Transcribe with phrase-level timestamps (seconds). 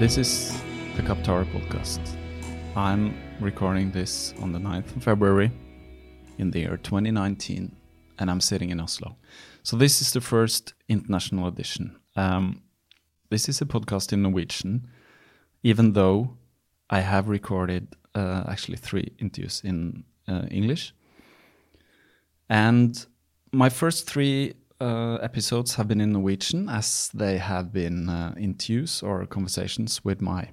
[0.00, 0.58] This is
[0.96, 2.00] the Kaptara podcast.
[2.74, 5.52] I'm recording this on the 9th of February
[6.38, 7.76] in the year 2019,
[8.18, 9.16] and I'm sitting in Oslo.
[9.62, 12.00] So, this is the first international edition.
[12.16, 12.62] Um,
[13.28, 14.88] this is a podcast in Norwegian,
[15.62, 16.38] even though
[16.88, 20.94] I have recorded uh, actually three interviews in uh, English.
[22.48, 23.04] And
[23.52, 29.02] my first three uh, episodes have been in Norwegian, as they have been uh, interviews
[29.02, 30.48] or conversations with my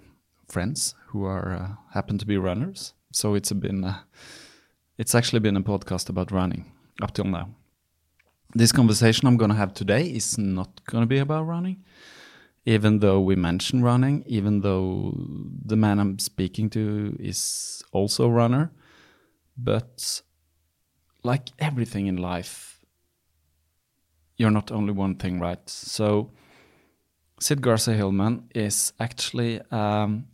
[0.47, 2.93] friends who are uh, happen to be runners.
[3.11, 3.99] So it's been uh,
[4.97, 6.71] it's actually been a podcast about running
[7.01, 7.49] up till now.
[8.53, 11.83] This conversation I'm going to have today is not going to be about running,
[12.65, 15.13] even though we mention running, even though
[15.65, 18.71] the man I'm speaking to is also a runner.
[19.57, 20.21] But
[21.23, 22.76] like everything in life,
[24.37, 25.67] you're not only one thing, right?
[25.69, 26.31] So
[27.39, 30.27] Sid Garza Hillman is actually, um,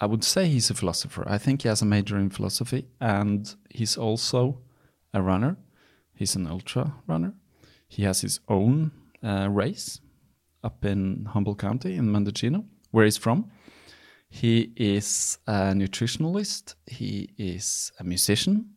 [0.00, 1.24] I would say he's a philosopher.
[1.26, 4.58] I think he has a major in philosophy, and he's also
[5.14, 5.56] a runner.
[6.14, 7.34] He's an ultra runner.
[7.88, 10.00] He has his own uh, race
[10.64, 13.50] up in Humboldt County in Mendocino, where he's from.
[14.28, 16.74] He is a nutritionalist.
[16.86, 18.70] He is a musician.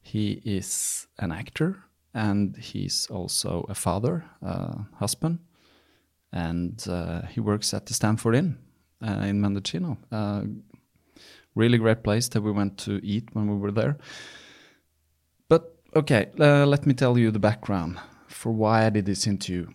[0.00, 1.84] He is an actor
[2.14, 5.40] and he's also a father, uh, husband,
[6.32, 8.58] and uh, he works at the Stanford Inn
[9.06, 9.98] uh, in Mendocino.
[10.12, 10.42] Uh,
[11.54, 13.98] really great place that we went to eat when we were there.
[15.48, 17.98] But okay, uh, let me tell you the background
[18.28, 19.68] for why I did this interview.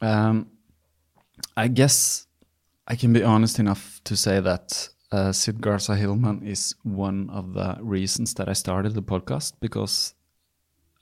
[0.00, 0.48] Um,
[1.56, 2.26] I guess
[2.86, 7.54] I can be honest enough to say that uh, Sid Garza Hillman is one of
[7.54, 10.14] the reasons that I started the podcast because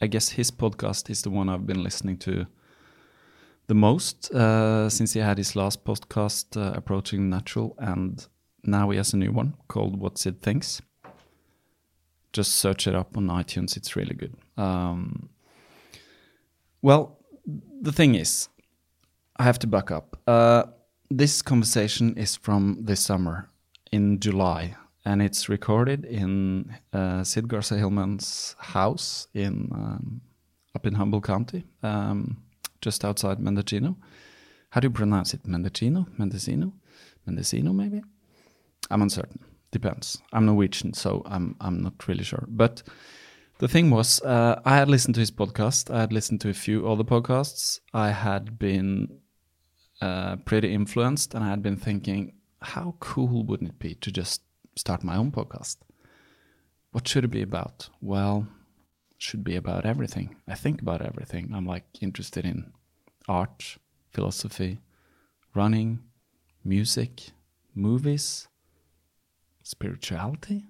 [0.01, 2.47] I guess his podcast is the one I've been listening to
[3.67, 8.27] the most uh, since he had his last podcast, uh, Approaching Natural, and
[8.63, 10.83] now he has a new one called What Sid Thinks.
[12.33, 14.35] Just search it up on iTunes, it's really good.
[14.59, 15.31] Um,
[16.83, 17.19] well,
[17.81, 18.49] the thing is,
[19.37, 20.21] I have to back up.
[20.27, 20.65] Uh,
[21.11, 23.49] this conversation is from this summer
[23.93, 30.21] in July and it's recorded in uh, Sid Garza Hillman's house in um,
[30.75, 32.43] up in Humboldt County, um,
[32.81, 33.97] just outside Mendocino.
[34.71, 35.47] How do you pronounce it?
[35.47, 36.73] Mendocino, Mendocino,
[37.25, 38.03] Mendocino, maybe.
[38.91, 39.39] I'm uncertain.
[39.71, 40.21] Depends.
[40.33, 42.45] I'm Norwegian, so I'm I'm not really sure.
[42.49, 42.83] But
[43.59, 45.89] the thing was, uh, I had listened to his podcast.
[45.89, 47.79] I had listened to a few other podcasts.
[47.95, 49.21] I had been
[50.03, 54.43] uh, pretty influenced, and I had been thinking, how cool wouldn't it be to just
[54.77, 55.77] start my own podcast.
[56.93, 57.89] What should it be about?
[58.01, 58.47] Well,
[59.19, 60.37] should be about everything.
[60.49, 61.53] I think about everything.
[61.55, 62.73] I'm like interested in
[63.29, 63.79] art,
[64.13, 64.81] philosophy,
[65.55, 66.01] running,
[66.65, 67.31] music,
[67.75, 68.49] movies,
[69.63, 70.65] spirituality.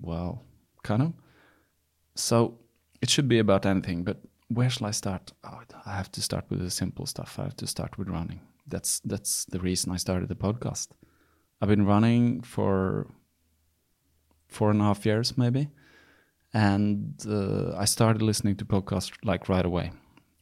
[0.00, 0.44] Well,
[0.82, 1.12] kind of.
[2.14, 2.58] So
[3.00, 5.32] it should be about anything, but where shall I start?
[5.44, 7.38] Oh, I have to start with the simple stuff.
[7.38, 8.40] I have to start with running.
[8.66, 10.88] That's that's the reason I started the podcast.
[11.60, 13.06] I've been running for
[14.50, 15.68] four and a half years maybe,
[16.52, 19.92] and uh, I started listening to podcasts like right away.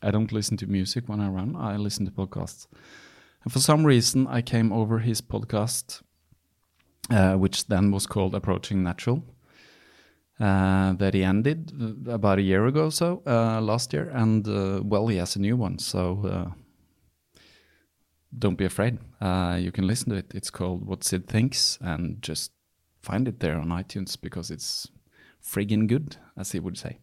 [0.03, 2.67] I don't listen to music when I run; I listen to podcasts.
[3.45, 6.03] And for some reason, I came over his podcast,
[7.11, 9.23] uh, which then was called Approaching Natural.
[10.41, 14.47] Uh, that he ended uh, about a year ago, or so uh, last year, and
[14.47, 15.81] uh, well, he has a new one.
[15.81, 17.41] So uh,
[18.39, 18.99] don't be afraid.
[19.21, 20.31] Uh, you can listen to it.
[20.33, 22.53] It's called What Sid Thinks, and just
[23.11, 24.89] find it there on iTunes because it's
[25.43, 26.99] friggin' good, as he would say.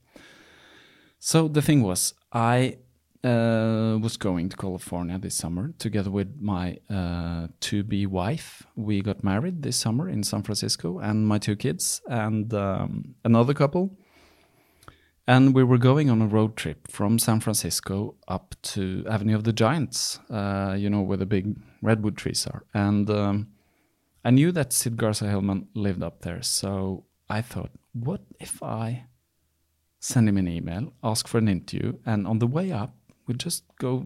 [1.20, 2.78] So the thing was, I
[3.24, 8.64] uh, was going to California this summer together with my uh, to-be wife.
[8.76, 13.54] We got married this summer in San Francisco, and my two kids and um, another
[13.54, 13.98] couple.
[15.28, 19.44] And we were going on a road trip from San Francisco up to Avenue of
[19.44, 21.46] the Giants, uh, you know, where the big
[21.82, 22.64] redwood trees are.
[22.76, 23.48] And um,
[24.26, 26.42] I knew that Sid Garza Hillman lived up there.
[26.42, 29.06] So I thought, what if I
[30.00, 32.96] send him an email, ask for an interview, and on the way up,
[33.28, 34.06] we just go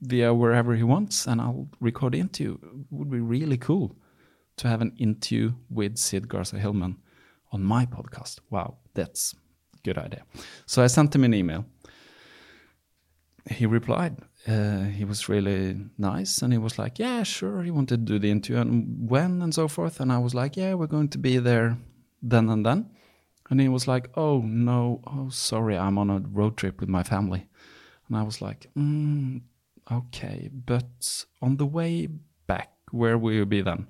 [0.00, 2.58] via wherever he wants and I'll record the interview.
[2.62, 3.96] It would be really cool
[4.56, 6.96] to have an interview with Sid Garza Hillman
[7.52, 8.40] on my podcast.
[8.50, 9.34] Wow, that's
[9.74, 10.24] a good idea.
[10.66, 11.64] So I sent him an email.
[13.48, 14.16] He replied.
[14.46, 17.62] Uh, he was really nice and he was like, Yeah, sure.
[17.62, 19.98] He wanted to do the interview and when and so forth.
[19.98, 21.76] And I was like, Yeah, we're going to be there
[22.22, 22.90] then and then.
[23.50, 25.02] And he was like, Oh, no.
[25.06, 25.76] Oh, sorry.
[25.76, 27.48] I'm on a road trip with my family.
[28.08, 29.42] And I was like, mm,
[29.90, 30.48] Okay.
[30.52, 32.08] But on the way
[32.46, 33.88] back, where will you be then?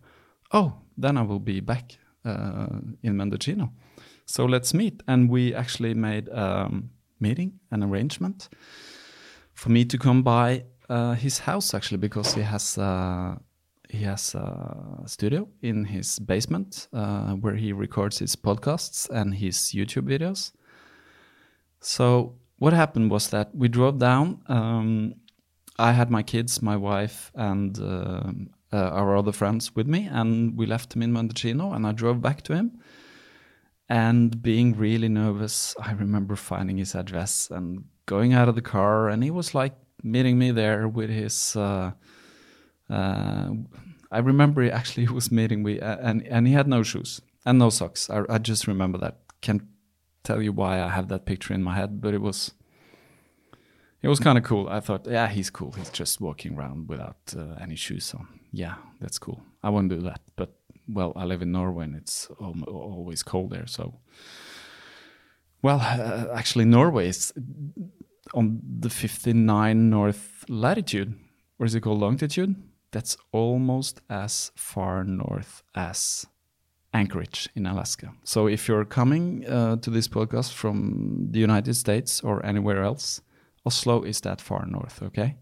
[0.52, 3.72] Oh, then I will be back uh, in Mendocino.
[4.24, 5.02] So let's meet.
[5.06, 6.70] And we actually made a
[7.20, 8.48] meeting, an arrangement
[9.56, 13.34] for me to come by uh, his house actually because he has uh,
[13.88, 19.56] he has a studio in his basement uh, where he records his podcasts and his
[19.74, 20.52] YouTube videos.
[21.80, 24.42] So what happened was that we drove down.
[24.48, 25.14] Um,
[25.78, 30.56] I had my kids, my wife, and um, uh, our other friends with me, and
[30.56, 31.72] we left him in Mendocino.
[31.72, 32.80] And I drove back to him.
[33.88, 39.08] And being really nervous, I remember finding his address and going out of the car,
[39.08, 41.56] and he was like meeting me there with his.
[41.56, 41.92] Uh,
[42.88, 43.50] uh,
[44.10, 47.70] I remember he actually was meeting me, and and he had no shoes and no
[47.70, 48.08] socks.
[48.08, 49.18] I, I just remember that.
[49.40, 49.62] Can't
[50.24, 52.52] tell you why I have that picture in my head, but it was.
[54.02, 54.68] It was kind of cool.
[54.68, 55.72] I thought, yeah, he's cool.
[55.72, 58.28] He's just walking around without uh, any shoes on.
[58.52, 59.42] Yeah, that's cool.
[59.64, 60.54] I won't do that, but
[60.86, 63.66] well, I live in Norway and it's always cold there.
[63.66, 63.94] So,
[65.66, 67.32] well, uh, actually, Norway is
[68.34, 71.14] on the 59 north latitude,
[71.58, 72.54] or is it called longitude?
[72.92, 76.24] That's almost as far north as
[76.94, 78.12] Anchorage in Alaska.
[78.22, 83.20] So, if you're coming uh, to this podcast from the United States or anywhere else,
[83.64, 85.34] Oslo is that far north, okay?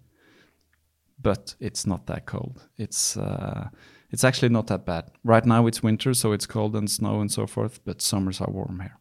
[1.20, 2.66] But it's not that cold.
[2.78, 3.68] It's uh,
[4.10, 5.04] it's actually not that bad.
[5.22, 8.50] Right now it's winter, so it's cold and snow and so forth, but summers are
[8.50, 8.98] warm here.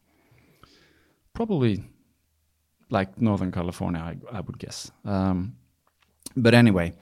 [1.34, 1.84] Probably
[2.90, 4.90] like Northern California, I, I would guess.
[5.04, 5.56] Um,
[6.36, 6.92] but anyway,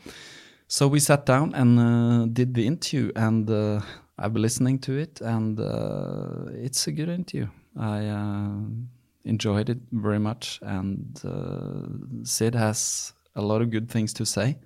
[0.68, 3.80] so we sat down and uh, did the interview, and uh,
[4.18, 7.46] I've been listening to it, and uh, it's a good interview.
[7.78, 8.60] I uh,
[9.24, 14.58] enjoyed it very much, and uh, Sid has a lot of good things to say.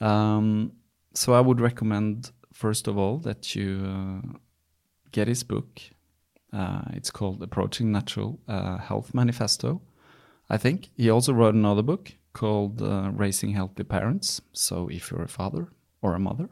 [0.00, 0.72] Um,
[1.14, 4.38] so I would recommend first of all that you uh,
[5.10, 5.80] get his book.
[6.52, 9.80] Uh, it's called Approaching Natural uh, Health Manifesto.
[10.50, 14.40] I think he also wrote another book called uh, Raising Healthy Parents.
[14.52, 15.68] So if you're a father
[16.02, 16.48] or a mother,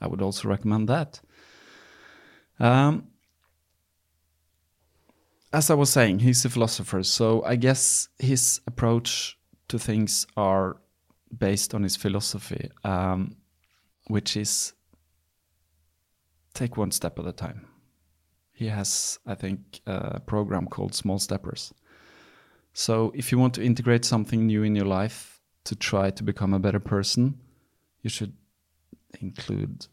[0.00, 1.20] I would also recommend that.
[2.60, 3.08] Um,
[5.52, 10.76] as I was saying, he's a philosopher, so I guess his approach to things are
[11.36, 13.36] based on his philosophy, um,
[14.06, 14.72] which is
[16.54, 17.66] take one step at a time.
[18.52, 21.72] He has, I think, a program called Small Steppers.
[22.74, 26.54] So if you want to integrate something new in your life to try to become
[26.54, 27.38] a better person,
[28.02, 28.34] you should
[29.20, 29.86] include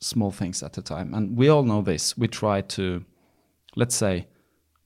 [0.00, 1.14] small things at a time.
[1.14, 2.16] And we all know this.
[2.18, 3.04] We try to,
[3.74, 4.28] let's say,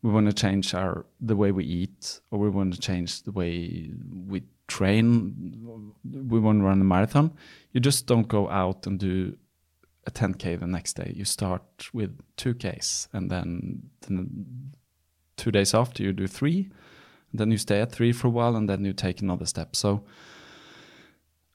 [0.03, 3.33] we want to change our the way we eat, or we want to change the
[3.33, 3.91] way
[4.27, 5.93] we train.
[6.05, 7.33] We want to run a marathon.
[7.73, 9.37] You just don't go out and do
[10.11, 11.13] a 10k the next day.
[11.15, 13.91] You start with 2ks, and then,
[15.37, 16.71] two days after you do three.
[17.33, 19.75] Then you stay at three for a while, and then you take another step.
[19.75, 20.05] So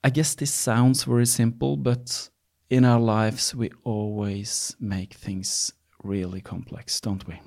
[0.04, 2.30] I guess this sounds very simple, but
[2.70, 7.40] in our lives we always make things really complex, don't we?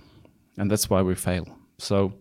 [0.58, 1.46] and that's why we fail.
[1.78, 2.12] So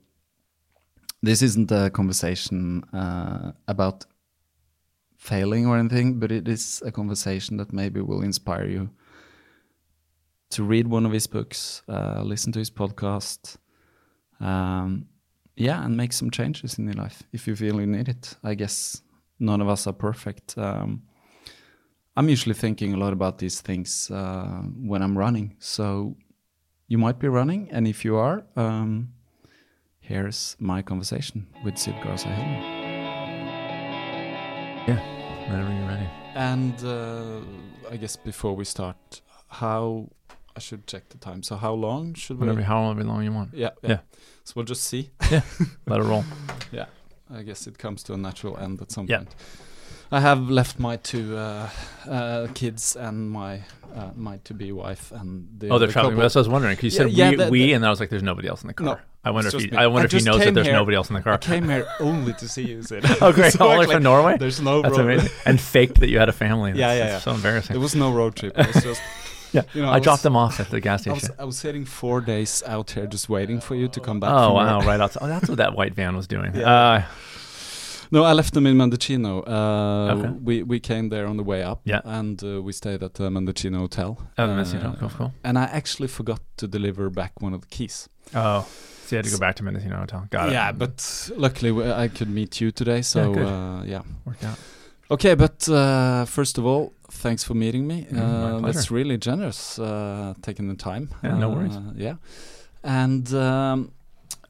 [1.22, 4.06] this isn't a conversation uh, about
[5.18, 8.90] failing or anything, but it is a conversation that maybe will inspire you
[10.50, 13.58] to read one of his books, uh, listen to his podcast,
[14.40, 15.08] um,
[15.56, 18.36] yeah, and make some changes in your life if you feel you need it.
[18.44, 19.02] I guess
[19.40, 20.58] none of us are perfect.
[20.58, 21.04] Um,
[22.16, 25.56] I'm usually thinking a lot about these things uh, when I'm running.
[25.60, 26.16] So
[26.88, 29.14] you might be running, and if you are, um,
[30.00, 32.77] here's my conversation with Sid Garza Hillman.
[34.88, 35.00] Yeah,
[35.50, 36.10] whenever you're ready.
[36.36, 37.40] And uh,
[37.92, 40.10] I guess before we start, how
[40.56, 41.44] I should check the time.
[41.44, 42.64] So how long should Whenever, we?
[42.64, 43.54] however long you want.
[43.54, 44.00] Yeah, yeah, Yeah.
[44.44, 45.10] So we'll just see.
[45.32, 45.42] Yeah,
[45.88, 46.24] Let it roll.
[46.72, 46.86] Yeah,
[47.34, 49.18] I guess it comes to a natural end at some Yeah.
[49.20, 49.36] point.
[50.12, 51.70] I have left my two uh,
[52.08, 53.62] uh, kids and my
[53.96, 56.14] uh, my to-be wife and the Oh, they're traveling.
[56.16, 56.22] couple.
[56.24, 56.76] That's what I was wondering.
[56.76, 58.62] Because you Yeah, said yeah, we, that- we, and I was like, "There's nobody else
[58.64, 59.78] in the car." No, I wonder if he, me.
[59.78, 61.34] I wonder I if he knows that there's here- nobody else in the car.
[61.34, 63.06] I came here only to see you, Sid.
[63.22, 63.54] oh, great!
[63.58, 64.38] So All from Norway.
[64.38, 65.06] There's no That's road.
[65.06, 65.32] amazing.
[65.46, 66.72] And faked that you had a family.
[66.72, 67.32] Yeah, That's- yeah, that's yeah.
[67.32, 67.74] So embarrassing.
[67.74, 68.58] There was no road trip.
[68.58, 69.02] It was just
[69.54, 71.30] yeah, you know, I, I dropped them off at the gas I station.
[71.30, 74.30] was I was sitting four days out here just waiting for you to come back.
[74.32, 74.82] Oh wow!
[74.82, 75.24] Right outside.
[75.24, 76.54] Oh, that's what that white van was doing.
[76.54, 76.70] Yeah.
[76.70, 77.04] Uh,
[78.12, 79.42] No, I left them in Mendocino.
[79.44, 80.32] Uh, Okay.
[80.44, 82.02] We we came there on the way up, Yeah.
[82.06, 84.18] and uh, we stayed at the Mendocino hotel.
[84.38, 85.32] Oh, the Mendocino, Uh, cool, cool.
[85.44, 88.10] And I actually forgot to deliver back one of the keys.
[88.36, 88.66] oh,
[89.06, 90.28] so you had to go back to Mendocino Hotel.
[90.30, 90.54] Got it.
[90.54, 91.72] Yeah, but luckily
[92.06, 94.02] I could meet you today, so Yeah, uh, yeah.
[94.26, 94.58] worked out.
[95.10, 98.06] Okay, but uh, first of all, thanks for meeting me.
[98.12, 101.08] Mm, uh, that's really generous, uh, taking the time.
[101.24, 101.78] Yeah, no worries.
[101.96, 102.16] Yeah,
[102.84, 103.92] and um,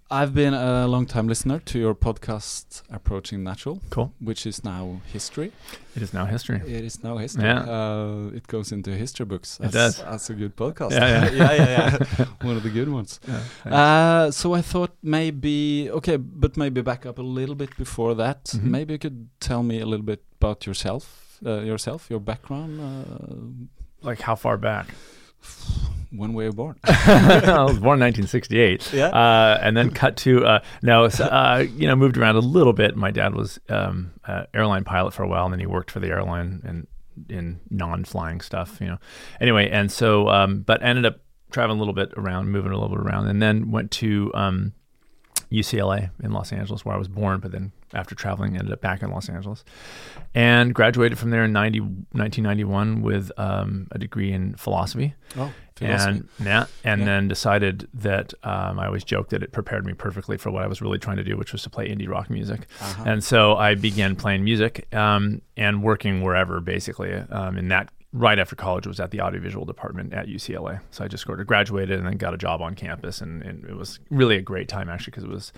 [0.10, 4.14] I've been a long time listener to your podcast, Approaching Natural, Cool.
[4.22, 5.52] which is now history.
[5.98, 6.62] It is now history.
[6.66, 7.44] It is now history.
[7.44, 7.64] Yeah.
[7.64, 9.58] Uh, it goes into history books.
[9.60, 9.98] It That's, does.
[10.06, 10.92] That's a good podcast.
[10.92, 11.32] Yeah, yeah.
[11.42, 12.26] yeah, yeah, yeah.
[12.48, 13.20] One of the good ones.
[13.28, 13.42] Yeah,
[13.76, 18.46] Uh, so I thought maybe okay, but maybe back up a little bit before that.
[18.46, 18.64] Mhm.
[18.64, 24.08] Maybe you could tell me a little bit about yourself, uh, yourself, your background, uh,
[24.08, 24.88] like how far back?
[26.12, 26.80] when were you born?
[26.84, 28.94] I was born in 1968.
[28.94, 29.08] Yeah.
[29.08, 32.74] Uh, and then cut to uh, no, so, uh, you know, moved around a little
[32.74, 32.96] bit.
[32.96, 34.12] My dad was um,
[34.54, 36.88] airline pilot for a while, and then he worked for the airline and
[37.30, 38.98] in non-flying stuff, you know.
[39.42, 41.20] Anyway, and so, um, but ended up
[41.52, 44.74] traveling a little bit around, moving a little bit around, and then went to um,
[45.52, 49.02] UCLA in Los Angeles, where I was born, but then after traveling, ended up back
[49.02, 49.64] in Los Angeles
[50.36, 56.28] and graduated from there in 90, 1991 with um, a degree in philosophy oh, and
[56.44, 57.06] yeah, and Yeah.
[57.06, 60.68] then decided that um, I always joke that it prepared me perfectly for what I
[60.68, 62.68] was really trying to do, which was to play indie rock music.
[62.82, 63.04] Uh-huh.
[63.06, 67.14] And so I began playing music um, and working wherever, basically.
[67.14, 70.80] Um, in that, right after college, was at the audiovisual department at UCLA.
[70.92, 73.64] So I just sort of graduated and then got a job on campus, and, and
[73.66, 75.54] it was really a great time actually because it was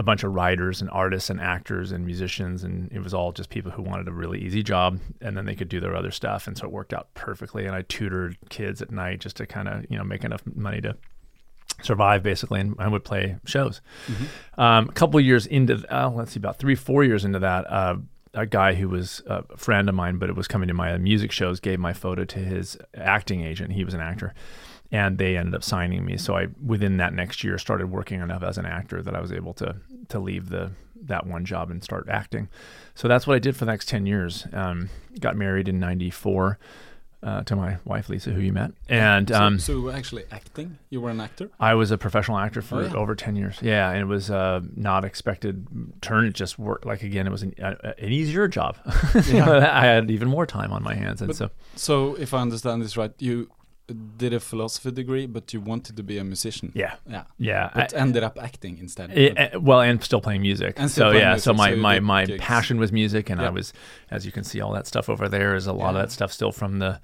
[0.00, 3.50] a bunch of writers and artists and actors and musicians and it was all just
[3.50, 6.46] people who wanted a really easy job and then they could do their other stuff
[6.46, 9.68] and so it worked out perfectly and I tutored kids at night just to kind
[9.68, 10.96] of you know make enough money to
[11.82, 13.82] survive basically and I would play shows.
[14.56, 17.70] Um, a couple of years into uh, let's see about three four years into that
[17.70, 17.96] uh,
[18.32, 21.30] a guy who was a friend of mine but it was coming to my music
[21.30, 23.72] shows gave my photo to his acting agent.
[23.74, 24.32] He was an actor
[24.92, 26.16] and they ended up signing me.
[26.16, 29.32] So I within that next year started working enough as an actor that I was
[29.32, 29.76] able to
[30.10, 32.48] to leave the that one job and start acting.
[32.94, 34.46] So that's what I did for the next ten years.
[34.52, 36.58] Um, got married in '94
[37.22, 40.24] uh, to my wife Lisa, who you met, and so, um, so you were actually
[40.30, 40.78] acting.
[40.88, 41.50] You were an actor.
[41.60, 42.94] I was a professional actor for Oh, yeah.
[42.94, 43.58] over 10 years.
[43.60, 45.66] Yeah, and it was a not expected
[46.00, 46.24] turn.
[46.26, 46.86] It just worked.
[46.86, 48.76] Like, again, it was an, a, an easier job.
[49.14, 51.20] I had even more time on my hands.
[51.20, 53.50] And But- so, So if I understand this right, you
[53.94, 56.72] did a philosophy degree, but you wanted to be a musician.
[56.74, 57.24] yeah, Yeah.
[57.38, 57.70] yeah.
[57.74, 59.10] But I- ended up acting instead.
[59.16, 60.74] It, well, and still playing music.
[60.78, 62.40] And so yeah, music, so my so my my gigs.
[62.42, 63.72] passion was music, and I was,
[64.10, 65.88] as you can see, all that stuff over there is a lot Yeah.
[65.90, 67.00] of that stuff still from the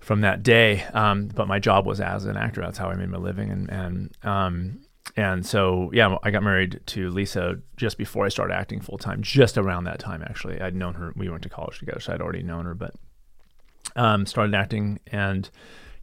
[0.00, 0.84] from that day.
[0.94, 2.60] Um, but my job was as an actor.
[2.60, 4.80] That's how I made my living, and and um,
[5.16, 9.22] and so yeah, I got married to Lisa just before I started acting full time.
[9.22, 11.12] Just around that time, actually, I'd known her.
[11.16, 12.94] We went to college together, so I'd already known her, but
[13.94, 15.48] um, started acting and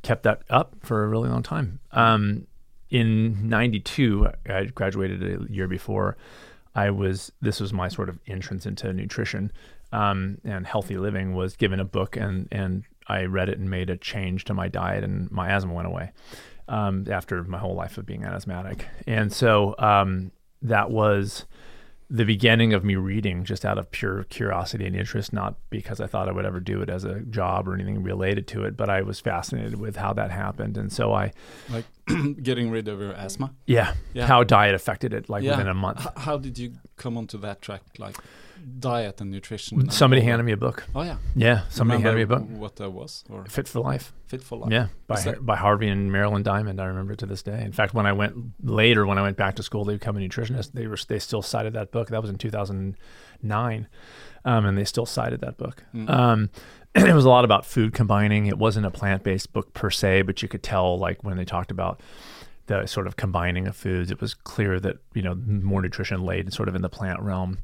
[0.03, 1.79] kept that up for a really long time.
[1.91, 2.47] Um,
[2.89, 6.17] in '92, I graduated a year before.
[6.75, 9.51] I was this was my sort of entrance into nutrition
[9.91, 11.33] um, and healthy living.
[11.33, 14.67] Was given a book and and I read it and made a change to my
[14.67, 16.11] diet and my asthma went away
[16.67, 18.87] um, after my whole life of being asthmatic.
[19.07, 20.31] And so um,
[20.61, 21.45] that was
[22.15, 26.05] the beginning of me reading just out of pure curiosity and interest, not because I
[26.05, 28.87] thought I would ever do it as a job or anything related to it, but
[28.87, 30.77] I was fascinated with how that happened.
[30.77, 31.31] And so I,
[31.71, 31.85] Like
[32.43, 33.51] getting rid of your asthma.
[33.65, 33.95] Yeah.
[34.13, 34.27] Yeah.
[34.27, 35.51] How diet affected it like Yeah.
[35.51, 36.01] within a month.
[36.01, 38.15] H- how did you come onto that track, like
[38.79, 39.89] diet and nutrition?
[39.89, 40.85] Somebody all handed me a book.
[40.95, 41.17] Oh yeah.
[41.35, 41.63] Yeah.
[41.69, 42.43] Somebody handed me a book.
[42.49, 44.13] What that was, or Fit for Life.
[44.27, 44.71] Fit for Life.
[44.71, 46.79] Yeah, by that- by Harvey and Marilyn Diamond.
[46.81, 47.63] I remember to this day.
[47.63, 50.19] In fact, when I went later, when I went back to school to become a
[50.19, 52.09] nutritionist, they were they still cited that book.
[52.09, 53.87] That was in 2009,
[54.45, 55.83] um, and they still cited that book.
[55.93, 56.09] Mm.
[56.09, 56.49] Um,
[56.95, 58.45] and it was a lot about food combining.
[58.47, 61.45] It wasn't a plant based book per se, but you could tell like when they
[61.45, 61.99] talked about
[62.67, 66.53] the sort of combining of foods, it was clear that you know more nutrition laid
[66.53, 67.57] sort of in the plant realm.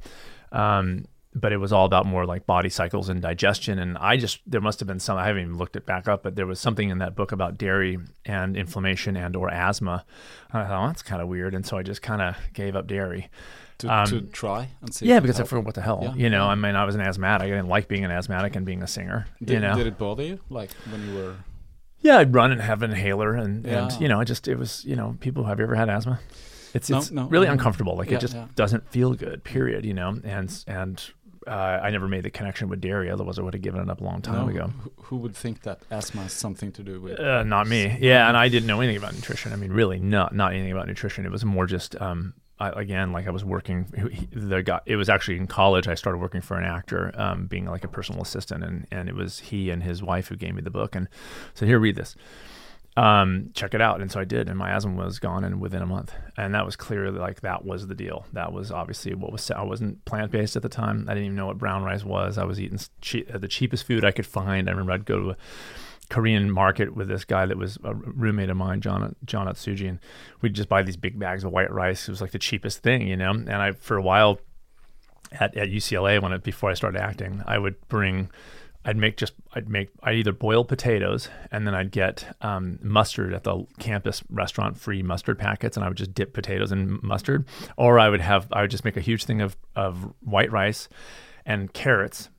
[0.52, 3.78] Um, but it was all about more like body cycles and digestion.
[3.78, 6.24] And I just there must have been some I haven't even looked it back up,
[6.24, 10.04] but there was something in that book about dairy and inflammation and or asthma.
[10.52, 12.74] And I thought well, that's kind of weird, and so I just kind of gave
[12.74, 13.30] up dairy.
[13.78, 15.06] to, um, to try and see.
[15.06, 16.46] Yeah, because I forgot what the hell, Yeah, you know.
[16.46, 17.46] I mean, I was an asthmatic.
[17.46, 19.26] I didn't like being an asthmatic and being a singer.
[19.38, 21.36] Did, you know, did it bother you, like when you were?
[22.00, 23.84] yeah, I'd run and have an inhaler, and Yeah.
[23.88, 26.18] and you know, I just it was you know, people have you ever had asthma?
[26.74, 27.96] It's No, it's no, really um, uncomfortable.
[27.96, 28.46] Like yeah, it just yeah.
[28.54, 29.44] doesn't feel good.
[29.44, 29.84] Period.
[29.84, 31.10] You know, and and
[31.46, 33.10] uh, I never made the connection with dairy.
[33.10, 34.72] Otherwise, I would have given it up a long time no, ago.
[34.82, 37.18] Who, who would think that asthma has something to do with?
[37.18, 37.96] Uh, not me.
[38.00, 39.52] Yeah, and I didn't know anything about nutrition.
[39.52, 41.24] I mean, really, not not anything about nutrition.
[41.24, 43.86] It was more just, um, I, again, like I was working.
[44.12, 44.80] he- The guy.
[44.86, 45.88] It was actually in college.
[45.88, 49.14] I started working for an actor, um, being like a personal assistant, and and it
[49.14, 51.08] was he and his wife who gave me the book and
[51.54, 52.14] said, "Here, read this."
[53.00, 55.80] Um, check it out, and so I did, and my asthma was gone in within
[55.80, 58.26] a month, and that was clearly like that was the deal.
[58.34, 59.50] That was obviously what was.
[59.50, 61.06] I wasn't plant based at the time.
[61.08, 62.36] I didn't even know what brown rice was.
[62.36, 64.68] I was eating che- the cheapest food I could find.
[64.68, 65.36] I remember I'd go to a
[66.10, 69.98] Korean market with this guy that was a roommate of mine, John John Atsuji, and
[70.42, 72.06] we'd just buy these big bags of white rice.
[72.06, 73.30] It was like the cheapest thing, you know.
[73.30, 74.40] And I, for a while,
[75.32, 78.28] at, at UCLA, when it, before I started acting, I would bring,
[78.84, 83.34] I'd make just, I'd make, I'd either boil potatoes and then I'd get um, mustard
[83.34, 87.46] at the campus restaurant, free mustard packets, and I would just dip potatoes in mustard,
[87.76, 90.88] or I would have, I would just make a huge thing of of white rice
[91.44, 92.30] and carrots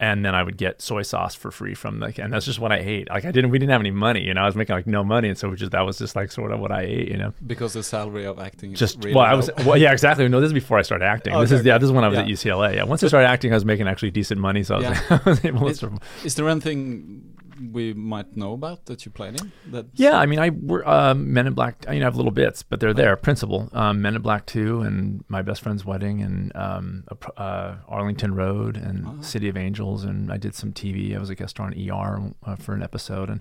[0.00, 2.72] and then I would get soy sauce for free from the, and that's just what
[2.72, 3.08] I ate.
[3.10, 4.40] Like I didn't, we didn't have any money, you know.
[4.40, 6.58] I was making like no money, and so just that was just like sort of
[6.58, 7.34] what I ate, you know.
[7.46, 10.26] Because the salary of acting is Just really well, I was well, yeah, exactly.
[10.28, 11.38] No, this is before I started acting.
[11.38, 12.24] this Okay, is yeah, this is when I was Yeah.
[12.24, 12.74] at UCLA.
[12.76, 15.18] Yeah, once I started acting, I was making actually decent money, so I was, Yeah.
[15.26, 15.86] I was able to.
[15.86, 17.29] Is- Is there anything
[17.72, 19.52] we might know about that you played in?
[19.70, 21.84] That Yeah, I mean, I were uh, Men in Black.
[21.88, 23.16] I mean, I have little bits, but they're there.
[23.16, 27.04] Principal, um, Men in Black Two, and My Best Friend's Wedding, and um,
[27.36, 29.22] uh, Arlington Road, and Oh.
[29.22, 31.14] City of Angels, and I did some TV.
[31.16, 33.40] I was a guest star on ER uh, for an episode, and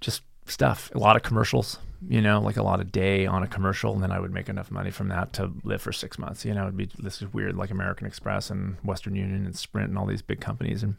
[0.00, 0.90] just stuff.
[0.94, 4.02] A lot of commercials, you know, like a lot of day on a commercial, and
[4.02, 6.44] then I would make enough money from that to live for six months.
[6.44, 9.88] You know, it'd be this is weird, like American Express and Western Union and Sprint
[9.90, 10.96] and all these big companies, and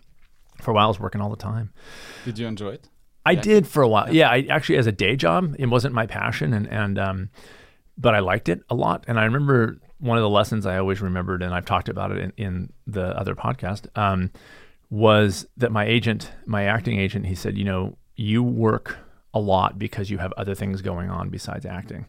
[0.61, 1.71] for a while I was working all the time.
[2.25, 2.89] Did you enjoy it?
[3.25, 3.41] I Yeah.
[3.41, 4.13] did for a while.
[4.13, 7.29] Yeah, I actually as a day job, it wasn't my passion, and and um,
[7.97, 9.03] but I liked it a lot.
[9.07, 12.17] And I remember one of the lessons I always remembered, and I've talked about it
[12.17, 14.31] in, in the other podcast, um,
[14.89, 18.97] was that my agent, my acting agent, he said, you know, you work
[19.33, 22.05] a lot because you have other things going on besides acting.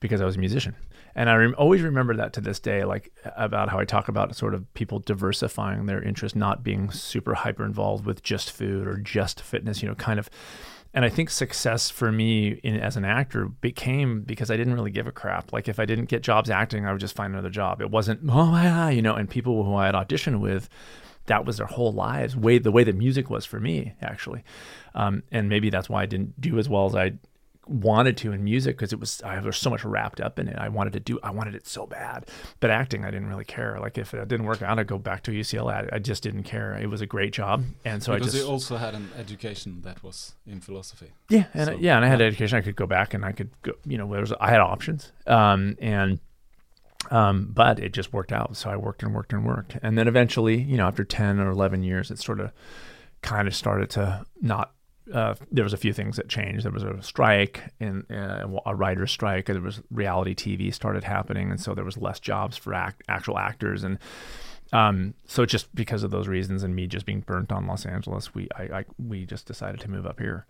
[0.00, 0.76] Because I was a musician,
[1.18, 4.36] and I rem- always remember that to this day, like about how I talk about
[4.36, 8.96] sort of people diversifying their interest, not being super hyper involved with just food or
[8.98, 10.30] just fitness, you know, kind of.
[10.94, 14.92] And I think success for me in, as an actor became because I didn't really
[14.92, 15.52] give a crap.
[15.52, 17.80] Like if I didn't get jobs acting, I would just find another job.
[17.80, 19.16] It wasn't oh yeah, you know.
[19.16, 20.68] And people who I had auditioned with,
[21.26, 22.36] that was their whole lives.
[22.36, 24.44] Way the way that music was for me actually,
[24.94, 27.14] um, and maybe that's why I didn't do as well as I
[27.68, 30.56] wanted to in music because it was I was so much wrapped up in it.
[30.58, 32.28] I wanted to do I wanted it so bad.
[32.60, 33.78] But acting I didn't really care.
[33.80, 35.92] Like if it didn't work out, I'd go back to UCLA.
[35.92, 36.76] I, I just didn't care.
[36.78, 39.82] It was a great job, and so because I just you also had an education
[39.82, 41.12] that was in philosophy.
[41.28, 42.58] yeah, and So, yeah, and I had education.
[42.58, 43.72] I could go back and I could go.
[43.84, 46.20] You know, was I had options, um, and
[47.10, 48.56] um, but it just worked out.
[48.56, 51.50] So I worked and worked and worked, and then eventually, you know, after ten or
[51.50, 52.52] eleven years, it sort of
[53.22, 54.72] kind of started to not.
[55.12, 56.64] Uh, there was a few things that changed.
[56.64, 59.46] There was a strike and uh, a writer's strike.
[59.46, 63.38] There was reality TV started happening, and so there was less jobs for act, actual
[63.38, 63.84] actors.
[63.84, 63.98] And
[64.72, 68.34] um, so just because of those reasons, and me just being burnt on Los Angeles,
[68.34, 70.46] we I, I we just decided to move up here.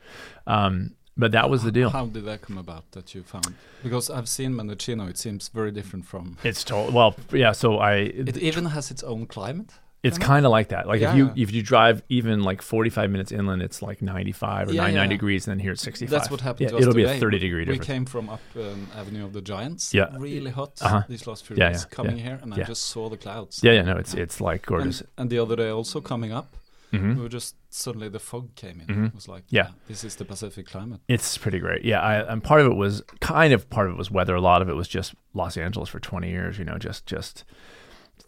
[0.47, 1.90] Um, but that was the deal.
[1.90, 3.55] How did that come about that you found?
[3.83, 5.09] Because I've seen Mendocino.
[5.09, 6.38] It seems very different from.
[6.44, 7.53] It's told well, yeah.
[7.53, 9.73] So I, It even has its own climate.
[10.02, 10.48] It's kinda?
[10.48, 10.87] like that.
[10.87, 11.42] Like if you Yeah.
[11.44, 14.82] if you drive even like forty five minutes inland, it's like ninety five or Yeah,
[14.82, 15.08] 99 yeah.
[15.16, 16.11] degrees, and then here it's sixty five.
[16.12, 17.16] That's what happened Yeah, to us it'll be today.
[17.16, 17.87] a thirty degree We difference.
[17.87, 19.92] came from up um, Avenue of the Giants.
[19.92, 20.08] Yeah.
[20.18, 21.02] Really hot Uh-huh.
[21.08, 21.82] these last few Yeah, days.
[21.82, 22.22] yeah, Coming yeah.
[22.24, 22.64] here, and I Yeah.
[22.64, 23.61] just saw the clouds.
[23.62, 25.02] yeah, yeah, no, it's it's like And, gorgeous.
[25.16, 26.54] and the other day also coming up,
[26.90, 27.16] Mhm.
[27.16, 29.04] We were just suddenly the fog came in.
[29.04, 29.56] It was like, Mm-hmm.
[29.56, 29.68] Yeah.
[29.88, 31.00] this is the Pacific climate.
[31.06, 31.84] It's pretty great.
[31.84, 34.34] Yeah, I, and part of it was kind of part of it was weather.
[34.34, 36.58] A lot of it was just Los Angeles for 20 years.
[36.58, 37.44] You know, just just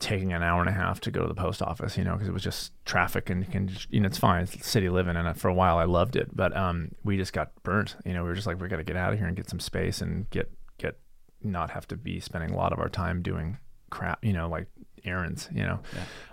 [0.01, 1.97] taking an hour and a half to go to the post office.
[1.97, 4.43] You know, because it was just traffic and can just, you know it's fine.
[4.43, 6.35] It's city living, and for a while I loved it.
[6.35, 7.97] But um, we just got burnt.
[8.05, 9.49] You know, we were just like we got to get out of here and get
[9.49, 10.99] some space and get get
[11.43, 13.59] not have to be spending a lot of our time doing
[13.91, 14.25] crap.
[14.25, 14.67] You know, like
[15.05, 15.49] errands.
[15.53, 15.81] You know,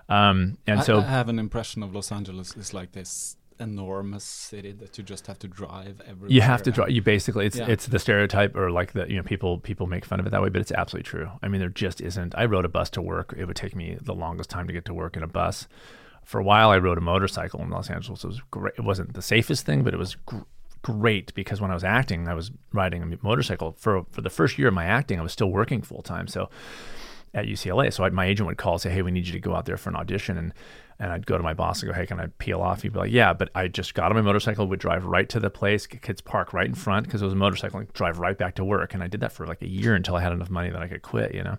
[0.09, 4.23] um, and I, so I have an impression of Los Angeles is like this enormous
[4.23, 6.29] city that you just have to drive everywhere.
[6.31, 6.91] you have to drive.
[6.91, 7.67] you basically it's Yeah.
[7.67, 10.41] it's the stereotype or like the you know people people make fun of it that
[10.41, 13.01] way but it's absolutely true i mean there just isn't i rode a bus to
[13.01, 15.67] work it would take me the longest time to get to work in a bus
[16.23, 19.13] for a while i rode a motorcycle in los angeles it was great it wasn't
[19.13, 20.37] the safest thing but it was gr-
[20.83, 24.57] great because when i was acting i was riding a motorcycle for for the first
[24.59, 26.49] year of my acting i was still working full time so
[27.33, 27.93] at UCLA.
[27.93, 29.65] So I, my agent would call and say, "Hey, we need you to go out
[29.65, 30.53] there for an audition." And
[30.99, 32.99] and I'd go to my boss and go, "Hey, can I peel off?" He'd be
[32.99, 35.85] like, "Yeah," but I just got on my motorcycle, would drive right to the place,
[35.87, 38.65] kids park right in front because it was a motorcycle, and drive right back to
[38.65, 38.93] work.
[38.93, 40.87] And I did that for like a year until I had enough money that I
[40.87, 41.57] could quit, you know.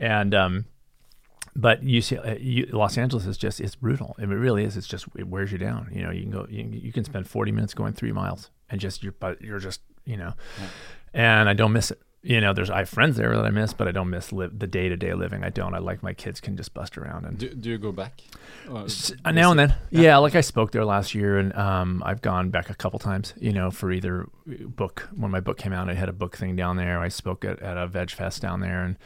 [0.00, 0.64] And um,
[1.54, 4.16] but UCLA, you, Los Angeles is just it's brutal.
[4.18, 4.76] i It really is.
[4.76, 5.90] It's just it wears you down.
[5.92, 8.80] You know, you can go, you, you can spend 40 minutes going three miles and
[8.80, 10.32] just you're but you're just you know,
[11.12, 12.00] and I don't miss it.
[12.24, 14.56] You know, there's I have friends there that I miss, but I don't miss live
[14.56, 15.42] the day to day living.
[15.42, 15.74] I don't.
[15.74, 18.20] I like my kids can just bust around and Do, do you go back?
[18.70, 18.86] Or
[19.32, 19.74] now and then.
[19.90, 20.18] Yeah.
[20.18, 23.34] like I spoke there last year, and um, I've gone back a couple times.
[23.40, 26.54] You know, for either book when my book came out, I had a book thing
[26.54, 27.00] down there.
[27.00, 28.96] I spoke at, at a Veg Fest down there, and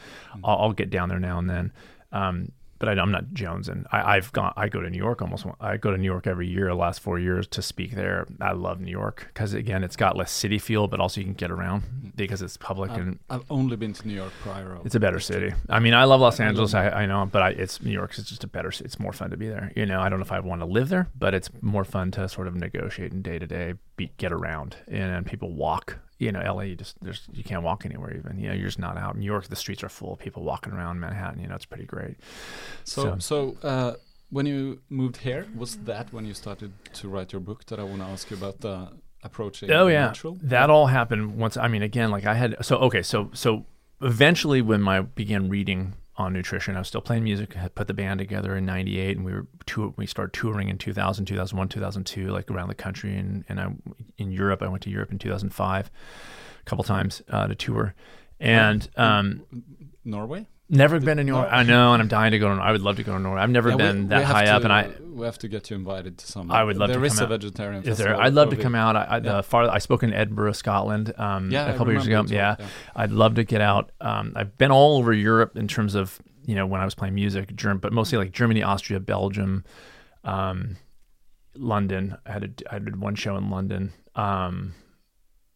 [0.43, 1.71] I'll, I'll get down there now and then.
[2.11, 4.53] Um, but I, I'm not Jones, and I, I've gone.
[4.55, 5.45] I go to New York almost.
[5.59, 6.67] I go to New York every year.
[6.67, 8.27] The last four years to speak there.
[8.41, 11.33] I love New York because again, it's got less city feel, but also you can
[11.33, 14.77] get around because it's public I've, and I've only been to New York prior.
[14.85, 15.53] it's a better city.
[15.69, 16.73] I mean, I love Los I Angeles.
[16.73, 18.13] New I, I know, but I, it's New York.
[18.17, 18.69] It's just a better.
[18.69, 19.71] It's more fun to be there.
[19.75, 22.11] You know, I don't know if I want to live there, but it's more fun
[22.11, 23.73] to sort of negotiate and day to day
[24.17, 25.97] get around and, people walk.
[26.19, 28.39] You know, LA, you just there's you can't walk anywhere even.
[28.39, 29.13] You know, you're just not out.
[29.13, 31.39] In New York, the streets are full of people walking around Manhattan.
[31.41, 32.17] You know, it's pretty great.
[32.83, 33.93] So, so uh,
[34.29, 37.65] when you moved here, was that when you started to write your book?
[37.65, 38.89] That I want to ask you about the
[39.23, 39.71] approaching.
[39.71, 40.37] Oh yeah, natural?
[40.41, 41.55] that all happened once.
[41.55, 43.65] I mean, again, like I had so okay, so so
[44.01, 47.55] eventually when I began reading on nutrition, I was still playing music.
[47.55, 50.69] I had put the band together in '98, and we were tour, we started touring
[50.69, 53.15] in 2000, 2001, 2002, like around the country.
[53.15, 53.69] And and I
[54.17, 55.91] in Europe, I went to Europe in 2005,
[56.59, 57.93] a couple times uh, to tour,
[58.39, 59.43] and um,
[60.03, 60.47] Norway.
[60.69, 61.49] Never been in New York.
[61.49, 61.57] No.
[61.57, 62.53] I know, and I'm dying to go.
[62.55, 63.41] To, I would love to go to Norway.
[63.41, 65.69] I've never Yeah, been we that have high up, and I we have to get
[65.69, 66.51] you invited to some.
[66.51, 67.29] I would love to There is come a out.
[67.41, 67.83] vegetarian.
[67.83, 68.15] Is there?
[68.19, 68.95] I'd love to come out.
[68.95, 72.23] I, I, the far I spoke in Edinburgh, Scotland, um, Yeah, a couple years ago.
[72.27, 72.55] you Yeah.
[72.95, 73.91] I'd love to get out.
[74.01, 77.15] Um, I've been all over Europe in terms of you know when I was playing
[77.15, 79.63] music, Germ- but mostly like Germany, Austria, Belgium,
[80.23, 80.77] um,
[81.55, 82.17] London.
[82.25, 83.93] I had a, I did one show in London.
[84.15, 84.73] Um,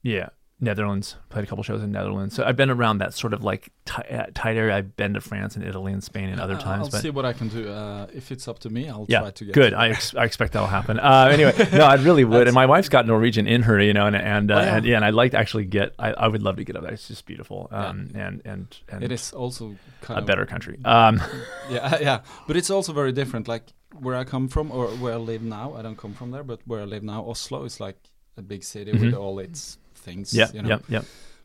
[0.04, 0.30] yeah.
[0.64, 3.72] Netherlands played a couple shows in Netherlands, so I've been around that sort of like
[3.86, 4.76] ti- uh, tight area.
[4.76, 7.10] I've been to France and Italy and Spain and other I- times, I'll but see
[7.10, 7.68] what I can do.
[7.68, 9.54] Uh, if it's up to me, I'll yeah, try to get.
[9.56, 9.74] good.
[9.74, 11.00] I, ex- I expect that'll happen.
[11.00, 12.48] Uh, anyway, no, I really would.
[12.48, 14.76] And my wife's got Norwegian in her, you know, and and, uh, Oh, yeah.
[14.78, 15.96] and yeah, and I'd like to actually get.
[15.98, 16.94] I, I would love to get up there.
[16.94, 20.78] It's just beautiful, um, and and and It is also kind a of better country.
[20.86, 21.20] Um,
[21.72, 23.48] Yeah, yeah, but it's also very different.
[23.48, 23.64] Like
[24.00, 25.74] where I come from, or where I live now.
[25.74, 27.98] I don't come from there, but where I live now, Oslo is like
[28.38, 30.34] a big city with all its things.
[30.34, 30.70] yeah, you know?
[30.70, 31.02] yeah, yeah.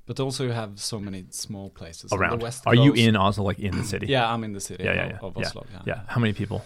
[0.06, 2.38] But also you have so many small places Around.
[2.38, 4.06] The west Are you in Oslo, like in the city?
[4.06, 5.18] Yeah, I'm in the city yeah, yeah, yeah.
[5.26, 5.46] of yeah.
[5.46, 5.66] Oslo.
[5.72, 5.82] Yeah.
[5.86, 6.00] yeah.
[6.06, 6.64] How many people?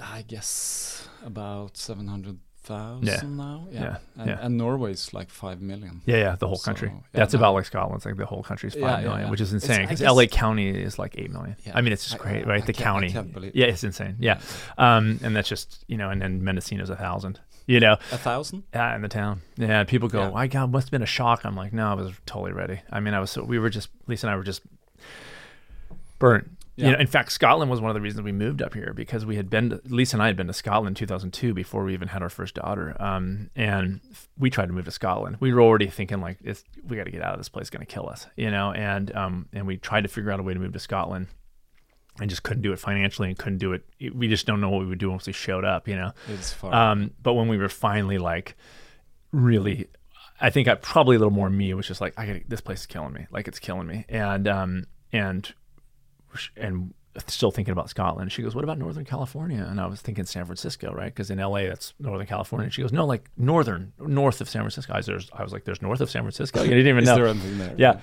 [0.00, 3.20] I guess about seven hundred thousand Yeah.
[3.44, 3.68] now.
[3.70, 4.38] Yeah, Yeah, And, yeah.
[4.42, 6.02] and Norway's like five million.
[6.04, 6.92] Yeah, yeah, the whole country.
[7.12, 7.38] That's no.
[7.40, 7.96] about like Scotland.
[7.96, 9.82] It's like the whole country's five million, which is insane.
[9.88, 11.56] Because LA County is like eight million.
[11.64, 11.76] Yeah.
[11.76, 12.62] I mean, it's just I- great, I- right?
[12.62, 13.08] I the county.
[13.54, 14.16] yeah, it's insane.
[14.18, 14.40] Yeah,
[14.78, 17.40] um, and that's just you know, and then Mendocino's a thousand.
[17.66, 18.62] You know, A thousand.
[18.72, 19.42] Yeah, in the town.
[19.56, 20.30] Yeah, people go, Yeah.
[20.30, 23.00] "My God, must have been a shock." I'm like, "No, I was totally ready." I
[23.00, 24.62] mean, I was so we were just Lisa and I were just
[26.18, 26.50] burnt.
[26.76, 26.86] Yeah.
[26.86, 29.24] You know, in fact, Scotland was one of the reasons we moved up here because
[29.24, 31.94] we had been to, Lisa and I had been to Scotland in 2002 before we
[31.94, 32.94] even had our first daughter.
[33.00, 34.00] Um, and
[34.38, 35.38] we tried to move to Scotland.
[35.40, 37.70] We were already thinking like, it's, we got to get out of this place, it's
[37.70, 38.72] going to kill us, you know.
[38.72, 41.28] And um, and we tried to figure out a way to move to Scotland.
[42.20, 43.84] And just couldn't do it financially, and couldn't do it.
[44.14, 46.12] We just don't know what we would do once we showed up, you know.
[46.28, 46.72] It's far.
[46.72, 48.56] Um, but when we were finally like
[49.32, 49.88] really,
[50.40, 52.60] I think I probably a little more me It was just like, I got this
[52.60, 53.26] place is killing me.
[53.30, 54.04] Like it's killing me.
[54.08, 55.52] And, um, and,
[56.56, 56.94] and
[57.28, 58.30] still thinking about Scotland.
[58.32, 59.66] She goes, what about Northern California?
[59.68, 61.14] And I was thinking San Francisco, right?
[61.14, 62.70] Cause in LA, that's Northern California.
[62.70, 64.92] She goes, no, like Northern, north of San Francisco.
[64.92, 66.62] I was, there's, I was like, there's north of San Francisco.
[66.62, 67.16] You didn't even is know.
[67.16, 67.74] there there?
[67.78, 68.00] Yeah.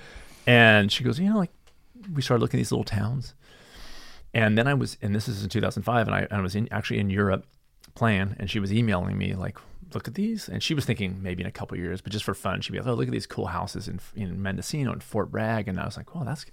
[0.47, 1.52] And she goes, you know, like
[2.12, 3.36] we started looking at these little towns.
[4.34, 7.00] And then I was, and this is in 2005, and I, I was in actually
[7.00, 7.46] in Europe
[7.96, 9.58] plane, and she was emailing me like,
[9.93, 12.34] "Look at these," and she was thinking maybe in a couple years, but just for
[12.34, 15.32] fun, she'd be like, "Oh, look at these cool houses in in Mendocino and Fort
[15.32, 16.46] Bragg," and I was like, "Oh, that's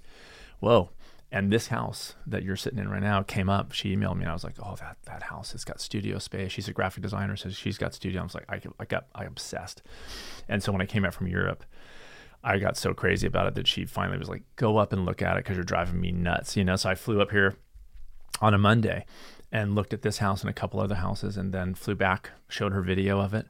[0.61, 0.91] whoa."
[1.33, 3.73] And this house that you're sitting in right now came up.
[3.73, 6.53] She emailed me, and I was like, "Oh, that that house has got studio space."
[6.53, 8.21] She's a graphic designer, so she's got studio.
[8.21, 9.83] I was like, I, I got I obsessed.
[10.49, 11.65] And so when I came back from Europe,
[12.43, 15.23] I got so crazy about it that she finally was like, "Go up and look
[15.23, 16.77] at it because you're driving me nuts," you know.
[16.77, 17.57] So I flew up here
[18.41, 19.05] on a Monday
[19.53, 22.73] and looked at this house and a couple other houses, and then flew back, showed
[22.73, 23.47] her video of it.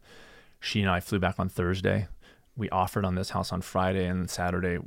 [0.58, 2.08] She and I flew back on Thursday.
[2.56, 4.78] We offered on this house on Friday, and Saturday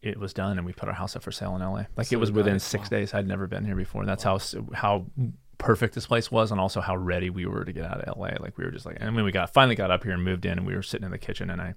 [0.00, 1.84] it was done, and we put our house up for sale in LA.
[1.96, 2.60] Like So it was within it.
[2.60, 2.98] six Wow.
[2.98, 3.14] days.
[3.14, 4.02] I'd never been here before.
[4.02, 4.38] And that's how
[4.74, 5.06] how
[5.58, 8.30] perfect this place was, and also how ready we were to get out of LA.
[8.40, 10.44] Like we were just like, and when we got finally got up here and moved
[10.44, 11.74] in, and we were sitting in the kitchen, and I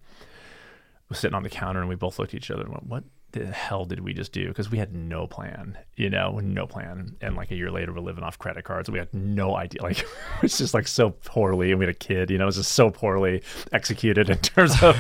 [1.10, 3.04] was sitting on the counter, and we both looked at each other and went, "What
[3.40, 7.16] the hell did we just do?" Because we had no plan, you know, no plan.
[7.22, 8.90] And like a year later, we're living off credit cards.
[8.90, 9.82] We had no idea.
[9.84, 10.06] Like
[10.44, 12.72] it's just like so poorly, and we had a kid, you know, it was just
[12.74, 14.96] so poorly executed in terms of.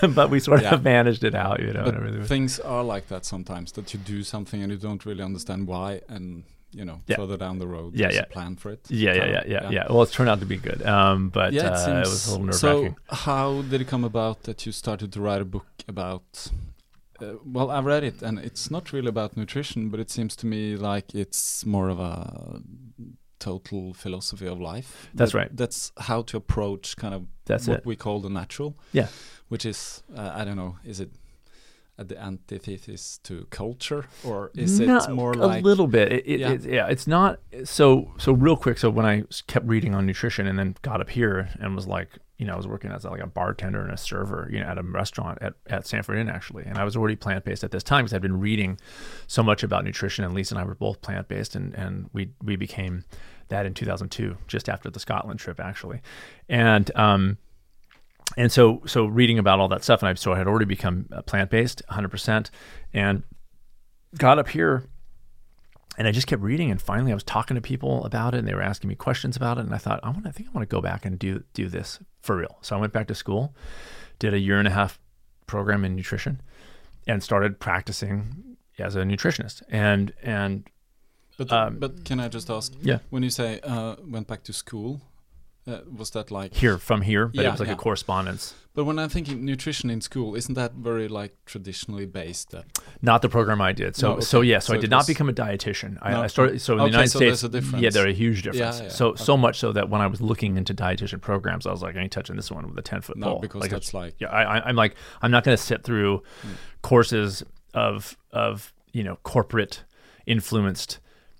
[0.14, 0.74] but we sort Yeah.
[0.74, 1.84] of managed it out, you know.
[1.84, 2.24] but and everything.
[2.24, 6.00] things are like that sometimes that you do something and you don't really understand why
[6.08, 7.16] and you know Yeah.
[7.16, 8.24] further down the road Yeah, yeah.
[8.24, 9.84] plan for it Yeah, yeah, yeah, yeah, yeah.
[9.88, 10.84] Well, it's turned out to be good.
[10.84, 13.86] Um, but yeah, it, uh, seems it was a little nerve so how did it
[13.88, 16.48] come about that you started to write a book about
[17.22, 20.46] uh, well i read it and it's not really about nutrition but it seems to
[20.46, 22.60] me like it's more of a
[23.38, 25.56] total philosophy of life That's That- right.
[25.56, 27.86] that's how to approach kind of That's what it.
[27.86, 29.08] we call the natural Yeah.
[29.48, 31.10] which is uh, i don't know is it
[31.98, 36.12] at the antithesis to culture or is No, it more a like a little bit?
[36.12, 36.50] It, it, Yeah.
[36.52, 38.12] It's, yeah, it's not so.
[38.18, 38.76] So real quick.
[38.76, 42.10] So when I kept reading on nutrition and then got up here and was like,
[42.38, 44.78] you know, I was working as like a bartender and a server, you know, at
[44.78, 47.82] a restaurant at at Stanford Inn actually, and I was already plant based at this
[47.82, 48.78] time because I'd been reading
[49.26, 50.24] so much about nutrition.
[50.24, 53.04] And Lisa and I were both plant based, and and we we became
[53.48, 56.02] that in 2002, just after the Scotland trip actually,
[56.48, 57.38] and um
[58.36, 61.06] and so so reading about all that stuff and I so I had already become
[61.26, 62.50] plant based 100%
[62.92, 63.22] and
[64.18, 64.84] got up here
[65.98, 68.48] and I just kept reading and finally I was talking to people about it and
[68.48, 70.52] they were asking me questions about it and I thought I want I think I
[70.52, 72.58] want to go back and do do this for real.
[72.60, 73.54] So I went back to school,
[74.18, 74.98] did a year and a half
[75.46, 76.40] program in nutrition
[77.06, 79.62] and started practicing as a nutritionist.
[79.70, 80.68] And and
[81.38, 84.52] but um, but can i just ask yeah, when you say uh, went back to
[84.52, 85.02] school
[85.66, 87.74] uh, was that like here from here, but it Yeah, was like yeah.
[87.74, 88.54] a correspondence.
[88.76, 92.62] But when i'm thinking nutrition in school isn't that very like traditionally based uh,
[93.02, 93.96] Not the program I did.
[93.96, 95.98] So No, so yeah, so, So I did not become a dietitian.
[96.00, 97.28] I, No, I started so in okay, the United so States.
[97.40, 97.82] there's a difference.
[97.82, 98.78] Yeah, there a huge difference.
[98.78, 98.90] yeah, yeah.
[98.90, 99.22] so okay.
[99.24, 102.00] so much so that when I was looking into dietitian programs, I was like, I
[102.00, 103.40] ain't touching this one with a ten foot no pole.
[103.40, 106.22] because Like, that's like yeah, I, I, I'm like, I'm not going to sit through
[106.82, 107.42] courses
[107.74, 109.84] of of you know corporate
[110.26, 110.98] influenced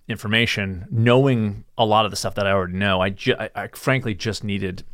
[0.08, 3.00] information, knowing a lot of the stuff that I already know.
[3.00, 4.84] I, ju- I, I frankly just needed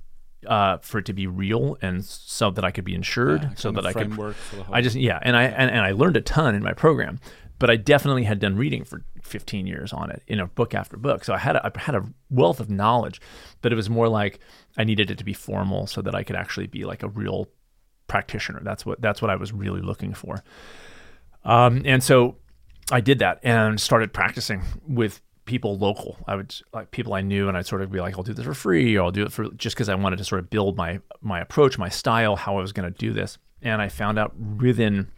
[0.46, 3.70] uh, for it to be real and so that I could be insured, yeah, so
[3.72, 4.08] that I could.
[4.08, 6.54] framework for the whole I just yeah, and I and, and I learned a ton
[6.54, 7.20] in my program,
[7.58, 10.96] but I definitely had done reading for 15 years on it, you know, book after
[10.96, 11.24] book.
[11.24, 13.20] So I had a, I had a wealth of knowledge,
[13.60, 14.40] but it was more like
[14.76, 17.48] I needed it to be formal so that I could actually be like a real
[18.08, 18.60] practitioner.
[18.62, 20.42] That's what that's what I was really looking for.
[21.44, 22.36] Um, and so
[22.90, 26.18] I did that and started practicing with people local.
[26.26, 28.44] I would like people I knew, and I'd sort of be like, "I'll do this
[28.44, 30.76] for free," or "I'll do it for just because I wanted to sort of build
[30.76, 34.18] my my approach, my style, how I was going to do this." And I found
[34.18, 35.08] out within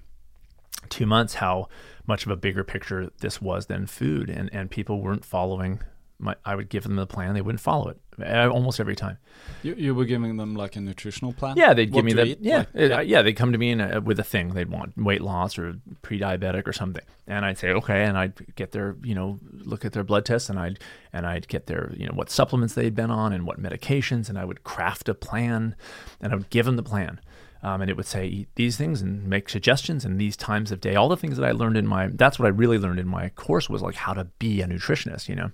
[0.89, 1.69] two months how
[2.07, 5.81] much of a bigger picture this was than food, and and people weren't following.
[6.18, 9.18] My, I would give them the plan, they wouldn't follow it almost every time.
[9.62, 12.38] you, you were giving them like a nutritional plan Yeah, they'd What give me the
[12.40, 13.22] yeah, Like, yeah.
[13.22, 16.66] They'd come to me and uh, with a thing they'd want weight loss or pre-diabetic
[16.66, 20.05] or something, and I'd say okay, and I'd get their you know look at their
[20.05, 20.79] blood tests and I'd
[21.12, 24.38] and I'd get their you know what supplements they'd been on and what medications, and
[24.38, 25.74] I would craft a plan,
[26.20, 27.20] and I would give them the plan.
[27.62, 30.83] Um, and it would say eat these things and make suggestions and these times of
[30.83, 33.09] day all the things that i learned in my that's what i really learned in
[33.09, 35.50] my course was like how to be a nutritionist you know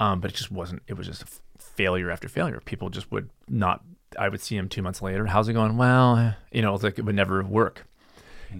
[0.00, 2.60] um, but it just wasn't it was just a f- failure after failure.
[2.64, 3.82] People just would not
[4.18, 5.76] i would see them two months later how's it going?
[5.76, 7.84] Well eh," you know it's like it would never work.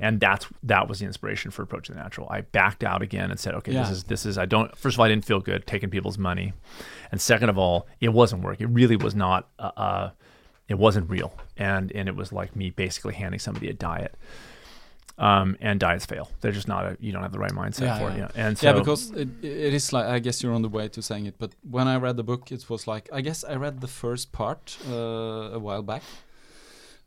[0.03, 2.29] And that's that was the inspiration for approach the natural.
[2.31, 3.83] I backed out again and said okay Yeah.
[3.85, 6.19] this is this is i don't first of all i didn't feel good taking people's
[6.19, 6.53] money.
[7.11, 8.69] And second of all it wasn't working.
[8.69, 10.11] It really was not uh, uh
[10.69, 11.33] it wasn't real.
[11.57, 14.15] And and it was like me basically handing somebody a diet
[15.19, 16.29] um, and diets fail.
[16.41, 16.97] They're just not a.
[17.01, 18.19] You don't have the right mindset Yeah, for it.
[18.19, 18.29] yeah.
[18.35, 20.89] Yeah, and so yeah, because it, it is like I guess you're on the way
[20.89, 23.57] to saying it, but when I read the book, it was like I guess I
[23.57, 26.03] read the first part uh, a while back,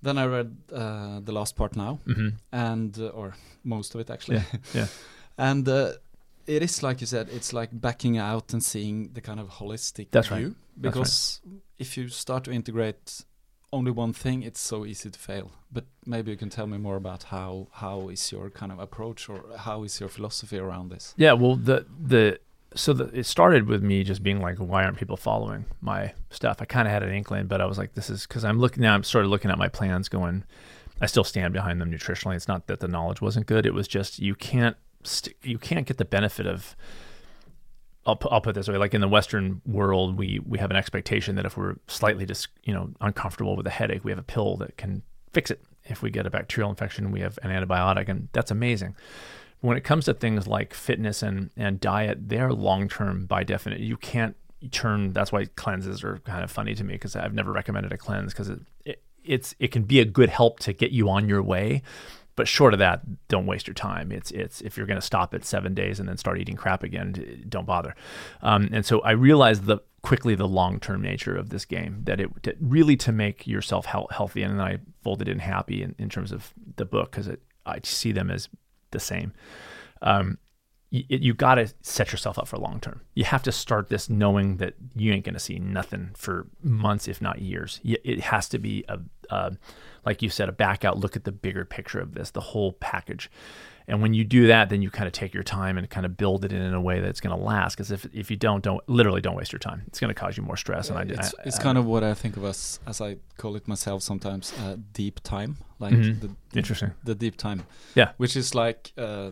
[0.02, 2.34] then I read uh, the last part now, Mhm.
[2.52, 4.44] and uh, or most of it actually, Yeah,
[4.74, 4.88] yeah.
[5.38, 5.92] and uh,
[6.48, 10.08] it is like you said, it's like backing out and seeing the kind of holistic
[10.12, 10.40] That's right.
[10.40, 11.04] view That's right.
[11.04, 11.42] because
[11.78, 13.24] if you start to integrate
[13.74, 15.52] only one thing, it's so easy to fail.
[15.72, 19.30] But maybe you can tell me more about how how is your kind of approach
[19.30, 21.14] or how is your philosophy around this?
[21.18, 22.40] Yeah, well, the the
[22.74, 26.58] so the, it started with me just being like, why aren't people following my stuff?
[26.62, 28.82] I kind of had an inkling, but I was like, this is because I'm looking
[28.84, 28.94] now.
[28.94, 30.44] I'm sort of looking at my plans, going,
[31.00, 32.36] I still stand behind them nutritionally.
[32.36, 33.66] It's not that the knowledge wasn't good.
[33.66, 36.76] It was just you can't st- you can't get the benefit of.
[38.06, 41.36] I'll, I'll put this way: like in the Western world, we we have an expectation
[41.36, 44.58] that if we're slightly just you know uncomfortable with a headache, we have a pill
[44.58, 45.62] that can fix it.
[45.86, 48.96] If we get a bacterial infection, we have an antibiotic, and that's amazing.
[49.62, 53.86] When it comes to things like fitness and and diet, they're long term by definition.
[53.86, 54.36] You can't
[54.72, 55.14] turn.
[55.14, 58.34] That's why cleanses are kind of funny to me because I've never recommended a cleanse
[58.34, 61.44] because it, it it's it can be a good help to get you on your
[61.44, 61.84] way,
[62.36, 64.12] but short of that, don't waste your time.
[64.12, 66.84] It's it's if you're going to stop at seven days and then start eating crap
[66.84, 67.96] again, don't bother.
[68.42, 72.20] Um, and so I realized the quickly the long term nature of this game that
[72.20, 76.32] it really to make yourself healthy, and then I folded in happy in, in terms
[76.32, 77.30] of the book because
[77.66, 78.50] I see them as
[78.92, 79.34] the same.
[80.02, 80.38] Um,
[80.90, 83.02] you, you got to set yourself up for long term.
[83.16, 87.08] You have to start this knowing that you ain't going to see nothing for months,
[87.08, 87.80] if not years.
[87.84, 89.00] It has to be a,
[89.32, 89.52] a,
[90.06, 92.74] like you said, a back out look at the bigger picture of this, the whole
[92.74, 93.30] package.
[93.88, 96.16] And when you do that, then you kind of take your time and kind of
[96.16, 97.76] build it in, in a way that's going to last.
[97.76, 99.82] Because if, if you don't, don't literally don't waste your time.
[99.88, 100.90] It's going to cause you more stress.
[100.90, 103.18] and I, it's, I- it's I- kind of what I think of as, as I
[103.38, 106.22] call it myself sometimes, uh, deep time, like Mhm.
[106.22, 106.92] the, Interesting.
[107.04, 107.64] the deep time.
[107.96, 108.12] Yeah.
[108.18, 109.32] which is like uh,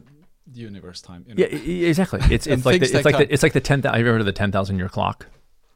[0.53, 1.25] universe time.
[1.27, 1.45] You know?
[1.45, 2.19] Yeah, exactly.
[2.31, 3.21] It's it's like the, it's like time.
[3.27, 3.81] the, it's like the ten.
[3.83, 5.27] Have you ever heard of the ten thousand year clock?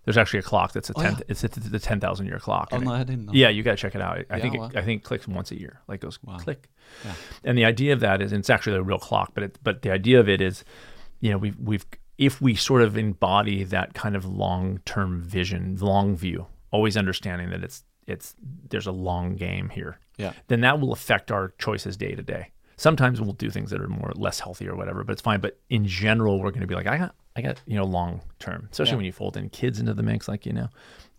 [0.05, 1.13] There's actually a clock that's a Oh, ten.
[1.13, 1.19] yeah.
[1.29, 2.69] It's, it's the ten thousand year clock.
[2.71, 3.31] Oh no, it- I didn't know.
[3.33, 4.17] yeah, you got to check it out.
[4.29, 5.79] I Yeah, think it, I think it clicks once a year.
[5.87, 6.37] Like goes Wow.
[6.37, 6.69] click.
[7.05, 7.13] Yeah.
[7.45, 9.81] And the idea of that is, and it's actually a real clock, but it, but
[9.81, 10.63] the idea of it is,
[11.21, 11.85] you know, we've we've
[12.17, 17.49] if we sort of embody that kind of long term vision, long view, always understanding
[17.51, 18.35] that it's it's
[18.69, 20.33] there's a long game here Yeah.
[20.49, 22.51] then that will affect our choices day to day.
[22.75, 25.39] Sometimes we'll do things that are more less healthy or whatever, but it's fine.
[25.39, 28.21] But in general, we're going to be like, I got, I got, you know, long
[28.39, 28.95] term, especially Yeah.
[28.97, 30.69] when you fold in kids into the mix, like you know,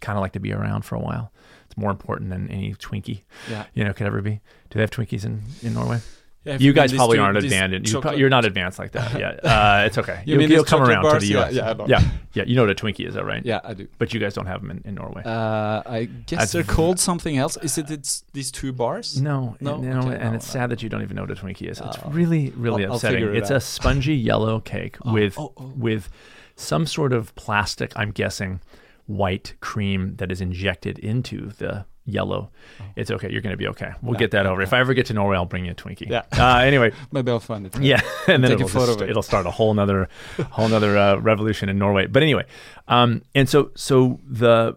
[0.01, 1.33] kind of like to be around for a while.
[1.67, 3.65] It's more important than any Twinkie, Yeah.
[3.75, 4.41] you know, could ever be.
[4.71, 6.01] Do they have Twinkies in in Norway?
[6.45, 7.91] Yeah, You guys probably aren't advanced.
[8.19, 9.19] You are not advanced like that.
[9.19, 9.45] yet.
[9.45, 10.23] uh, it's okay.
[10.27, 11.55] You You'll, you'll come around to the Yeah, U.S.
[11.55, 11.87] yeah, I know.
[11.89, 12.03] yeah,
[12.35, 12.45] yeah.
[12.47, 13.45] You know what a Twinkie is, right?
[13.45, 13.89] Yeah, I do.
[13.99, 15.23] But you guys don't have them in, in Norway.
[15.25, 17.57] Uh, I guess That's they're called something else.
[17.63, 19.21] Is it it's these two bars?
[19.21, 19.79] No, No?
[19.79, 20.61] no, Okay, and no, it's no.
[20.61, 21.81] sad that you don't even know what a Twinkie is.
[21.81, 22.11] It's Oh.
[22.11, 23.17] really, really I'll- I'll upsetting.
[23.21, 25.73] figure it It's a spongy yellow cake Oh, with oh, oh.
[25.77, 26.11] with
[26.57, 27.93] some sort of plastic.
[27.97, 28.61] I'm guessing
[29.07, 32.51] white cream that is injected into the yellow.
[32.97, 33.31] It's okay.
[33.31, 33.93] You're going to be okay.
[34.03, 34.15] We'll Oh.
[34.15, 34.63] Yeah, get that over.
[34.63, 34.73] If.
[34.73, 36.09] I ever get to Norway, I'll bring you a Twinkie.
[36.11, 36.23] Yeah.
[36.33, 37.77] Uh, anyway, Maybe I'll find it.
[37.81, 39.11] yeah, and then it'll, just, it.
[39.11, 40.09] it'll start a whole nother,
[40.51, 42.07] whole nother uh, revolution in Norway.
[42.07, 42.45] But anyway,
[42.89, 44.77] um, and so so the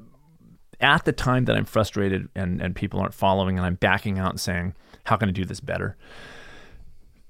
[0.80, 4.32] at the time that I'm frustrated and and people aren't following, and I'm backing out
[4.32, 4.74] and saying,
[5.06, 5.98] how can I do this better?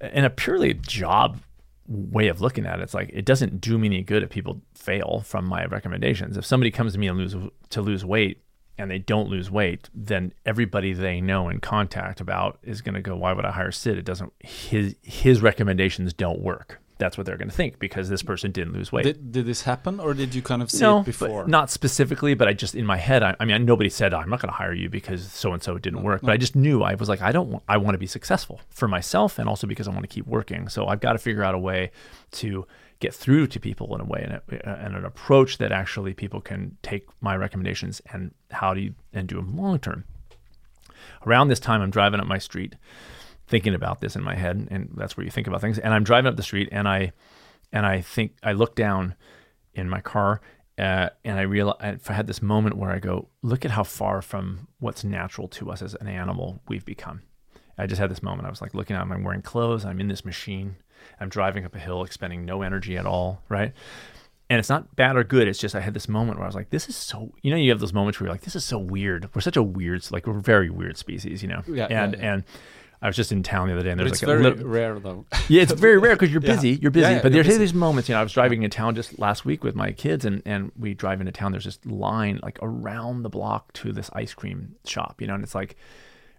[0.00, 1.40] In a purely job
[1.88, 4.60] way of looking at it, it's like it doesn't do me any good if people
[4.74, 6.36] fail from my recommendations.
[6.36, 7.34] If somebody comes to me and lose
[7.70, 8.42] to lose weight
[8.78, 13.00] and they don't lose weight, then everybody they know and contact about is going to
[13.00, 13.98] go, "Why would I hire Sid?
[13.98, 14.32] It doesn't.
[14.40, 18.72] His his recommendations don't work." That's what they're going to think because this person didn't
[18.72, 19.04] lose weight.
[19.04, 21.46] Did, did this happen, or did you kind of see no, it before?
[21.46, 24.40] not specifically, but I just in my head, I, I mean, nobody said I'm not
[24.40, 26.40] going to hire you because so and so didn't work, but I mm-hmm.
[26.40, 29.38] just knew I was like, I don't, want, I want to be successful for myself
[29.38, 30.68] and also because I want to keep working.
[30.68, 31.92] So I've got to figure out a way
[32.32, 32.66] to
[33.00, 36.76] get through to people in a way and, and an approach that actually people can
[36.82, 40.04] take my recommendations and how do you and do them long term.
[41.26, 42.74] Around this time, I'm driving up my street,
[43.46, 45.78] thinking about this in my head, and that's where you think about things.
[45.78, 47.12] And I'm driving up the street, and I,
[47.72, 49.14] and I think I look down
[49.74, 50.40] in my car,
[50.76, 54.22] uh, and I realize I had this moment where I go, look at how far
[54.22, 57.22] from what's natural to us as an animal we've become.
[57.76, 58.46] I just had this moment.
[58.46, 59.84] I was like looking at, I'm wearing clothes.
[59.84, 60.76] I'm in this machine.
[61.20, 63.42] I'm driving up a hill, expending no energy at all.
[63.48, 63.72] Right.
[64.50, 65.46] And it's not bad or good.
[65.46, 67.56] It's just I had this moment where I was like, this is so, you know,
[67.56, 69.28] you have those moments where you're like, this is so weird.
[69.34, 71.62] We're such a weird, like, we're a very weird species, you know?
[71.66, 72.32] Yeah, yeah, and, yeah.
[72.32, 72.44] and,
[73.00, 74.66] I was just in town the other day, and there's it's like a very little,
[74.66, 75.24] rare though.
[75.48, 76.56] yeah, it's very rare because you're Yeah.
[76.56, 76.70] busy.
[76.82, 77.02] You're busy.
[77.02, 77.58] Yeah, yeah, but there's busy.
[77.60, 80.24] these moments, you know, I was driving in town just last week with my kids
[80.24, 81.52] and, and we drive into town.
[81.52, 85.44] There's this line like around the block to this ice cream shop, you know, and
[85.44, 85.76] it's like,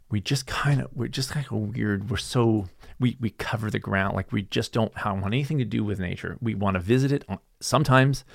[0.09, 2.09] we just kind of, we're just kind of weird.
[2.09, 2.67] We're so,
[2.99, 4.15] we, we cover the ground.
[4.15, 6.37] Like we just don't want anything to do with nature.
[6.41, 8.25] We want to visit it uh, sometimes,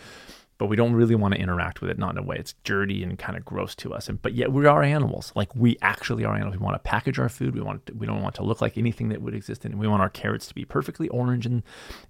[0.56, 1.98] but we don't really want to interact with it.
[1.98, 4.08] Not in a way it's dirty and kind of gross to us.
[4.08, 5.32] And but yet we are animals.
[5.34, 6.56] Like we actually are animals.
[6.56, 7.54] We want to package our food.
[7.54, 9.78] We want to, we don't want to look like anything that would exist in.
[9.78, 11.62] We want our carrots to be perfectly orange and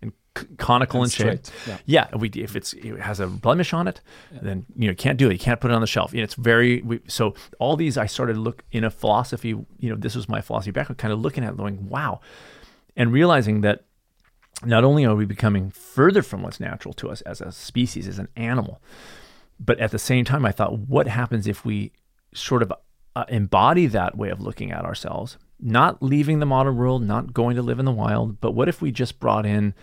[0.03, 1.41] and c- conical And in shape.
[1.67, 1.79] yeah.
[1.87, 4.01] Yeah, we if it's it has a blemish on it,
[4.43, 5.33] then you know you can't do it.
[5.35, 6.13] You can't put it on the shelf.
[6.13, 7.35] You know, it's very we, so.
[7.59, 9.49] All these I started to look in a philosophy.
[9.49, 10.99] You know, this was my philosophy background.
[10.99, 12.21] Kind of looking at it, going wow,
[12.97, 13.85] and realizing that
[14.65, 18.19] not only are we becoming further from what's natural to us as a species, as
[18.19, 18.81] an animal,
[19.59, 21.93] but at the same time, I thought, what happens if we
[22.33, 22.73] sort of
[23.17, 27.57] uh, embody that way of looking at ourselves, not leaving the modern world, not going
[27.57, 29.75] to live in the wild, but what if we just brought in,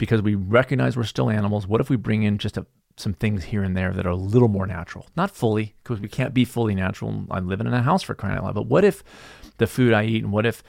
[0.00, 2.64] because we recognize we're still animals, what if we bring in just a,
[2.96, 5.06] some things here and there that are a little more natural?
[5.14, 7.26] Not fully, because we can't be fully natural.
[7.30, 9.04] I'm living in a house for crying out loud, but what if
[9.58, 10.62] the food I eat and what if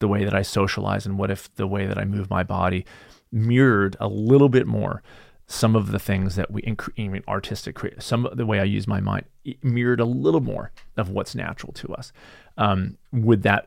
[0.00, 2.84] the way that I socialize and what if the way that I move my body
[3.32, 5.02] mirrored a little bit more
[5.46, 6.62] some of the things that we
[6.96, 9.24] even artistic some of the way I use my mind
[9.62, 12.12] mirrored a little more of what's natural to us.
[12.58, 13.66] Um, would that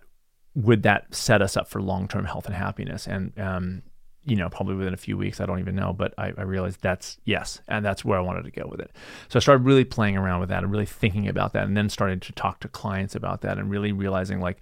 [0.54, 3.08] would that set us up for long term health and happiness?
[3.08, 3.82] And um,
[4.28, 6.82] you know, probably within a few weeks, I don't even know, but I, I realized
[6.82, 8.92] that's yes, and that's where I wanted to go with it.
[9.30, 11.90] So I started really playing around with that and really thinking about that, and then
[11.90, 14.62] started to talk to clients about that, and really realizing like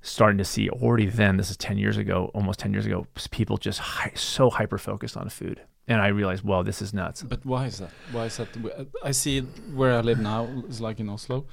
[0.00, 3.56] starting to see already then this is 10 years ago almost 10 years ago people
[3.56, 7.46] just hi- so hyper focused on food and i realized well this is nuts But
[7.46, 7.92] why is that?
[8.10, 8.48] Why is that?
[9.04, 9.42] I see
[9.78, 11.46] where I live now is like in Oslo,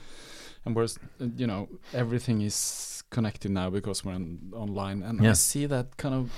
[0.65, 0.97] and where's
[1.37, 5.29] you know everything is connected now because we're on, online, and Yeah.
[5.31, 6.31] I see that kind of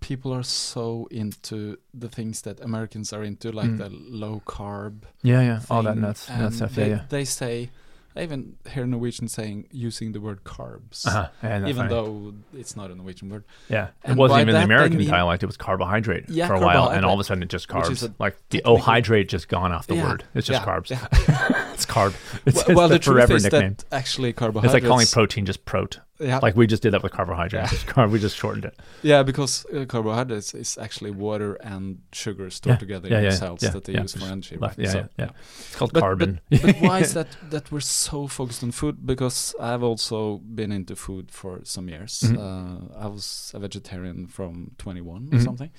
[0.00, 3.78] people are so into the things that Americans are into, like Mm.
[3.78, 5.02] the low carb.
[5.22, 7.70] yeah yeah all that nuts and nuts stuff they, yeah yeah They say,
[8.16, 11.28] I even hear Norwegian saying using the word carbs, uh-huh.
[11.42, 13.44] yeah, even though it's not a Norwegian word.
[13.68, 16.88] yeah it wasn't even the american mean- dialect it was carbohydrate Yeah, for a while
[16.88, 19.86] and all of a sudden it just carbs like the oh hydrate just gone off
[19.86, 21.06] the Yeah, word it's just carbs yeah.
[21.78, 22.14] it's carb
[22.44, 25.06] it's, well, it's well, the, the, truth forever is nickname that actually it's like calling
[25.06, 28.64] protein just prot yeah, like we just did that with carbohydrates carb, we just shortened
[28.64, 33.24] it Yeah, because uh, carbohydrates is actually water and sugar stored Yeah, together yeah, in
[33.24, 34.56] yeah, cells yeah, that they yeah, use for energy.
[34.56, 34.74] right?
[34.76, 35.30] yeah, So, yeah, yeah.
[35.60, 39.06] it's called But- carbon But why is that that we're so focused on food?
[39.06, 42.20] Because I've also been into food for some years.
[42.24, 42.36] Mhm.
[42.36, 45.44] Uh, I was a vegetarian from 21 or Mhm.
[45.44, 45.70] something,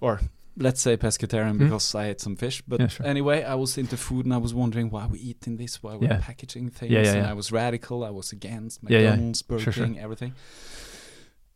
[0.00, 0.20] or
[0.56, 1.58] let's say pescatarian Mhm.
[1.60, 2.62] because I ate some fish.
[2.66, 3.06] But Yeah, sure.
[3.06, 6.08] anyway, I was into food and I was wondering why we're eating this, why we're
[6.08, 6.20] Yeah.
[6.20, 7.30] packaging things, yeah, and yeah.
[7.30, 8.04] I was radical.
[8.04, 8.82] I was against.
[8.82, 9.86] McDonald's, Burger Sure, sure.
[9.86, 10.34] King, everything.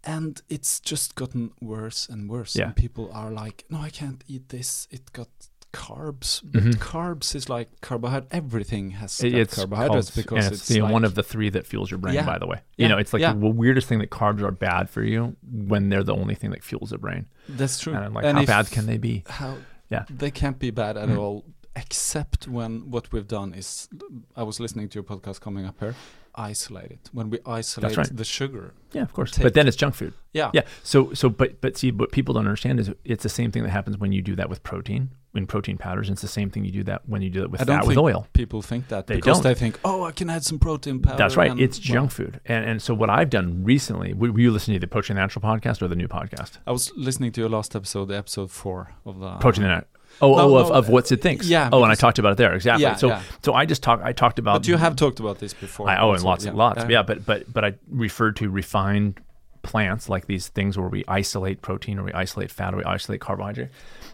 [0.07, 2.55] And it's just gotten worse and worse.
[2.57, 2.67] Yeah.
[2.67, 4.87] And people are like, no, I can't eat this.
[4.91, 5.29] It got
[5.75, 6.43] carbs.
[6.53, 6.75] Mhm.
[6.77, 8.29] carbs is like carbohydrate.
[8.33, 11.67] Everything has It- it's carbohydrates called- because it's, the, like, one of the three that
[11.67, 12.15] fuels your brain.
[12.15, 12.25] Yeah.
[12.25, 12.85] By the way, Yeah.
[12.87, 13.33] you know, it's like Yeah.
[13.33, 16.63] the weirdest thing that carbs are bad for you when they're the only thing that
[16.65, 17.27] fuels the brain.
[17.49, 17.93] That's true.
[17.95, 19.25] And I'm like, And how if- bad can they be?
[19.29, 19.57] How
[19.91, 20.05] Yeah.
[20.09, 21.19] they can't be bad at Mhm.
[21.19, 21.45] all,
[21.77, 23.89] except when what we've done is.
[24.37, 25.95] I was listening to your podcast coming up here.
[26.37, 28.17] Isolate it when we isolate right.
[28.17, 28.75] the sugar.
[28.93, 29.39] Yeah, of course.
[29.39, 30.15] But then it's junk food.
[30.33, 30.51] Yeah.
[30.53, 30.63] Yeah.
[30.83, 33.69] So so but but see what people don't understand is it's the same thing that
[33.71, 36.09] happens when you do that with protein in protein powders.
[36.09, 37.99] And It's the same thing you do that when you do it with fat with
[37.99, 38.27] oil.
[38.33, 39.43] People think that They because don't.
[39.45, 41.17] they think, oh, I can add some protein powder.
[41.17, 41.59] That's right.
[41.59, 42.41] It's well, junk food.
[42.47, 45.83] And and so what I've done recently, were you listening to the Approaching Natural podcast
[45.83, 46.59] or the new podcast?
[46.67, 49.89] I was listening to your last episode, episode four of the Approaching Natural.
[50.21, 51.49] Oh, No, oh, of, no, of what's it thinks.
[51.49, 52.85] yeah, Oh, and I talked about it there exactly.
[52.85, 53.23] Yeah, so yeah.
[53.43, 54.05] so I just talked.
[54.05, 54.61] I talked about.
[54.61, 55.89] But you have talked about this before.
[55.89, 56.51] I, oh, and lots yeah.
[56.51, 56.85] and lots.
[56.89, 57.03] Yeah.
[57.03, 59.21] but but but I referred to refined
[59.63, 63.21] plants like these things where we isolate protein or we isolate fat or we isolate
[63.21, 63.71] carbohydrate,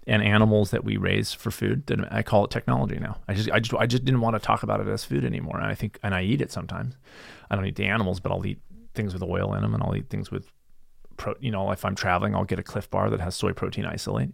[0.07, 1.87] and animals that we raise for food.
[1.87, 3.19] Then I call it technology now.
[3.29, 5.57] I just I just I just didn't want to talk about it as food anymore.
[5.57, 6.97] And I think and I eat it sometimes.
[7.51, 8.61] I don't eat the animals, but I'll eat
[8.95, 10.51] things with oil in them, and I'll eat things with.
[11.17, 13.85] Pro, you know, if I'm traveling, I'll get a Clif Bar that has soy protein
[13.85, 14.31] isolate.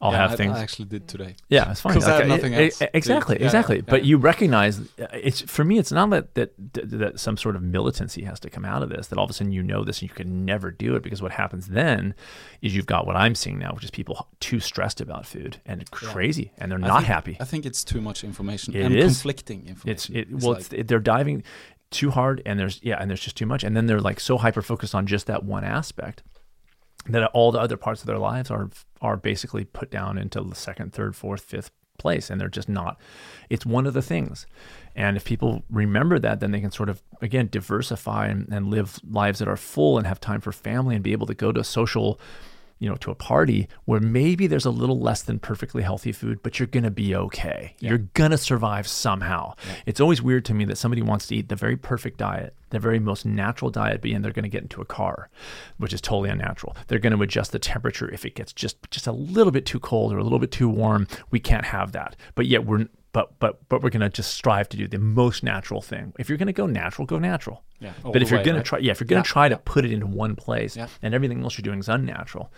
[0.00, 0.56] I'll Yeah, have I, things.
[0.58, 1.36] I actually did today.
[1.48, 1.94] Yeah, it's fine.
[1.94, 2.90] 'Cause I have nothing else to eat.
[2.92, 3.76] Exactly, Yeah, exactly.
[3.76, 4.08] yeah, But yeah.
[4.10, 5.78] you recognize uh, it's for me.
[5.78, 8.90] It's not that, that that that some sort of militancy has to come out of
[8.90, 9.06] this.
[9.06, 11.22] That all of a sudden you know this and you can never do it because
[11.22, 12.14] what happens then
[12.60, 15.90] is you've got what I'm seeing now, which is people too stressed about food and
[15.90, 17.36] crazy and they're I not think- happy.
[17.40, 19.04] I think it's too much information It and is.
[19.06, 20.16] conflicting It's information.
[20.16, 21.42] it well, it's, they're diving
[21.90, 24.36] too hard and there's yeah, and there's just too much, and then they're like so
[24.36, 26.22] hyper focused on just that one aspect
[27.08, 28.68] that all the other parts of their lives are
[29.00, 33.00] are basically put down into the second, third, fourth, fifth place, and they're just not.
[33.48, 34.46] It's one of the things,
[34.94, 39.00] and if people remember that, then they can sort of again diversify and, and live
[39.08, 41.64] lives that are full and have time for family and be able to go to
[41.64, 42.20] social
[42.78, 46.42] you know, to a party where maybe there's a little less than perfectly healthy food,
[46.42, 47.74] but you're going to be okay.
[47.80, 49.54] You're going to survive somehow.
[49.86, 52.78] It's always weird to me that somebody wants to eat the very perfect diet, the
[52.78, 55.30] very most natural diet, but then they're going to get into a car,
[55.78, 56.76] which is totally unnatural.
[56.88, 59.80] They're going to adjust the temperature if it gets just just a little bit too
[59.80, 61.08] cold or a little bit too warm.
[61.30, 62.16] We can't have that.
[62.34, 62.86] But yet we're
[63.16, 66.12] but but but we're going to just strive to do the most natural thing.
[66.18, 67.62] If you're going to go natural, go natural.
[67.80, 68.64] Yeah, But if you're way, going right?
[68.64, 69.60] to try, yeah, if you're going to Yeah, try to yeah.
[69.64, 70.88] put it into one place Yeah.
[71.00, 72.52] and everything else you're doing is unnatural,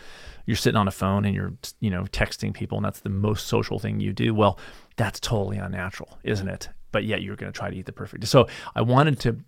[0.46, 3.46] you're sitting on a phone and you're you know texting people and that's the most
[3.46, 4.34] social thing you do.
[4.34, 4.58] Well,
[4.96, 6.68] that's totally unnatural, isn't it?
[6.90, 8.26] But yet you're going to try to eat the perfect.
[8.26, 9.38] So I wanted to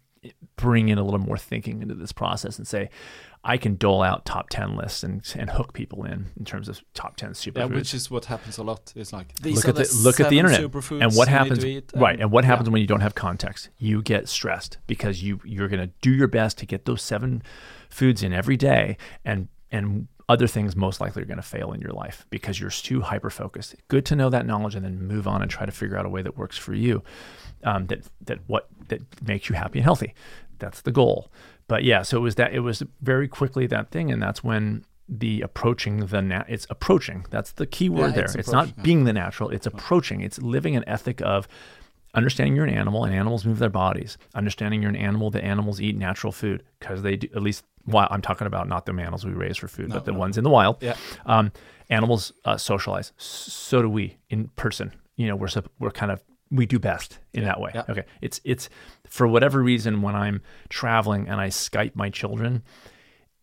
[0.57, 2.91] bring in a little more thinking into this process and say.
[3.43, 6.83] I can dole out top 10 lists and, and hook people in in terms of
[6.93, 7.57] top 10 superfoods.
[7.57, 8.93] Yeah, which is what happens a lot.
[8.95, 11.83] It's like these look are at the, look at the internet and what happens to
[11.95, 12.49] right and what yeah.
[12.49, 16.11] happens when you don't have context you get stressed because you you're going to do
[16.11, 17.43] your best to get those seven
[17.89, 21.81] foods in every day and and other things most likely are going to fail in
[21.81, 25.27] your life because you're too hyper focused good to know that knowledge and then move
[25.27, 27.03] on and try to figure out a way that works for you
[27.65, 30.15] um, that that what that makes you happy and healthy.
[30.59, 31.31] That's the goal.
[31.69, 34.85] But yeah so it was that it was very quickly that thing and that's when
[35.09, 37.27] the approaching the nat it's approaching.
[37.31, 38.25] That's the key word there.
[38.25, 40.21] it's it's not being the natural it's approaching.
[40.21, 41.49] It's living an ethic of
[42.15, 44.19] understanding you're an animal and animals move their bodies.
[44.35, 48.07] Understanding you're an animal that animals eat natural food because they do at least while
[48.11, 50.51] i'm talking about not the animals we raise for food but the ones in the
[50.51, 50.77] wild.
[50.83, 50.97] Yeah.
[51.27, 51.51] um,
[51.89, 53.13] animals uh, socialize.
[53.17, 54.93] So do we in person.
[55.17, 55.49] You know we're
[55.79, 57.85] we're kind of we do best in that way yeah.
[57.89, 58.69] okay it's it's
[59.09, 62.63] for whatever reason when i'm traveling and i skype my children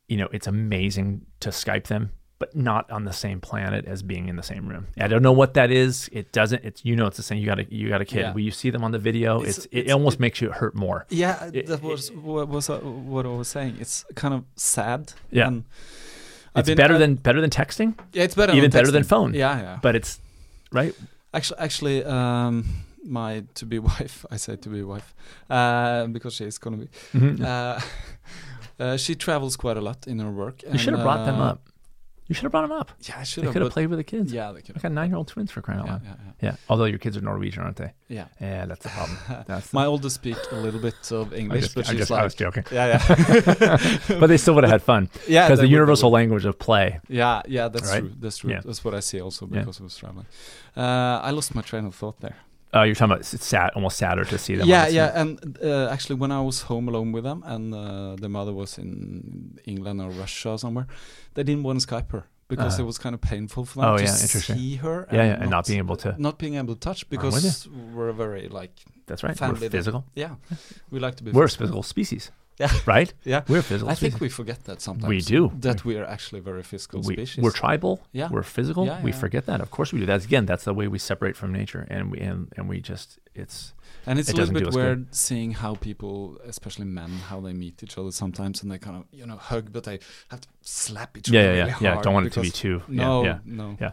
[0.07, 4.29] you know, it's amazing to Skype them, but not on the same planet as being
[4.29, 4.87] in the same room.
[4.97, 6.09] I don't know what that is.
[6.13, 6.63] It doesn't.
[6.63, 7.39] It's you know, it's the same.
[7.39, 8.19] You got a you got a kid.
[8.21, 8.33] Yeah.
[8.33, 10.51] When you see them on the video, It's- it's, it it's- almost it- makes you
[10.51, 11.05] hurt more.
[11.09, 13.75] Yeah, It- that was what was uh, what I was saying.
[13.81, 15.11] It's kind of sad.
[15.29, 15.47] Yeah.
[15.47, 15.65] and
[16.55, 19.33] It's been- better than better than texting, yeah, it's better even than better than phone.
[19.33, 19.79] Yeah, yeah.
[19.81, 20.21] but it's
[20.71, 20.95] right.
[21.33, 22.63] Actually, actually, um,
[23.07, 25.15] my to be wife, I say to be wife,
[25.49, 26.87] uh, because she is gonna be.
[27.13, 27.41] Mhm.
[27.43, 27.79] Uh,
[28.83, 30.63] uh, she travels quite a lot in her work.
[30.71, 31.69] you should have brought them uh, up.
[32.29, 32.91] You should have brought them up.
[33.07, 33.53] Yeah, I should have.
[33.53, 34.33] could have played with the kids.
[34.33, 34.75] Yeah, they could.
[34.75, 36.01] I got nine-year-old twins for crying out Yeah, loud.
[36.03, 36.49] yeah, yeah.
[36.49, 36.55] Yeah.
[36.69, 37.93] Although your kids are Norwegian, aren't they?
[38.09, 38.25] yeah.
[38.41, 39.17] Yeah, that's the problem.
[39.47, 42.19] That's My oldest speak a little bit of English, just, but I, she's just, like,
[42.19, 42.65] I was joking.
[42.69, 43.77] yeah, yeah,
[44.19, 46.99] But they still would have had fun yeah, because the universal language of play.
[47.07, 47.99] Yeah, yeah, that's Right?
[48.01, 48.11] true.
[48.19, 48.51] That's true.
[48.51, 48.59] Yeah.
[48.65, 50.25] That's what I see also because I was traveling.
[50.75, 52.35] Uh, I lost my train of thought there.
[52.73, 54.67] Oh, you're talking about it's sad, almost sadder to see them.
[54.67, 58.27] yeah, yeah, and uh, actually, when I was home alone with them, and uh, the
[58.29, 60.87] mother was in England or Russia or somewhere,
[61.33, 62.83] they didn't want to Skype her because Uh.
[62.83, 65.07] it was kind of painful for them Oh, to yeah, see her.
[65.11, 68.47] Yeah, yeah, and not being able to- not being able to touch because we're very
[68.49, 68.71] like
[69.05, 69.37] That's right.
[69.37, 70.03] family We're physical.
[70.15, 70.35] yeah,
[70.91, 72.31] we like to be We're a physical species.
[72.59, 72.71] Yeah.
[72.85, 73.13] Right?
[73.23, 75.09] Yeah, We're physical I think we forget that sometimes.
[75.09, 75.51] We do.
[75.59, 77.43] that we are actually very physical we, species.
[77.43, 78.01] we're tribal.
[78.11, 78.29] Yeah.
[78.31, 78.85] We're physical.
[78.85, 79.17] Yeah, we yeah.
[79.17, 79.61] forget that.
[79.61, 80.05] Of course we do.
[80.05, 83.19] That's again, that's the way we separate from nature and we and, and we just
[83.35, 83.73] it's
[84.07, 84.83] And it's It a little bit us good.
[84.83, 88.97] weird seeing how people, especially men, how they meet each other sometimes, and they kind
[88.97, 89.99] of, you know, hug, but they
[90.29, 91.95] have to slap each yeah, other yeah, really yeah.
[91.95, 92.01] Yeah.
[92.01, 93.39] Don't want it to be too No, yeah, yeah.
[93.45, 93.77] no.
[93.79, 93.91] Yeah.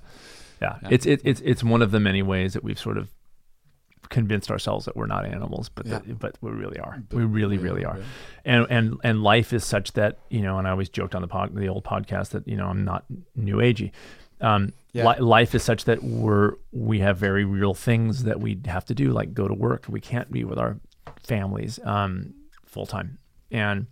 [0.63, 0.79] Yeah.
[0.83, 0.89] Yeah.
[0.91, 3.11] It's it, it's it's one of the many ways that we've sort of
[4.11, 5.99] convinced ourselves that we're not animals, but Yeah.
[5.99, 7.03] that, but we really are.
[7.09, 7.99] But we really, really are, are.
[7.99, 8.05] yeah.
[8.45, 11.29] And and and life is such that you know, and I always joked on the
[11.29, 13.05] pod, the old podcast that you know I'm not
[13.37, 13.93] new agey.
[14.41, 18.85] Um, li- life is such that we're we have very real things that we have
[18.87, 19.87] to do, like go to work.
[19.89, 20.77] We can't be with our
[21.23, 22.35] families um,
[22.67, 23.19] full time,
[23.51, 23.87] and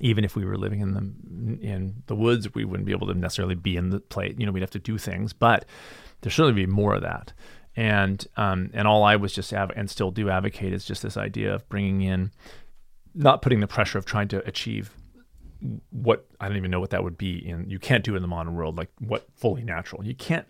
[0.00, 3.14] even if we were living in the in the woods, we wouldn't be able to
[3.14, 4.34] necessarily be in the play.
[4.36, 5.64] You know, we'd have to do things, but
[6.20, 7.32] there's certainly be more of that.
[7.76, 11.16] And um, and all I was just av- and still do advocate is just this
[11.16, 12.30] idea of bringing in,
[13.14, 14.94] not putting the pressure of trying to achieve
[15.90, 17.46] what I don't even know what that would be.
[17.48, 20.04] In you can't do it in the modern world like what fully natural.
[20.04, 20.46] You can't.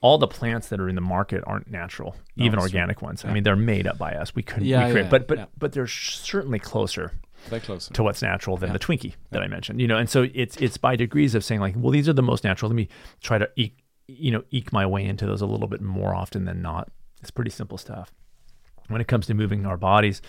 [0.00, 2.78] All the plants that are in the market aren't natural, even that's true.
[2.78, 3.24] organic ones.
[3.24, 4.32] I mean, they're made up by us.
[4.34, 5.44] We couldn't Yeah, we create, yeah, but but yeah.
[5.58, 7.12] but they're certainly closer
[7.50, 7.92] They're closer.
[7.94, 8.74] to what's natural than Yeah.
[8.74, 9.80] the Twinkie that I mentioned.
[9.80, 12.22] You know, and so it's it's by degrees of saying like, well, these are the
[12.22, 12.68] most natural.
[12.68, 12.88] Let me
[13.22, 13.76] try to eke,
[14.08, 16.90] you know, eke my way into those a little bit more often than not.
[17.20, 18.10] It's pretty simple stuff.
[18.88, 20.22] When it comes to moving our bodies,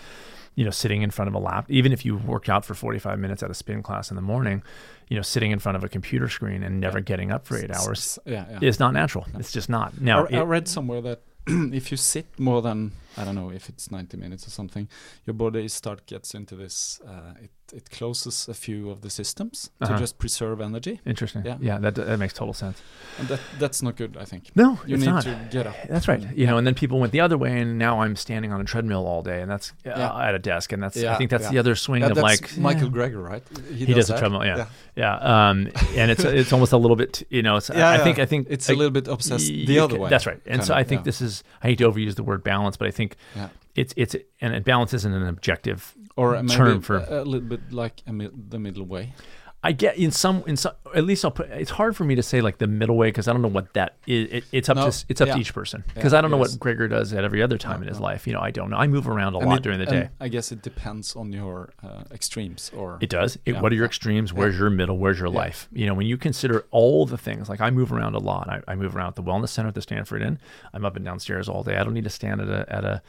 [0.54, 3.18] you know, sitting in front of a lap, even if you work out for 45
[3.18, 4.62] minutes at a spin class in the morning,
[5.08, 7.70] you know, sitting in front of a computer screen and never getting up for eight
[7.70, 8.58] hours Yeah, yeah.
[8.60, 9.26] is not natural.
[9.38, 10.00] It's just not.
[10.00, 13.68] Now, I, I read somewhere that if you sit more than I don't know if
[13.68, 14.88] it's 90 minutes or something,
[15.26, 17.00] your body start gets into this.
[17.06, 19.92] Uh, it it closes a few of the systems Uh-huh.
[19.94, 21.44] to just preserve energy, Interesting.
[21.44, 21.56] Yeah.
[21.60, 22.82] Yeah, that that makes total sense.
[23.18, 24.16] and that that's not good.
[24.20, 25.22] I think No, you need not.
[25.22, 25.76] to get up.
[25.88, 26.20] That's right.
[26.36, 28.64] You know, and then people went the other way, and now I'm standing on a
[28.64, 29.90] treadmill all day, and that's uh,
[30.28, 31.50] at a desk, and that's I think that's yeah.
[31.52, 33.06] the other swing Yeah, of that's like Michael yeah.
[33.08, 33.42] Greger, right?
[33.72, 34.18] He does the that.
[34.18, 35.14] treadmill, yeah, yeah.
[35.50, 37.56] Um, and it's it's almost a little bit, you know.
[37.56, 38.04] It's, Yeah, I yeah.
[38.04, 40.10] think I think it's a little bit obsessed the other way.
[40.10, 40.40] That's right.
[40.46, 42.90] And so I think this is I hate to overuse the word balance, but I
[42.90, 43.48] think Yeah.
[43.74, 48.58] it's it's and balance isn't an objective or term for a, little bit like the
[48.58, 49.14] middle way.
[49.62, 52.22] I get in some in some at least I'll put it's hard for me to
[52.22, 54.28] say like the middle way because I don't know what that is.
[54.32, 55.34] It, it's up No, to it's up yeah.
[55.34, 56.50] to each person because Yeah, I don't know what.
[56.52, 58.04] Greger does at every other time No, in his no.
[58.04, 58.26] life.
[58.26, 58.78] You know, I don't know.
[58.78, 60.08] I move around a And lot it- during the day.
[60.18, 63.36] I guess it depends on your uh, extremes or It does.
[63.44, 63.60] It, Yeah.
[63.60, 64.32] What are your extremes?
[64.32, 64.96] Where's your middle?
[64.96, 65.68] Where's your life?
[65.72, 68.48] You know, when you consider all the things, like I move around a lot.
[68.48, 70.38] I, I move around at the wellness center at the Stanford Inn.
[70.72, 71.76] I'm up and downstairs all day.
[71.76, 73.02] I don't need to stand at a at a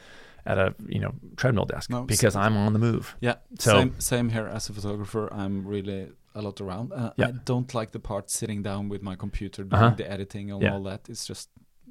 [0.44, 2.42] at a you know treadmill desk No, because same.
[2.42, 3.16] I'm on the move.
[3.20, 5.32] Yeah, So- same same here as a photographer.
[5.32, 6.92] I'm really a lot around.
[6.92, 7.28] Uh, Yeah.
[7.28, 9.94] I don't like the part sitting down with my computer doing Uh-huh.
[9.96, 10.72] the editing and Yeah.
[10.74, 11.08] all that.
[11.08, 11.48] It's just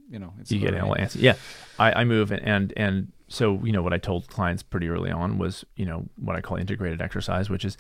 [0.09, 1.19] you know, it's you get all answer.
[1.19, 1.35] Yeah,
[1.79, 5.09] I, I move and, and and so you know what I told clients pretty early
[5.09, 7.77] on was you know what I call integrated exercise, which is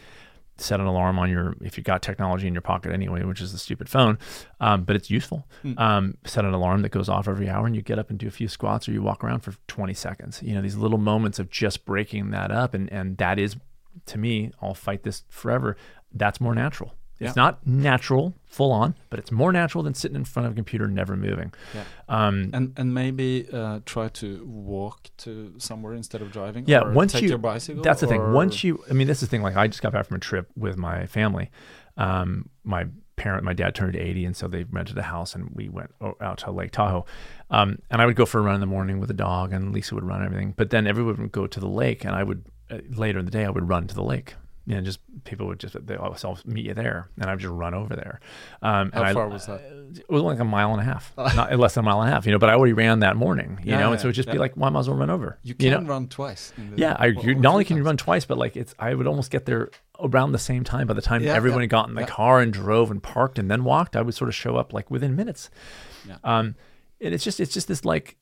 [0.57, 3.51] set an alarm on your if you got technology in your pocket anyway, which is
[3.51, 4.17] the stupid phone,
[4.61, 5.45] um, but it's useful.
[5.61, 5.73] Hmm.
[5.77, 8.27] Um, set an alarm that goes off every hour, and you get up and do
[8.27, 10.41] a few squats, or you walk around for 20 seconds.
[10.41, 13.57] You know these little moments of just breaking that up, and and that is
[14.05, 15.75] to me, I'll fight this forever.
[16.13, 16.93] That's more natural.
[17.23, 20.55] It's not natural, full on, but it's more natural than sitting in front of a
[20.55, 21.53] computer never moving.
[21.75, 21.83] Yeah.
[22.09, 26.63] Um, And and maybe uh, try to walk to somewhere instead of driving.
[26.67, 27.83] Yeah, or once take you your bicycle.
[27.83, 28.33] that's the thing.
[28.33, 29.43] Once you, I mean, this is the thing.
[29.43, 31.51] Like, I just got back from a trip with my family.
[31.95, 32.87] Um, my
[33.17, 35.91] parent, my dad turned eighty, and so they rented a house, and we went
[36.21, 37.05] out to Lake Tahoe.
[37.51, 39.71] Um, and I would go for a run in the morning with the dog, and
[39.71, 40.55] Lisa would run everything.
[40.57, 43.31] But then everyone would go to the lake, and I would uh, later in the
[43.31, 44.33] day I would run to the lake.
[44.67, 47.51] You know, just people would just they always meet you there, and I would just
[47.51, 48.19] run over there.
[48.61, 49.59] Um, How and I- far was that?
[49.97, 52.13] it was like a mile and a half, not less than a mile and a
[52.13, 52.37] half, you know.
[52.37, 54.35] But I already ran that morning, you Yeah, know, yeah, and so it'd just be
[54.35, 54.39] yeah.
[54.39, 55.39] like, well, I might as well run over.
[55.43, 55.89] You can know?
[55.89, 56.53] run twice.
[56.55, 59.07] the- Yeah, I, you, not only can you run twice, but like it's I would
[59.07, 60.85] almost get there around the same time.
[60.87, 63.95] By the time yeah, got in the car and drove and parked and then walked,
[63.95, 65.49] I would sort of show up like within minutes.
[66.07, 66.17] Yeah.
[66.23, 66.55] Um,
[67.03, 68.15] and it's just it's just this like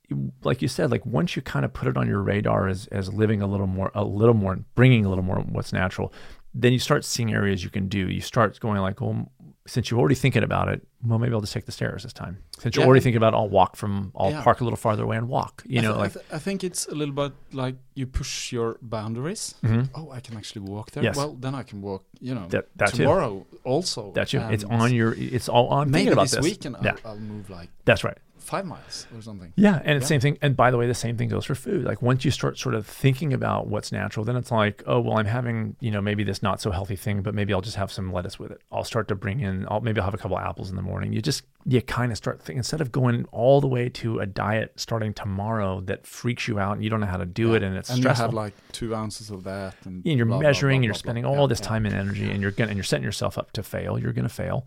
[0.43, 3.13] like you said like once you kind of put it on your radar as as
[3.13, 6.13] living a little more a little more bringing a little more what's natural,
[6.53, 8.09] then you start seeing areas you can do.
[8.09, 9.31] You start going like, well,
[9.67, 12.39] since you're already thinking about it, well, maybe I'll just take the stairs this time.
[12.57, 14.41] Since you're already thinking about, it, I'll walk from, I'll Yeah.
[14.41, 15.61] park a little farther away and walk.
[15.67, 18.51] You I know, I, like th- I think it's a little bit like you push
[18.51, 19.53] your boundaries.
[19.63, 19.89] Mhm.
[19.93, 21.03] Oh, I can actually walk there.
[21.03, 21.15] Yes.
[21.15, 22.03] Well, then I can walk.
[22.19, 23.03] You know, That- that too.
[23.03, 24.11] tomorrow also.
[24.15, 24.39] that's you.
[24.41, 25.13] It's on your.
[25.15, 25.91] It's all on.
[25.91, 28.17] Maybe thinking about this, this weekend I'll, Yeah, I'll move like that's right.
[28.49, 29.53] Five miles or something.
[29.55, 30.07] Yeah, and it's Yeah.
[30.07, 30.37] same thing.
[30.41, 31.85] And by the way, the same thing goes for food.
[31.85, 35.17] Like once you start sort of thinking about what's natural, then it's like, oh well,
[35.17, 37.91] I'm having you know maybe this not so healthy thing, but maybe I'll just have
[37.91, 38.61] some lettuce with it.
[38.71, 39.65] I'll start to bring in.
[39.69, 41.13] I'll maybe I'll have a couple apples in the morning.
[41.13, 44.25] You just you kind of start thinking instead of going all the way to a
[44.25, 47.61] diet starting tomorrow that freaks you out and you don't know how to do it
[47.63, 48.23] and it's and stressful.
[48.23, 50.83] you have like two ounces of that, and, and you're blah, blah, measuring, blah, and
[50.85, 51.33] you're blah, spending blah.
[51.33, 51.67] all Yeah, this yeah.
[51.67, 53.99] time and energy, and you're gonna and you're setting yourself up to fail.
[53.99, 54.65] You're gonna fail.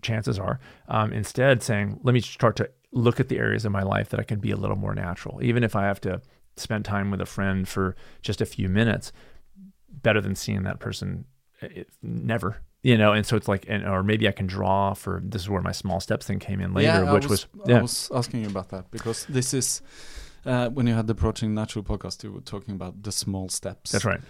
[0.00, 0.58] Chances are.
[0.88, 4.20] Um, instead, saying, let me start to look at the areas of my life that
[4.20, 6.20] I can be a little more natural, even if I have to
[6.56, 9.12] spend time with a friend for just a few minutes.
[9.88, 11.26] Better than seeing that person
[11.62, 12.62] uh, it, never.
[12.82, 15.22] You know, and so it's like, and or maybe I can draw for.
[15.24, 17.78] This is where my small steps thing came in later, yeah, I which was, yeah.
[17.78, 19.82] I was asking you about that because this is
[20.44, 23.92] uh, when you had the Approaching Natural podcast, you were talking about the small steps.
[23.92, 24.20] that's right.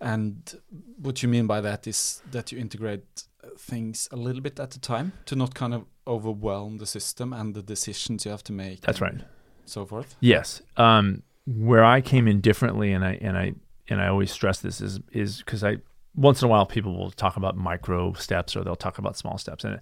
[0.00, 0.54] And
[0.98, 3.24] what you mean by that is that you integrate
[3.58, 7.54] things a little bit at a time to not kind of overwhelm the system and
[7.54, 8.80] the decisions you have to make.
[8.82, 9.20] That's right.
[9.66, 10.16] So forth.
[10.20, 10.62] Yes.
[10.76, 13.54] Um, where I came in differently, and I and I
[13.88, 15.78] and I always stress this is is because I
[16.14, 19.38] once in a while people will talk about micro steps or they'll talk about small
[19.38, 19.80] steps, and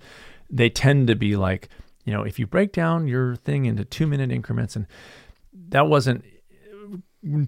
[0.50, 1.68] they tend to be like
[2.04, 4.86] you know if you break down your thing into two minute increments, and
[5.68, 6.24] that wasn't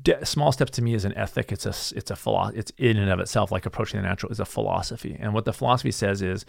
[0.02, 1.50] de- small steps to me is an ethic.
[1.50, 2.58] It's a it's a philosophy.
[2.58, 5.52] It's in and of itself like approaching the natural is a philosophy, and what the
[5.52, 6.44] philosophy says is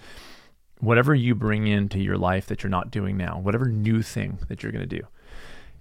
[0.79, 4.61] whatever you bring into your life that you're not doing now, whatever new thing that
[4.61, 5.05] you're going to do,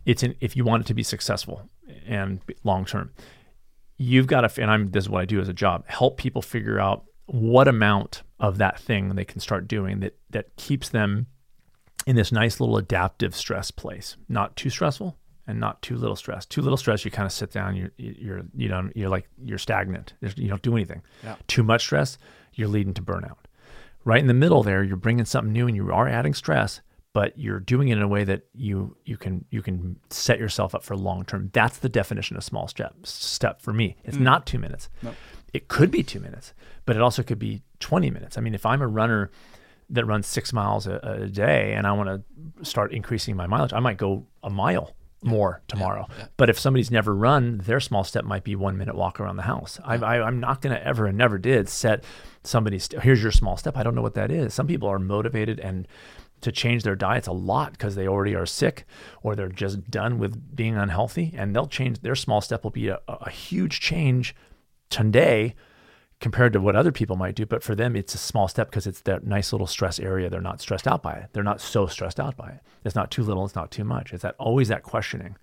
[0.04, 1.68] it's in, if you want it to be successful
[2.06, 3.10] and long term,
[3.96, 6.42] you've got to, and I'm, this is what I do as a job, help people
[6.42, 11.26] figure out what amount of that thing they can start doing that, that keeps them
[12.06, 15.16] in this nice little adaptive stress place, not too stressful
[15.46, 16.46] and not too little stress.
[16.46, 19.58] Too little stress, you kind of sit down, you're, you're, you know, you're like, you're
[19.58, 20.14] stagnant.
[20.20, 21.02] You don't do anything.
[21.22, 21.36] Yeah.
[21.48, 22.18] Too much stress,
[22.54, 23.36] you're leading to burnout.
[24.04, 26.80] Right in the middle there, you're bringing something new and you are adding stress,
[27.12, 30.74] but you're doing it in a way that you you can you can set yourself
[30.74, 31.50] up for long term.
[31.52, 33.96] That's the definition of small step step for me.
[34.04, 34.22] It's mm.
[34.22, 34.88] not two minutes.
[35.02, 35.14] No.
[35.52, 36.52] it could be two minutes,
[36.84, 38.36] but it also could be 20 minutes.
[38.36, 39.30] I mean, if I'm a runner
[39.90, 43.72] that runs six miles a, a day and I want to start increasing my mileage,
[43.72, 44.94] I might go a mile
[45.24, 46.06] more tomorrow.
[46.36, 49.42] But if somebody's never run, their small step might be one minute walk around the
[49.42, 49.80] house.
[49.84, 52.04] I, I, I'm not going to ever and never did set
[52.42, 53.76] somebody's, here's your small step.
[53.76, 54.54] I don't know what that is.
[54.54, 55.88] Some people are motivated and
[56.42, 58.84] to change their diets a lot because they already are sick
[59.22, 62.88] or they're just done with being unhealthy and they'll change their small step will be
[62.88, 64.36] a, a huge change
[64.90, 65.54] today
[66.24, 67.44] compared to what other people might do.
[67.44, 70.30] But for them, it's a small step because it's that nice little stress area.
[70.30, 71.26] They're not stressed out by it.
[71.34, 72.60] They're not so stressed out by it.
[72.82, 73.44] It's not too little.
[73.44, 74.12] It's not too much.
[74.14, 75.36] It's that always that questioning.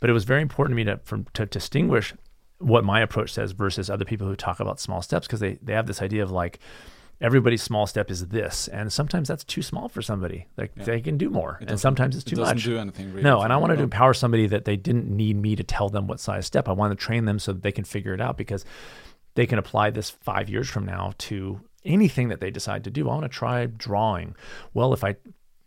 [0.00, 2.14] But it was very important to me to, from, to distinguish
[2.58, 5.74] what my approach says versus other people who talk about small steps because they, they
[5.74, 6.58] have this idea of like,
[7.20, 10.84] everybody's small step is this and sometimes that's too small for somebody like Yeah.
[10.84, 13.22] they can do more It and sometimes it's it too doesn't much do anything really.
[13.22, 16.08] no, and I wanted to empower somebody that they didn't need me to tell them
[16.08, 16.68] what size step.
[16.68, 18.64] I wanted to train them so that they can figure it out because
[19.34, 23.08] they can apply this five years from now to anything that they decide to do.
[23.08, 24.34] I want to try drawing.
[24.72, 25.16] Well, if I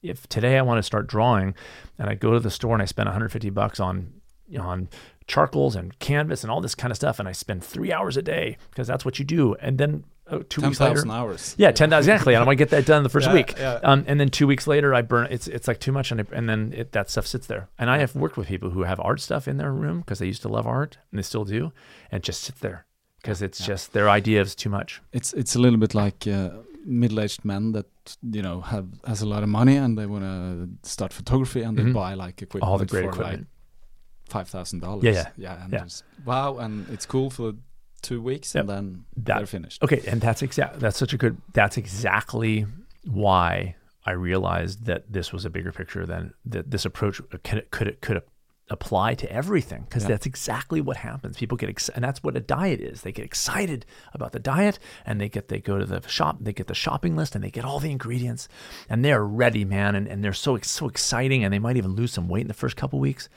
[0.03, 1.55] if today I want to start drawing
[1.99, 4.13] and I go to the store and I spend 150 bucks on
[4.47, 4.88] you know, on
[5.28, 8.22] charcoals and canvas and all this kind of stuff and I spend three hours a
[8.22, 9.55] day because that's what you do.
[9.55, 11.55] And then uh, two Ten weeks later, thousand hours.
[11.57, 12.34] yeah, ten thousand exactly.
[12.34, 13.55] And I want to get that done the first Yeah, week.
[13.57, 13.80] yeah.
[13.84, 15.28] Um, and then two weeks later, I burn.
[15.32, 17.70] It's it's like too much, and I, and then it, that stuff sits there.
[17.80, 20.26] And I have worked with people who have art stuff in their room because they
[20.26, 21.72] used to love art and they still do,
[22.11, 22.86] and it just sits there
[23.28, 25.01] because it's just their idea is too much.
[25.11, 26.49] It's it's a little bit like uh,
[26.86, 27.86] middle-aged men that
[28.32, 31.78] you know have has a lot of money and they want to start photography and
[31.78, 31.84] Mhm.
[31.86, 33.39] they buy like equipment All the great for equipment.
[33.39, 35.03] like five thousand dollars.
[35.03, 35.30] Yeah, yeah.
[35.38, 35.86] yeah, and Yeah.
[36.25, 37.53] wow, and it's cool for
[38.01, 39.84] two weeks and then That- they're finished.
[39.84, 40.80] Okay, and that's exact.
[40.80, 41.36] That's such a good.
[41.53, 42.65] That's exactly
[43.05, 43.75] why
[44.05, 46.71] I realized that this was a bigger picture than that.
[46.71, 48.21] This approach could could could
[48.70, 50.09] apply to everything because Yeah.
[50.09, 51.38] that's exactly what happens.
[51.38, 53.01] People get excited, and that's what a diet is.
[53.01, 56.51] They get excited about the diet, and they get they go to the shop, they
[56.53, 58.49] get the shopping list, and they get all the ingredients,
[58.89, 62.11] and they're ready, man, and, and they're so so exciting, and they might even lose
[62.11, 63.30] some weight in the first couple weeks.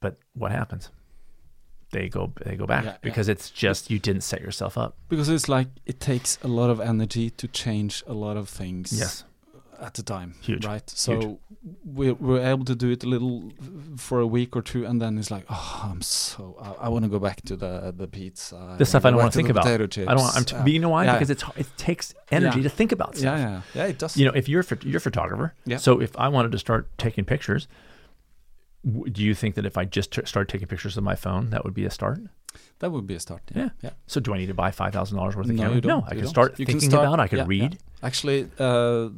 [0.00, 0.90] But what happens?
[1.92, 2.98] They go they go back Yeah, yeah.
[3.02, 4.96] because it's just you didn't set yourself up.
[5.08, 8.92] Because it's like it takes a lot of energy to change a lot of things.
[8.96, 9.24] Yes.
[9.82, 10.66] At the time, Huge.
[10.66, 10.88] right?
[10.90, 11.40] So
[11.84, 13.50] we're, we're able to do it a little
[13.96, 17.04] for a week or two, and then it's like, oh, I'm so I, I want
[17.04, 18.74] to go back to the the pizza.
[18.78, 19.64] the stuff I don't want to think about.
[19.64, 20.08] Potato chips.
[20.08, 20.36] I don't want.
[20.36, 20.62] I'm t- yeah.
[20.62, 21.04] but you know why?
[21.06, 22.64] Yeah, Because it's it takes energy Yeah.
[22.68, 23.38] to think about stuff.
[23.38, 23.86] yeah, yeah, yeah.
[23.92, 24.16] It does.
[24.18, 25.78] You know, if you're a you're a photographer, Yeah.
[25.78, 27.66] so if I wanted to start taking pictures,
[29.12, 31.64] do you think that if I just t- started taking pictures of my phone, that
[31.64, 32.20] would be a start?
[32.80, 33.42] that would be a start.
[33.54, 33.68] Yeah.
[33.82, 33.90] yeah.
[34.06, 35.80] So do I need to buy five thousand dollars worth of No, camera?
[35.82, 36.28] no, I you can don't.
[36.28, 37.20] start You thinking start- about.
[37.20, 37.48] I can yeah, yeah.
[37.62, 37.78] read.
[38.02, 39.10] Actually, uh,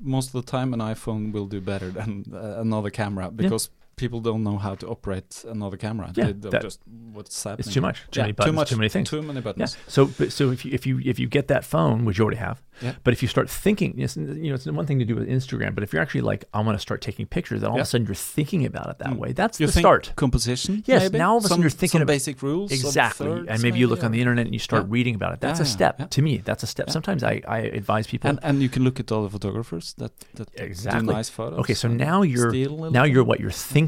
[0.00, 4.20] most of the time, an iPhone will do better than uh, another camera because people
[4.20, 6.12] don't know how to operate another camera.
[6.14, 6.80] Yeah, they that- just
[7.12, 7.60] what's happening.
[7.66, 7.98] It's too much.
[8.10, 8.52] Too Yeah, many buttons.
[8.52, 8.68] Too much.
[8.70, 9.08] Too many things.
[9.10, 9.76] Too many buttons.
[9.76, 9.82] Yeah.
[9.88, 12.38] So, but, so if you if you if you get that phone, which you already
[12.38, 12.94] have, Yeah.
[13.04, 15.74] but if you start thinking, it's, you know, it's one thing to do with Instagram,
[15.74, 17.82] but if you're actually like, I want to start taking pictures, then all Yeah.
[17.82, 19.18] of a sudden you're thinking about it that Mm.
[19.18, 19.32] way.
[19.32, 20.12] That's You the think start.
[20.16, 20.82] composition.
[20.86, 21.18] Yes, maybe?
[21.18, 22.72] now all of a sudden Some- you're thinking of- basic rules.
[22.72, 23.26] Exactly.
[23.28, 25.40] thirds And maybe you look on the internet and you start reading about it.
[25.40, 26.10] That's a step.
[26.10, 26.90] To me, that's a step.
[26.90, 28.28] Sometimes I, I advise people.
[28.30, 31.06] And and you can look at all the photographers that that Exactly.
[31.06, 31.58] do nice photos.
[31.60, 33.83] okay, so now you're steal a little now you're what you're thinking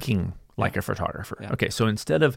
[0.57, 1.39] like a photographer.
[1.41, 1.53] Yeah.
[1.53, 2.37] Okay, so instead of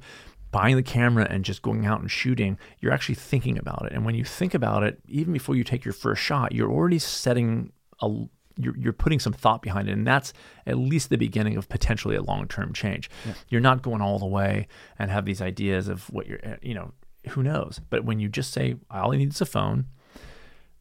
[0.51, 3.93] buying the camera and just going out and shooting, you're actually thinking about it.
[3.93, 6.99] And when you think about it, even before you take your first shot, you're already
[6.99, 8.25] setting a
[8.61, 10.33] you're, you're putting some thought behind it, and that's
[10.67, 13.09] at least the beginning of potentially a long-term change.
[13.47, 16.73] You're not going all the way and have these ideas of what you're, eh, you
[16.73, 16.91] know,
[17.29, 17.79] who knows.
[17.89, 19.85] But when you just say, all I need is a phone,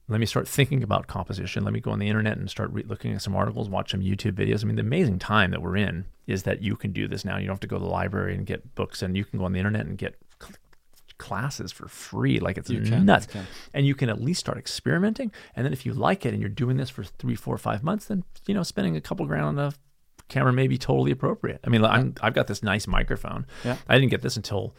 [0.08, 1.64] let me start thinking about composition.
[1.64, 4.00] Let me go on the internet and start re- looking at some articles, watch some
[4.00, 4.64] YouTube videos.
[4.64, 7.36] I mean, the amazing time that we're in is that you can do this now.
[7.36, 9.44] You don't have to go to the library and get books, and you can go
[9.44, 10.54] on the internet and get cl-
[11.18, 12.38] classes for free.
[12.40, 13.26] Like it's You can, nuts.
[13.26, 13.46] you can.
[13.74, 15.30] And you can at least start experimenting.
[15.54, 18.06] And then if you like it and you're doing this for three, four, five months,
[18.06, 19.72] then you know spending a couple grand on a
[20.28, 21.60] camera may be totally appropriate.
[21.64, 23.46] I mean, I'm, I've got this nice microphone.
[23.64, 23.76] Yeah.
[23.88, 24.74] I didn't get this until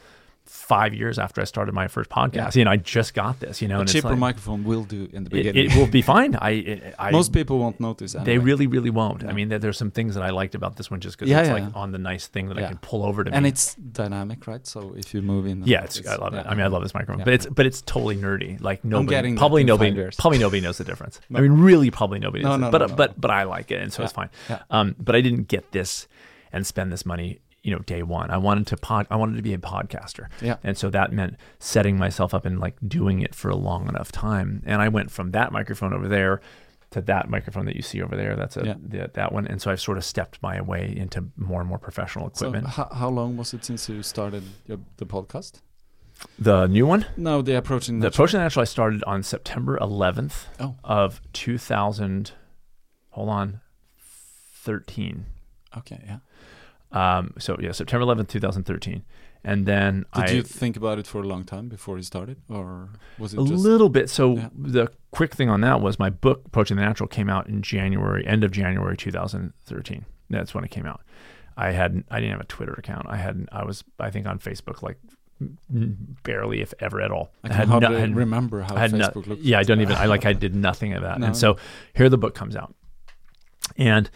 [0.50, 2.56] five years after I started my first podcast.
[2.56, 3.62] You know, I just got this.
[3.62, 5.66] You know, A and it's cheaper like, microphone will do in the beginning.
[5.72, 6.36] it will be fine.
[6.36, 8.16] I, it, I Most people won't notice.
[8.16, 8.26] Anyway.
[8.26, 9.24] they really, really won't.
[9.24, 11.40] I mean, there, there's some things that I liked about this one just because Yeah,
[11.42, 13.50] it's yeah, like on the nice thing that I can pull over to and me.
[13.50, 14.66] it's dynamic, right?
[14.66, 16.38] So if you move in, yeah, it's, I love it.
[16.46, 16.50] yeah.
[16.52, 17.26] I mean, I love this microphone, Yeah.
[17.26, 18.60] but it's but it's totally nerdy.
[18.62, 21.20] Like nobody, getting probably nobody, probably nobody knows the difference.
[21.30, 21.38] No.
[21.40, 22.60] I mean, really, probably nobody No, knows.
[22.62, 22.72] no, it.
[22.72, 23.16] but no, but no.
[23.20, 24.30] but I like it, and so it's fine.
[24.72, 26.08] Um, but I didn't get this
[26.52, 27.40] and spend this money.
[27.62, 29.06] You know, day one, I wanted to pod.
[29.10, 30.28] I wanted to be a podcaster.
[30.42, 30.56] Yeah.
[30.64, 34.12] And so that meant setting myself up and like doing it for a long enough
[34.12, 34.64] time.
[34.66, 36.40] And I went from that microphone over there
[36.92, 38.36] to that microphone that you see over there.
[38.36, 38.74] That's a Yeah.
[38.82, 39.46] the, that one.
[39.46, 42.74] And so I've sort of stepped my way into more and more professional So equipment.
[42.74, 45.60] how, how long was it since you started your, the podcast?
[46.40, 48.00] The new one, No, the approaching.
[48.00, 48.24] the Natural.
[48.26, 50.76] Approaching Natural, I started on September 11th Oh.
[50.84, 52.32] of 2000.
[53.12, 53.62] Hold on,
[54.54, 55.26] 13.
[55.78, 56.18] Okay, yeah.
[56.92, 59.04] Um, so yeah, September 11th, 2013,
[59.44, 62.38] and then Did I you think about it for a long time before you started,
[62.50, 64.10] or was it a just little bit.
[64.10, 64.50] So Yeah.
[64.58, 68.26] the quick thing on that was my book Approaching the Natural came out in January,
[68.26, 70.06] end of January 2013.
[70.32, 71.02] That's when it came out.
[71.56, 73.06] I had I didn't have a Twitter account.
[73.08, 74.98] I had I was I think on Facebook like
[76.24, 77.32] barely if ever at all.
[77.44, 79.42] I can had hardly no- had- remember how I had no- Facebook looked.
[79.44, 79.96] yeah, I don't even.
[79.96, 80.26] I like.
[80.26, 81.20] I did nothing of that.
[81.20, 81.28] No.
[81.28, 81.58] And so
[81.94, 82.74] here the book comes out,
[83.78, 84.10] and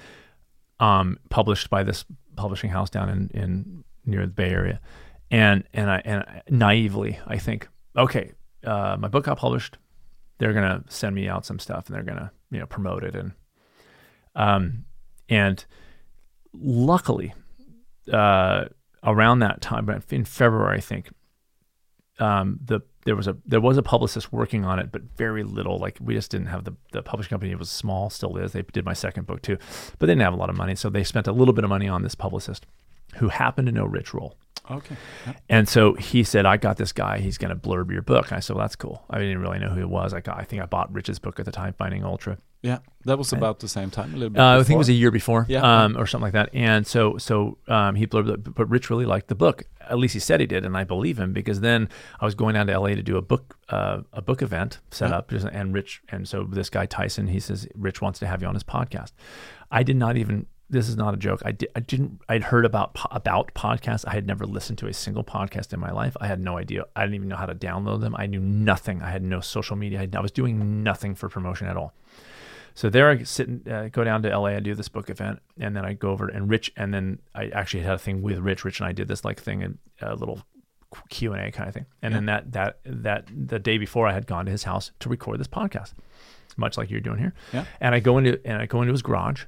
[0.80, 2.04] um, published by this
[2.36, 4.80] publishing house down in in near the Bay Area,
[5.32, 8.34] and and I and I- naively I think, okay,
[8.66, 9.78] uh, my book got published.
[10.40, 13.32] They're gonna send me out some stuff, and they're gonna you know promote it, and
[14.36, 14.86] um,
[15.30, 15.64] and
[16.54, 17.34] luckily,
[18.12, 18.66] uh,
[19.04, 21.12] around that time, in February, I think,
[22.20, 25.78] um, the there was a there was a publicist working on it, but very little.
[25.78, 27.54] Like we just didn't have the the publishing company.
[27.56, 28.54] Was small, still is.
[28.54, 29.58] They did my second book too,
[30.00, 31.70] but they didn't have a lot of money, so they spent a little bit of
[31.70, 32.66] money on this publicist,
[33.16, 34.38] who happened to know Rich Roll.
[34.72, 34.96] Okay.
[35.28, 35.34] Yeah.
[35.50, 37.20] And so he said, I got this guy.
[37.20, 38.28] He's going to blurb your book.
[38.30, 39.04] And I said, well, that's cool.
[39.10, 40.14] I didn't really know who it was.
[40.14, 42.38] I got, I think I bought Rich's book at the time, Finding Ultra.
[42.62, 44.40] Yeah, that was about the same time, a little bit.
[44.40, 45.84] Uh, I think it was a year before, Yeah.
[45.84, 46.50] um, or something like that.
[46.54, 49.64] And so, so um, he blurbed, it, but Rich really liked the book.
[49.82, 51.90] At least he said he did, and I believe him because then
[52.22, 55.10] I was going down to LA to do a book, uh, a book event set
[55.10, 55.18] Yeah.
[55.18, 58.48] up, and Rich, and so this guy Tyson, he says Rich wants to have you
[58.48, 59.12] on his podcast.
[59.70, 60.46] I did not even.
[60.74, 61.42] This is not a joke.
[61.46, 62.20] I, di- I didn't.
[62.28, 64.06] I'd heard about po- about podcasts.
[64.08, 66.18] I had never listened to a single podcast in my life.
[66.20, 66.86] I had no idea.
[66.96, 68.16] I didn't even know how to download them.
[68.18, 69.02] I knew nothing.
[69.02, 70.02] I had no social media.
[70.02, 71.94] I, I was doing nothing for promotion at all.
[72.74, 74.48] So there I sit and uh, go down to LA.
[74.48, 77.50] I do this book event, and then I go over and Rich, and then I
[77.50, 78.66] actually had a thing with Rich.
[78.66, 80.42] Rich and I did this like thing, a little
[81.10, 81.86] Q and A kind of thing.
[82.02, 85.10] And then that that that the day before, I had gone to his house to
[85.10, 85.94] record this podcast,
[86.58, 87.34] much like you're doing here.
[87.54, 87.66] Yeah.
[87.80, 89.44] And I go into and I go into his garage,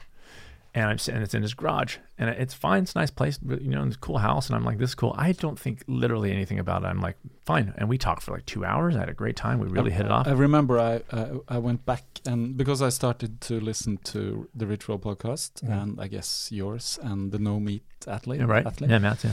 [0.75, 2.83] and I'm and it's in his garage, and it's fine.
[2.83, 4.47] It's a nice place, you know, it's a cool house.
[4.47, 5.15] And I'm like, this is cool.
[5.17, 6.87] I don't think literally anything about it.
[6.87, 7.73] I'm like, fine.
[7.77, 8.95] And we talked for like two hours.
[8.95, 9.59] I had a great time.
[9.59, 10.27] We really hit it off.
[10.27, 14.67] I remember I uh, I went back and because I started to listen to the
[14.67, 18.67] Rich Roll podcast and I guess yours and the No Meat Athlete, Yeah, right?
[18.67, 18.91] Athlete.
[18.91, 19.23] Yeah, Matt.
[19.23, 19.31] Yeah.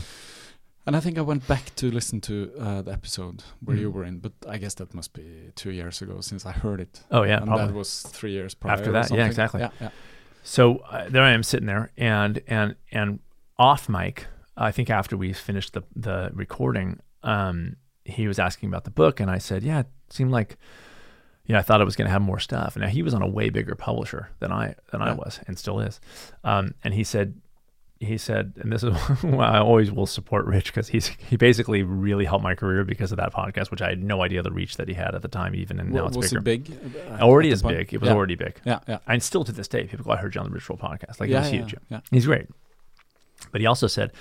[0.86, 3.94] And I think I went back to listen to uh, the episode where you Mhm.
[3.94, 7.02] were in, but I guess that must be two years ago since I heard it.
[7.10, 7.66] Oh yeah, and probably.
[7.66, 8.72] that was three years prior.
[8.74, 9.60] After that, yeah, exactly.
[9.60, 9.90] Yeah, yeah.
[10.42, 13.20] So uh, there I am sitting there, and and and
[13.58, 14.26] off mic.
[14.56, 19.20] I think after we finished the the recording, um, he was asking about the book,
[19.20, 20.56] and I said, "Yeah, it seemed like,
[21.46, 23.22] yeah, I thought it was going to have more stuff." And now he was on
[23.22, 26.00] a way bigger publisher than I than I was, and still is.
[26.44, 27.40] Um, and he said,
[28.04, 28.92] he said, and this is
[29.22, 33.12] why I always will support Rich because he's he basically really helped my career because
[33.12, 35.28] of that podcast, which I had no idea the reach that he had at the
[35.28, 36.40] time, even and now Wa- it's was bigger.
[36.40, 37.10] it big?
[37.10, 37.76] uh, Already is point?
[37.78, 37.94] big.
[37.94, 38.14] It was yeah.
[38.14, 38.60] already big.
[38.64, 38.98] Yeah, yeah.
[39.06, 41.20] And still to this day, people go, I heard you on the Rich Roll podcast.
[41.20, 41.74] Like yeah, it was yeah, huge.
[41.90, 42.00] Yeah.
[42.10, 42.46] He's great.
[43.50, 44.12] But he also said,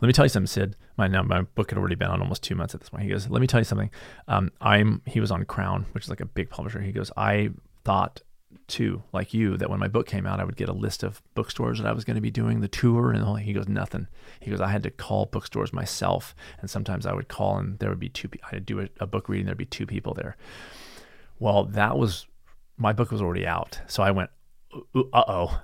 [0.00, 0.76] let me tell you something, Sid.
[0.98, 3.04] My, now, my book had already been on almost two months at this point.
[3.04, 3.90] He goes, let me tell you something.
[4.28, 6.80] Um, I'm, he was on Crown, which is like a big publisher.
[6.80, 7.50] He goes, I
[7.84, 8.20] thought
[8.66, 11.22] too, like you, that when my book came out, I would get a list of
[11.34, 13.12] bookstores that I was going to be doing the tour.
[13.12, 14.06] And whole, he goes, nothing.
[14.40, 16.34] He goes, I had to call bookstores myself.
[16.60, 19.28] And sometimes I would call and there would be two, I'd do a, a book
[19.28, 19.46] reading.
[19.46, 20.36] There'd be two people there.
[21.38, 22.26] Well, that was,
[22.76, 23.80] my book was already out.
[23.86, 24.30] So I went,
[24.94, 25.60] uh oh.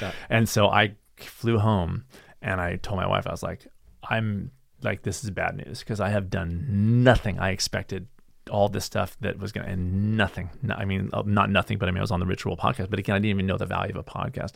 [0.30, 2.04] And so I flew home
[2.40, 3.66] and I told my wife, I was like,
[4.02, 4.50] I'm
[4.82, 7.38] like, this is bad news because I have done nothing.
[7.38, 8.06] I expected
[8.50, 10.50] all this stuff that was going to, and nothing.
[10.62, 12.56] No- I mean, uh, not nothing, but I mean, I was on the Rich Roll
[12.56, 12.90] podcast.
[12.90, 14.52] But again, I didn't even know the value of a podcast.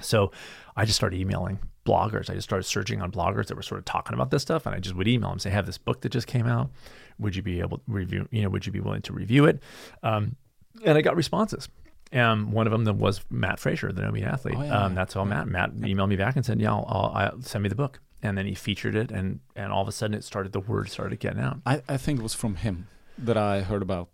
[0.00, 0.32] So
[0.76, 2.30] I just started emailing bloggers.
[2.30, 4.74] I just started searching on bloggers that were sort of talking about this stuff, and
[4.74, 6.70] I just would email them, say, "I have this book that just came out.
[7.18, 8.26] Would you be able to review?
[8.30, 9.62] You know, would you be willing to review it?"
[10.02, 10.36] Um,
[10.84, 11.68] and I got responses.
[12.12, 14.54] Um, one of them that was Matt Frazier, the No Meat Athlete.
[14.58, 15.48] Oh, yeah, um, that's all Matt.
[15.48, 18.36] Matt emailed me back and said, "Yeah, I'll, I'll, I'll send me the book." And
[18.38, 20.52] then he featured it, and and all of a sudden it started.
[20.52, 21.58] The word started getting out.
[21.66, 24.08] I, I think it was from him that I heard about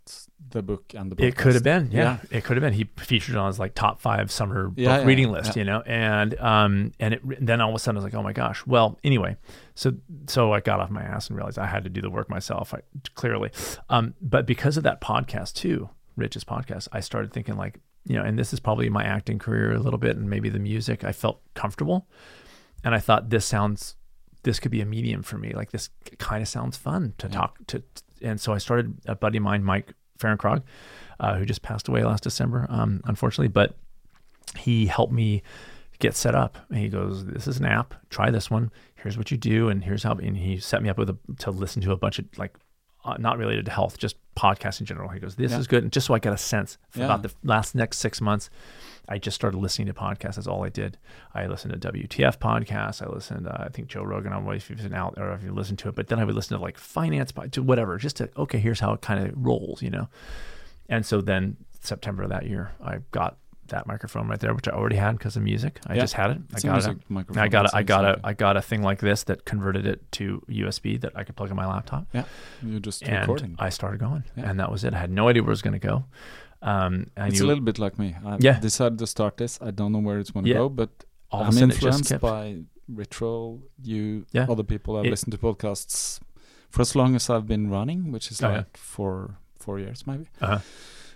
[0.50, 1.28] the book and the podcast.
[1.28, 2.74] It could have been, yeah, It could have been.
[2.74, 5.60] He featured on his like top five summer Yeah, book yeah, reading yeah, list, yeah.
[5.60, 8.22] you know, and um, and it then all of a sudden I was like, oh
[8.22, 8.66] my gosh.
[8.66, 9.36] Well, anyway,
[9.74, 9.92] so
[10.26, 12.74] so I got off my ass and realized I had to do the work myself.
[12.74, 12.80] I,
[13.14, 13.50] clearly,
[13.88, 18.22] um, but because of that podcast too, Rich's podcast, I started thinking like, you know,
[18.24, 21.04] and this is probably my acting career a little bit, and maybe the music.
[21.04, 22.06] I felt comfortable,
[22.84, 23.96] and I thought this sounds,
[24.42, 25.52] this could be a medium for me.
[25.52, 27.32] Like this kind of sounds fun to Yeah.
[27.32, 27.82] talk to,
[28.22, 28.94] and so I started.
[29.06, 30.62] A buddy of mine, Mike Farrenkrog,
[31.18, 33.76] uh, who just passed away last December, um, unfortunately, but
[34.56, 35.42] he helped me
[35.98, 36.58] get set up.
[36.70, 37.94] And he goes, "This is an app.
[38.10, 38.70] Try this one.
[38.96, 41.50] Here's what you do, and here's how." And he set me up with a to
[41.50, 42.56] listen to a bunch of like
[43.04, 45.08] uh, not related to health, just podcasts in general.
[45.08, 45.58] He goes, "This Yeah.
[45.58, 47.04] is good," and just so I got a sense for Yeah.
[47.06, 48.50] about the last next six months.
[49.08, 50.36] I just started listening to podcasts.
[50.36, 50.96] That's all I did.
[51.34, 53.04] I listened to WTF podcasts.
[53.04, 54.32] I listened, uh, I think Joe Rogan.
[54.32, 56.20] I don't know if you've been out or if you listened to it, but then
[56.20, 59.26] I would listen to like finance, to whatever, just to okay, here's how it kind
[59.26, 60.08] of rolls, you know.
[60.88, 63.36] And so then September of that year, I got
[63.70, 65.80] that microphone right there, which I already had because of music.
[65.86, 66.00] I Yeah.
[66.02, 66.38] just had it.
[66.54, 66.96] I got it.
[67.36, 68.20] I got a, I got a.
[68.22, 71.50] I got a thing like this that converted it to USB that I could plug
[71.50, 72.24] in my laptop Yeah,
[72.62, 73.56] you're just and recording.
[73.58, 74.48] I started going, Yeah.
[74.50, 74.94] and that was it.
[74.94, 76.04] I had no idea where it was going to go.
[76.62, 78.16] Um, it's knew a little bit like me.
[78.24, 78.60] I Yeah.
[78.60, 79.58] decided to start this.
[79.62, 80.58] I don't know where it's going to Yeah.
[80.58, 80.90] go, but
[81.30, 82.58] all I'm sudden it just influenced by
[82.88, 84.46] Rich Roll, you, Yeah.
[84.50, 84.96] other people.
[84.98, 86.20] I've It- listened to podcasts
[86.70, 88.56] for as long as I've been running, which is Oh, yeah.
[88.58, 90.26] like for four years maybe.
[90.40, 90.58] Uh-huh.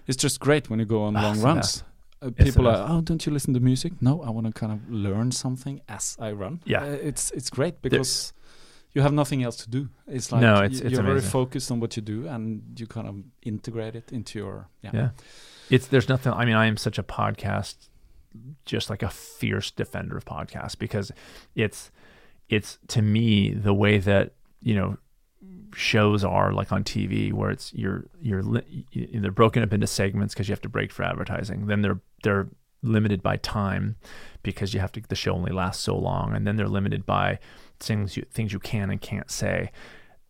[0.07, 1.83] It's just great when you go on Ah, long runs.
[2.27, 3.93] Uh, people are, oh, don't you listen to music?
[4.01, 6.61] No, I want to kind of learn something as I run.
[6.65, 6.83] Yeah.
[6.83, 8.33] Uh, it's it's great because
[8.93, 9.89] you have nothing else to do.
[10.07, 13.09] It's like No, it's- it's you're very focused on what you do, and you kind
[13.09, 14.91] of integrate it into your yeah.
[14.95, 15.09] Yeah.
[15.71, 16.33] It's there's nothing.
[16.33, 17.89] I mean, I am such a podcast,
[18.65, 21.13] just like a fierce defender of podcasts because
[21.55, 21.91] it's
[22.49, 24.97] it's to me the way that you know
[25.75, 28.43] shows are like on TV where it's you're you're
[28.95, 31.67] they're broken up into segments because you have to break for advertising.
[31.67, 32.49] Then they're they're
[32.83, 33.97] limited by time
[34.43, 37.39] because you have to the show only lasts so long, and then they're limited by
[37.79, 39.71] things you things you can and can't say.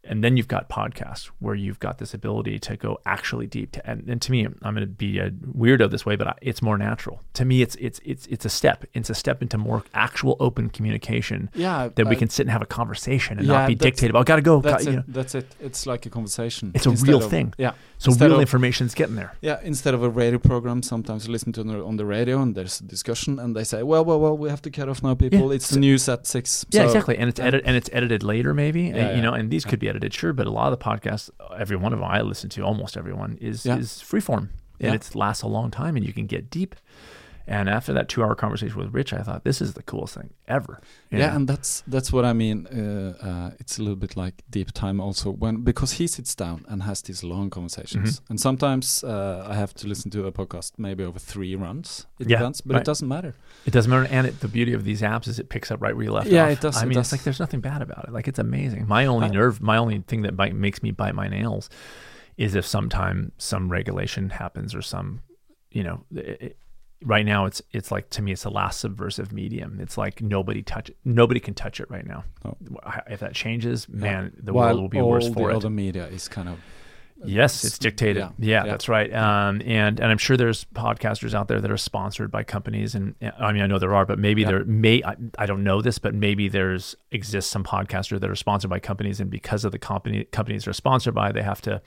[0.06, 3.72] And then you've got podcasts where you've got this ability to go actually deep.
[3.72, 6.34] To, and, and to me, I'm going to be a weirdo this way, but I,
[6.42, 7.20] it's more natural.
[7.34, 8.84] To me, it's it's it's it's a step.
[8.92, 12.62] It's a step into more actual open communication Yeah, that we can sit and have
[12.62, 14.14] a conversation and Yeah, not be dictated.
[14.14, 14.60] Oh, I got to go.
[14.60, 14.90] That's got- it.
[14.90, 15.04] you know.
[15.08, 15.54] That's it.
[15.60, 16.72] It's like a conversation.
[16.74, 17.54] It's a real of- thing.
[17.58, 17.72] Yeah.
[17.98, 19.34] So instead real of- information's getting there.
[19.40, 19.60] Yeah.
[19.62, 22.80] Instead of a radio program, sometimes you listen to it on the radio and there's
[22.80, 25.50] a discussion, and they say, "Well, well, well, we have to cut off now, people.
[25.52, 26.66] It's the news at six.
[26.70, 27.16] Yeah, So- exactly.
[27.16, 27.46] And it's yeah.
[27.46, 28.82] edit and it's edited later, maybe.
[28.82, 29.20] Yeah, you yeah.
[29.22, 30.32] know, and these could be edited, sure.
[30.32, 33.38] But a lot of the podcasts, every one of them I listen to, almost everyone
[33.40, 33.76] is Yeah.
[33.76, 34.48] is freeform,
[34.80, 34.94] and Yeah.
[34.94, 36.74] it lasts a long time, and you can get deep.
[37.46, 40.80] And after that two-hour conversation with Rich, I thought this is the coolest thing ever.
[41.10, 41.36] Yeah, know?
[41.36, 42.66] and that's that's what I mean.
[42.66, 46.64] Uh, uh, it's a little bit like deep time also when because he sits down
[46.68, 48.30] and has these long conversations, Mhm.
[48.30, 52.06] and sometimes uh, I have to listen to a podcast maybe over three runs.
[52.18, 52.80] It Yeah, but right.
[52.80, 53.34] it doesn't matter.
[53.66, 54.08] It doesn't matter.
[54.10, 56.28] And it, the beauty of these apps is it picks up right where you left
[56.28, 56.50] Yeah, off.
[56.52, 57.06] it does, I it mean, does.
[57.06, 58.12] it's like there's nothing bad about it.
[58.12, 58.86] Like it's amazing.
[58.88, 61.68] My only I- nerve, my only thing that bite, makes me bite my nails
[62.38, 65.20] is if sometime some regulation happens or some,
[65.70, 66.58] you know, it, it-
[67.02, 69.78] right now it's it's like to me it's the last subversive medium.
[69.80, 70.90] It's like nobody touch.
[71.04, 72.24] Nobody can touch it right now.
[72.44, 72.56] No.
[73.08, 74.00] If that changes, Yeah.
[74.00, 75.56] man, the While world will be worse for the it.
[75.56, 76.58] other media is kind of
[77.26, 78.16] Yes, it's dictated.
[78.22, 78.70] yeah, Yeah, yeah.
[78.72, 79.10] that's right.
[79.14, 83.14] Um, and and I'm sure there's podcasters out there that are sponsored by companies, and
[83.38, 84.48] I mean I know there are, but maybe Yeah.
[84.48, 88.34] there may I, I don't know this, but maybe there's exists some podcasters that are
[88.34, 91.80] sponsored by companies, and because of the company companies they're sponsored by, they have to,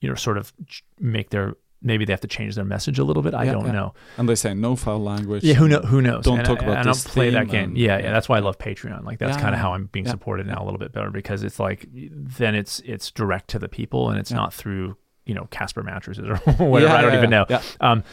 [0.00, 0.52] you know, sort of
[0.98, 3.34] make their maybe they have to change their message a little bit.
[3.34, 3.72] I Yeah, don't yeah.
[3.72, 3.94] know.
[4.16, 5.42] and they say no foul language.
[5.44, 6.24] Yeah, who know who knows?
[6.24, 7.70] Don't and talk I, about and I don't play that game.
[7.70, 9.04] and- yeah, yeah, that's why I love Patreon.
[9.04, 11.58] Like that's kind of how I'm being supported now a little bit better because it's
[11.60, 15.82] like then it's it's direct to the people and it's not through you know Casper
[15.82, 16.92] mattresses or whatever.
[16.94, 17.46] I don't even know.
[17.80, 18.04] Um,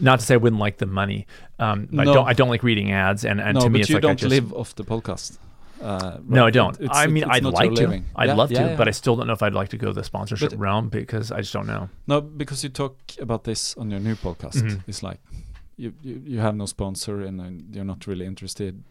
[0.00, 1.26] not to say I wouldn't like the money.
[1.58, 2.14] Um, I No.
[2.14, 2.28] don't.
[2.28, 4.16] I don't like reading ads, and, and no, to me, it's you like I don't
[4.18, 5.38] just live off the podcast.
[5.80, 6.74] Uh, no, I don't.
[6.80, 7.82] It's- I mean, I'd like to.
[7.82, 8.04] living.
[8.16, 8.76] I'd Yeah, love yeah, to, yeah.
[8.76, 11.30] but I still don't know if I'd like to go the sponsorship But- realm because
[11.32, 11.88] I just don't know.
[12.06, 14.56] No, because you talk about this on your new podcast.
[14.62, 14.80] Mhm.
[14.86, 15.20] It's like
[15.76, 18.82] you, you you have no sponsor and uh, you're not really interested.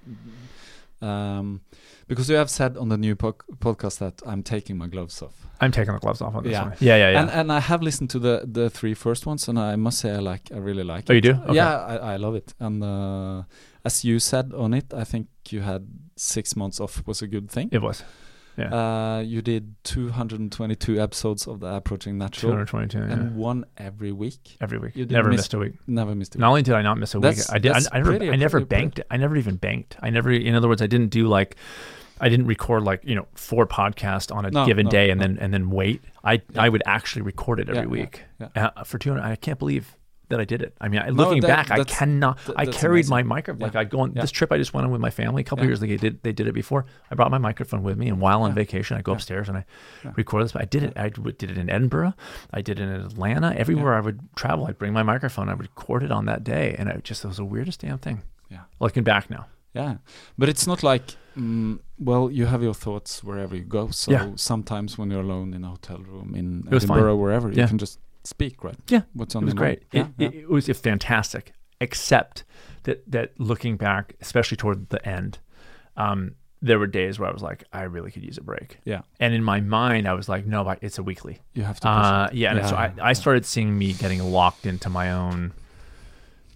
[0.99, 1.61] Um,
[2.07, 5.33] because you have said on the new po- podcast that I'm taking my gloves off.
[5.61, 6.63] I'm taking the gloves off on this Yeah.
[6.63, 6.73] one.
[6.79, 7.21] Yeah, yeah, yeah.
[7.21, 10.11] And and I have listened to the the three first ones, and I must say
[10.11, 11.15] I like I really like Oh, it.
[11.15, 11.39] you do?
[11.43, 11.55] Okay.
[11.55, 12.53] Yeah, I, I love it.
[12.59, 13.43] And uh,
[13.85, 17.49] as you said on it, I think you had six months off was a good
[17.49, 17.69] thing.
[17.71, 18.03] it was.
[18.57, 18.73] Yeah.
[18.73, 23.13] Uh, you did 222 episodes of the Approaching Natural, 222 yeah.
[23.13, 24.57] and one every week.
[24.59, 24.95] every week.
[24.95, 25.73] you Never miss- missed a week.
[25.85, 26.39] Never missed it.
[26.39, 27.71] Not only did I not miss a That's- week, I did.
[27.73, 28.99] I, I never, I never banked.
[29.11, 29.95] I never even banked.
[30.01, 30.31] I never.
[30.31, 31.55] In other words, I didn't do like,
[32.19, 35.19] I didn't record like you know four podcasts on a No, given no, day and
[35.21, 35.27] no.
[35.27, 36.01] then and then wait.
[36.23, 36.63] I Yeah.
[36.63, 38.69] I would actually record it every Yeah, yeah, week yeah.
[38.75, 39.21] Uh, for two hundred.
[39.23, 39.95] I can't believe
[40.29, 40.75] that I did it.
[40.81, 42.37] I mean, I, No, looking that- back, I cannot.
[42.45, 43.27] th- I carried my amazing.
[43.29, 43.61] microphone.
[43.61, 43.79] Like Yeah.
[43.79, 44.21] I go on Yeah.
[44.21, 45.69] this trip I just went on with my family a couple Yeah.
[45.69, 45.91] years ago.
[45.91, 46.85] They did they did it before.
[47.09, 49.65] I brought my microphone with me, and while on vacation, I go upstairs and I
[50.15, 50.51] record this.
[50.51, 50.93] But I did it.
[50.97, 52.13] I did it in Edinburgh.
[52.53, 53.53] I did it in Atlanta.
[53.55, 55.49] Everywhere I would travel, I'd bring my microphone.
[55.49, 57.97] I would record it on that day, and it just it was the weirdest damn
[57.99, 58.21] thing.
[58.49, 58.61] Yeah.
[58.79, 59.45] Looking back now.
[59.73, 59.97] Yeah,
[60.37, 63.89] but it's not like mm, well, you have your thoughts wherever you go.
[63.91, 64.31] So Yeah.
[64.35, 66.97] sometimes when you're alone in a hotel room in was fine.
[66.97, 67.63] Edinburgh, wherever, Yeah.
[67.63, 68.77] you can just speak, right?
[68.87, 69.01] Yeah.
[69.13, 69.83] What's on It was great.
[69.91, 72.43] It, Yeah, it, it was fantastic, except
[72.83, 75.39] that that looking back, especially toward the end,
[75.95, 78.79] um, there were days where I was like, I really could use a break.
[78.83, 79.01] Yeah.
[79.19, 81.39] And in my mind, I was like, no, but it's a weekly.
[81.53, 81.87] You have to.
[81.87, 85.53] Uh, yeah, and so I, I started seeing me getting locked into my own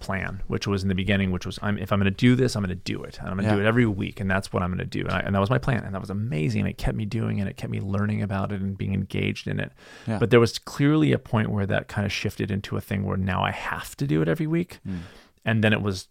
[0.02, 2.56] plan, which was in the beginning, which was I'm if I'm going to do this,
[2.56, 3.56] I'm going to do it, and I'm going to Yeah.
[3.56, 5.40] do it every week, and that's what I'm going to do, and, I, and that
[5.40, 6.66] was my plan, and that was amazing.
[6.68, 9.60] It kept me doing it, it kept me learning about it and being engaged in
[9.60, 9.72] it.
[10.08, 10.20] Yeah.
[10.20, 13.18] But there was clearly a point where that kind of shifted into a thing where
[13.18, 14.98] now I have to do it every week, hmm.
[15.46, 16.08] and then it was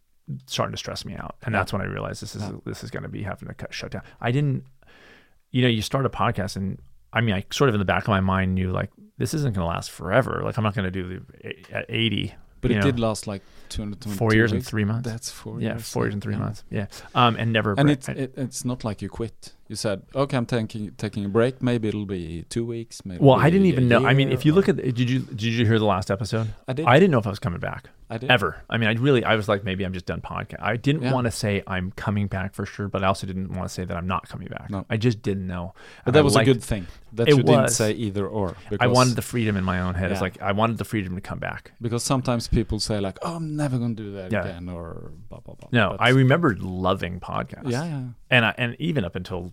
[0.46, 1.60] starting to stress me out, and Yeah.
[1.60, 3.90] that's when I realized this is this is going to be having to cut, shut
[3.90, 4.02] down.
[4.20, 4.64] I didn't,
[5.50, 6.78] you know, you start a podcast and.
[7.12, 8.88] I mean, I sort of in the back of my mind knew like
[9.18, 10.42] this isn't going to last forever.
[10.44, 11.08] Like I'm not going to do
[11.42, 12.32] the eh, at 80.
[12.60, 15.08] But it know, did last like 222 four years and three months.
[15.08, 15.88] That's four yeah, years.
[15.88, 16.38] four years and three yeah.
[16.38, 16.64] months.
[16.70, 17.74] Yeah, um, and never.
[17.76, 19.54] And break- it's it, it's not like you quit.
[19.70, 21.62] You said, okay, I'm taking taking a break.
[21.62, 23.04] Maybe it'll be two weeks.
[23.04, 23.22] Maybe.
[23.24, 24.04] well, I didn't even know.
[24.04, 26.10] I mean, if you or- look at, the, did you did you hear the last
[26.10, 26.52] episode?
[26.66, 26.86] I did.
[26.86, 28.32] I didn't know if I was coming back I did.
[28.32, 28.56] ever.
[28.68, 30.60] I mean, I really, I was like, maybe I'm just done podcast.
[30.60, 31.12] I didn't Yeah.
[31.12, 33.84] want to say I'm coming back for sure, but I also didn't want to say
[33.84, 34.70] that I'm not coming back.
[34.70, 34.84] No.
[34.90, 35.72] I just didn't know.
[36.04, 38.56] But And that I was liked- a good thing that you didn't say either or.
[38.80, 40.10] I wanted the freedom in my own head.
[40.10, 41.70] It's like I wanted the freedom to come back.
[41.80, 44.46] because sometimes people say like, "Oh, I'm never gonna do that Yeah.
[44.46, 45.68] again," or blah blah blah.
[45.70, 47.70] No, But- I remembered loving podcasts.
[47.70, 48.02] Yeah, yeah.
[48.30, 49.52] And I, and even up until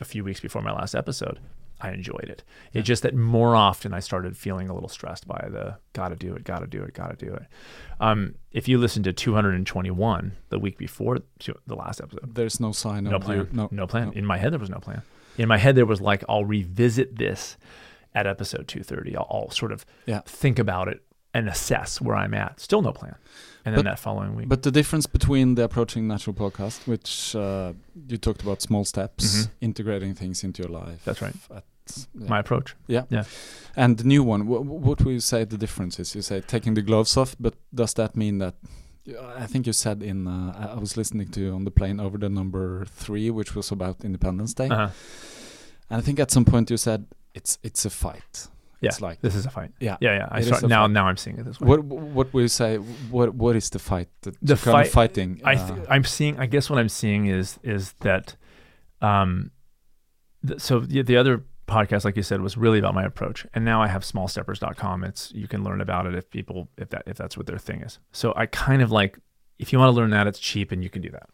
[0.00, 1.38] a few weeks before my last episode,
[1.80, 2.42] I enjoyed it.
[2.72, 6.16] It's just that more often I started feeling a little stressed by the got to
[6.16, 7.42] do it, got to do it, got to do it.
[8.00, 11.18] Um, if you listen to 221 the week before
[11.66, 13.48] the last episode, There's no sign no of plan, you.
[13.52, 14.12] No, no plan.
[14.14, 15.02] In my head, there was no plan.
[15.36, 17.56] In my head, there was like I'll revisit this
[18.14, 19.16] at episode 230.
[19.16, 20.20] I'll, I'll sort of Yeah.
[20.26, 21.02] think about it
[21.34, 22.60] and assess where I'm at.
[22.60, 23.14] Still no plan.
[23.64, 27.34] And then But- that following week, But the difference between the Approaching Natural podcast, which
[27.36, 27.72] uh,
[28.08, 29.48] you talked about small steps, Mhm.
[29.60, 31.04] integrating things into your life.
[31.04, 31.34] That's right.
[31.50, 31.64] At,
[32.14, 32.28] yeah.
[32.28, 32.74] my approach.
[32.86, 33.04] yeah.
[33.10, 33.24] yeah.
[33.76, 36.14] And the new one, wh- wh- what would you say the difference is?
[36.14, 38.54] You say taking the gloves off, but does that mean that?
[39.42, 42.18] I think you said in uh, I was listening to you on the plane over
[42.18, 44.90] the number three, which was about Independence Day, Uh-huh.
[45.90, 48.48] and I think at some point you said it's it's a fight.
[48.80, 49.72] Yeah, It's like this is a fight.
[49.80, 49.96] yeah.
[50.00, 50.28] Yeah, yeah.
[50.30, 50.92] I start, now, fight.
[50.92, 51.66] now I'm seeing it this way.
[51.68, 52.76] What what will you say?
[53.10, 54.08] What what is the fight?
[54.22, 55.40] The you're kind of fighting.
[55.44, 56.38] I uh, I'm seeing.
[56.38, 58.36] I guess what I'm seeing is is that,
[59.00, 59.50] um,
[60.46, 63.64] th- so the, the other podcast, like you said, was really about my approach, and
[63.64, 65.04] now I have smallsteppers.com.
[65.04, 67.82] It's you can learn about it if people if that if that's what their thing
[67.82, 67.98] is.
[68.12, 69.18] So I kind of like
[69.58, 71.28] if you want to learn that, it's cheap and you can do that.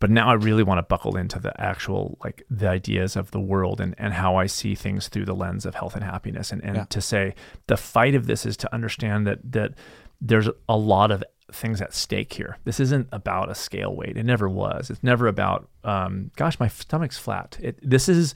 [0.00, 3.38] But now I really want to buckle into the actual like the ideas of the
[3.40, 6.64] world and, and how I see things through the lens of health and happiness and,
[6.64, 6.84] and Yeah.
[6.86, 7.34] to say
[7.66, 9.74] the fight of this is to understand that that
[10.20, 11.22] there's a lot of
[11.52, 12.56] things at stake here.
[12.64, 14.16] This isn't about a scale weight.
[14.16, 14.88] It never was.
[14.90, 17.58] It's never about um, gosh, my stomach's flat.
[17.60, 18.34] It, this is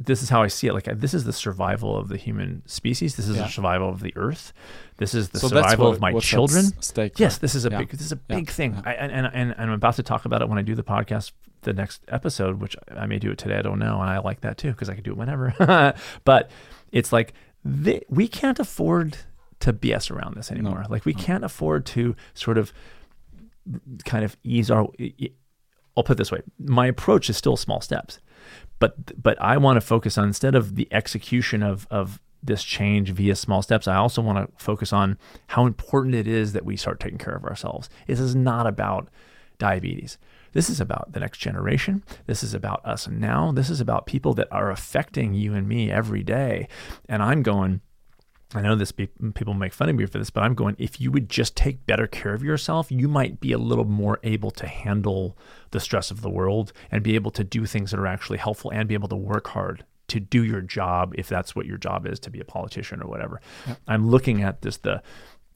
[0.00, 0.74] this is how I see it.
[0.74, 3.16] Like this is the survival of the human species.
[3.16, 3.42] This is Yeah.
[3.44, 4.52] the survival of the earth.
[4.98, 6.64] This is the so survival what- of my children.
[6.82, 7.18] Stake.
[7.18, 7.40] Yes, right?
[7.40, 7.78] this is a Yeah.
[7.78, 8.36] big this is a Yeah.
[8.36, 8.80] big thing.
[8.84, 11.32] I, and, and and I'm about to talk about it when I do the podcast,
[11.62, 13.56] the next episode, which I may do it today.
[13.58, 15.54] I don't know, and I like that too because I can do it whenever.
[16.24, 16.50] but
[16.92, 17.32] it's like
[17.84, 19.18] th- we can't afford
[19.60, 20.84] to BS around this anymore.
[20.88, 22.72] Like we can't afford to sort of
[24.04, 24.88] kind of ease our.
[25.96, 28.18] I'll put it this way: my approach is still small steps,
[28.78, 33.10] but but I want to focus on instead of the execution of of this change
[33.10, 33.88] via small steps.
[33.88, 35.18] I also want to focus on
[35.48, 37.88] how important it is that we start taking care of ourselves.
[38.06, 39.08] This is not about
[39.58, 40.18] diabetes.
[40.52, 42.02] This is about the next generation.
[42.26, 43.52] This is about us now.
[43.52, 46.68] This is about people that are affecting you and me every day.
[47.08, 47.80] And I'm going,
[48.54, 51.00] I know this pe- people make fun of me for this, but I'm going, if
[51.00, 54.50] you would just take better care of yourself, you might be a little more able
[54.52, 55.36] to handle
[55.70, 58.70] the stress of the world and be able to do things that are actually helpful
[58.70, 62.06] and be able to work hard to do your job if that's what your job
[62.06, 63.40] is to be a politician or whatever.
[63.86, 65.02] I'm looking at this the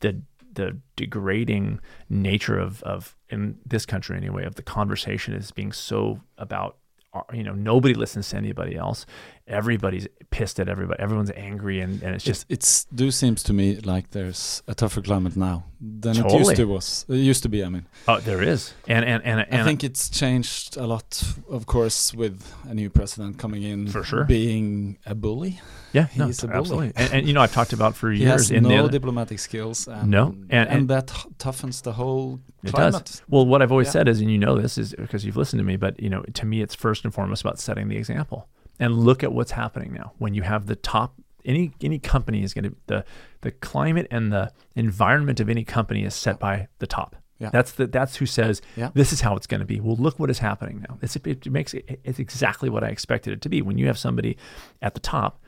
[0.00, 0.22] the
[0.54, 6.20] the degrading nature of of in this country anyway of the conversation is being so
[6.36, 6.76] about
[7.14, 9.06] uh, you know nobody listens to anybody else
[9.46, 13.76] everybody's pissed at everybody everyone's angry and, and it's just it's do seems to me
[13.80, 17.04] like there's a tougher climate now than it used to was.
[17.08, 17.64] It used to be.
[17.64, 21.20] I mean, oh there is and and and, and I think it's changed a lot,
[21.50, 23.88] of course, with a new president coming in.
[23.88, 24.22] For sure.
[24.24, 25.60] being a bully.
[25.92, 26.58] yeah no, he's a bully.
[26.58, 29.40] absolutely and, and you know I've talked about for He years has in no diplomatic
[29.40, 29.88] skills.
[29.88, 33.04] And, No, and, and- that toughens the whole It climate.
[33.04, 33.22] does.
[33.28, 33.92] Well, what I've always Yeah.
[33.98, 36.22] said is, and you know this is because you've listened to me, but you know,
[36.34, 38.48] to me, it's first and foremost about setting the example.
[38.82, 40.12] And look at what's happening now.
[40.18, 41.14] When you have the top,
[41.44, 43.04] any any company is going to the
[43.40, 47.16] the climate and the environment of any company is set by the top.
[47.38, 47.50] Yeah.
[47.50, 48.90] That's the that's who says Yeah.
[48.94, 49.80] this is how it's going to be.
[49.80, 50.98] Well, look what is happening now.
[51.02, 53.62] It's, it makes it, it's exactly what I expected it to be.
[53.62, 54.36] When you have somebody
[54.80, 55.40] at the top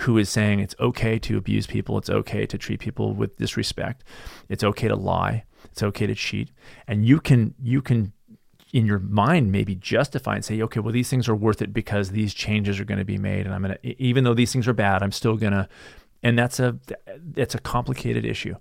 [0.00, 4.02] who is saying it's okay to abuse people, it's okay to treat people with disrespect,
[4.48, 6.50] it's okay to lie, it's okay to cheat,
[6.88, 8.12] and you can you can
[8.74, 12.10] in your mind maybe justify and say, okay, well these things are worth it because
[12.10, 14.72] these changes are going to be made, and I'm gonna even though these things are
[14.72, 15.68] bad, I'm still gonna,
[16.24, 16.76] and that's a
[17.30, 18.56] that's a complicated issue.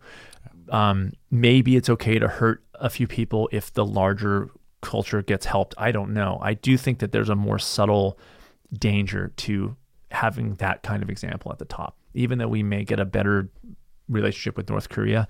[0.69, 5.73] Um, maybe it's okay to hurt a few people if the larger culture gets helped.
[5.79, 6.39] I don't know.
[6.43, 8.19] I do think that there's a more subtle
[8.71, 9.75] danger to
[10.11, 11.97] having that kind of example at the top.
[12.13, 13.49] Even though we may get a better
[14.07, 15.27] relationship with North Korea,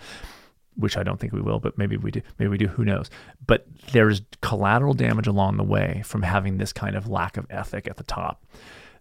[0.76, 2.22] which I don't think we will, but maybe we do.
[2.40, 2.68] Maybe we do.
[2.68, 3.10] Who knows?
[3.46, 7.88] But there's collateral damage along the way from having this kind of lack of ethic
[7.88, 8.44] at the top.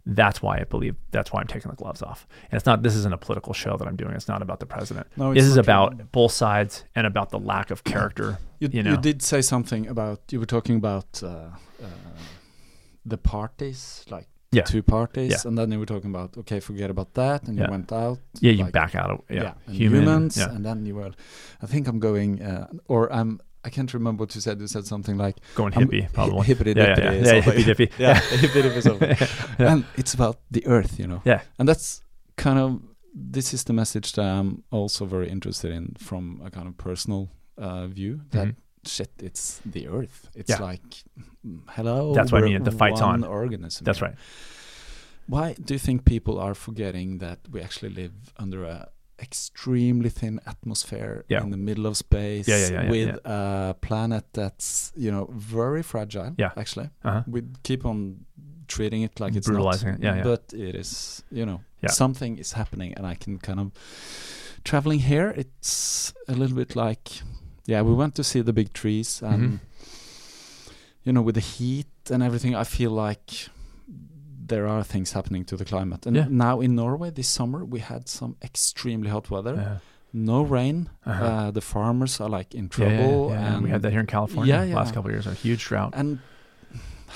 [0.05, 0.97] That's why I believe.
[1.13, 2.27] That's why I'm taking the gloves off.
[2.51, 2.83] And it's not.
[2.83, 4.15] This isn't a political show that I'm doing.
[4.15, 5.07] It's not about the president.
[5.17, 8.39] No, this is about both sides and about the lack of character.
[8.59, 8.93] You, you know.
[8.93, 11.27] you did say something about you were talking about uh,
[11.81, 11.87] uh,
[13.07, 14.65] the parties, like Yeah.
[14.65, 15.49] two parties, Yeah.
[15.49, 17.65] and then you were talking about okay, forget about that, and Yeah.
[17.65, 18.19] you went out.
[18.41, 21.13] Yeah, you like, back out of yeah, and human, humans, and then you were.
[21.63, 23.41] I think I'm going, uh, or I'm.
[23.65, 24.61] I can't remember what you said.
[24.61, 26.47] You said something like going I'm- hippie probably.
[26.47, 27.89] hippity yeah, yeah, dippity yeah, yeah, hippie dippy.
[27.99, 29.17] yeah, hippity dippy something.
[29.71, 31.21] And it's about the earth, you know.
[31.25, 31.41] Yeah.
[31.59, 32.03] And that's
[32.37, 32.81] kind of
[33.35, 37.29] this is the message that I'm also very interested in from a kind of personal
[37.59, 38.21] uh, view.
[38.31, 38.55] That Mhm.
[38.87, 40.29] Shit, it's the earth.
[40.35, 40.59] It's Yeah.
[40.63, 41.05] like,
[41.71, 42.15] hello.
[42.15, 43.25] That's what I mean, the fight's on.
[43.25, 43.85] Organism.
[43.85, 44.15] That's right.
[45.27, 48.89] Why do you think people are forgetting that we actually live under a
[49.21, 51.43] extremely thin atmosphere Yeah.
[51.45, 56.35] in the middle of space Yeah, yeah, with a planet that's you know very fragile
[56.39, 56.51] Yeah.
[56.57, 57.23] actually Uh-huh.
[57.29, 58.27] we keep on
[58.67, 60.23] treating it like it's Brutalizing not, it, yeah, yeah.
[60.25, 63.71] but it is you know something is happening and i can kind of
[64.65, 67.09] traveling here it's a little bit like
[67.67, 69.59] yeah we went to see the big trees and Mhm.
[71.05, 73.49] you know with the heat and everything i feel like
[74.47, 76.27] there are things happening to the climate and Yeah.
[76.29, 79.79] now in norway this summer we had some extremely hot weather Uh,
[80.13, 81.25] no rain Uh-huh.
[81.25, 83.55] uh, the farmers are like in yeah, trouble yeah, yeah.
[83.55, 84.77] and we had that here in California Yeah, yeah.
[84.81, 85.27] last couple of years.
[85.27, 85.93] A huge drought.
[85.97, 86.19] and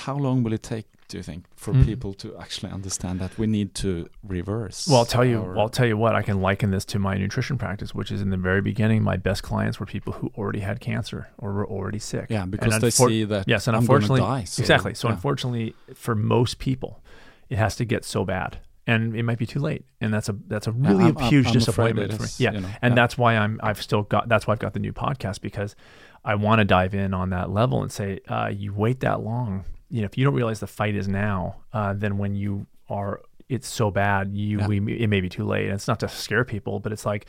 [0.04, 1.84] how long will it take do you think for Mm.
[1.84, 5.40] people to actually understand that we need to reverse Well, I'll tell you.
[5.40, 6.14] Well, I'll tell you what.
[6.16, 9.02] I can liken this to my nutrition practice, which is in the very beginning.
[9.02, 12.26] My best clients were people who already had cancer or were already sick.
[12.28, 14.94] yeah because And they see that Yes, and I'm unfortunately, die, so- exactly.
[14.94, 15.14] So yeah.
[15.14, 17.02] unfortunately, for most people,
[17.48, 20.34] it has to get so bad, and it might be too late, and that's a
[20.48, 22.28] that's a really I'm- I'm- huge I'm disappointment for me.
[22.38, 22.94] Yeah, you know, and yeah.
[22.96, 25.76] that's why I'm I've still got that's why I've got the new podcast because
[26.24, 29.64] I want to dive in on that level and say uh, you wait that long,
[29.90, 33.20] you know, if you don't realize the fight is now, uh, then when you are
[33.48, 34.66] it's so bad, you Yeah.
[34.66, 35.66] we it may be too late.
[35.66, 37.26] And it's not to scare people, but it's like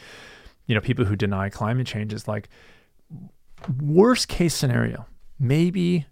[0.65, 2.49] you know people who deny climate change is like
[3.81, 5.05] worst case scenario,
[5.39, 6.05] maybe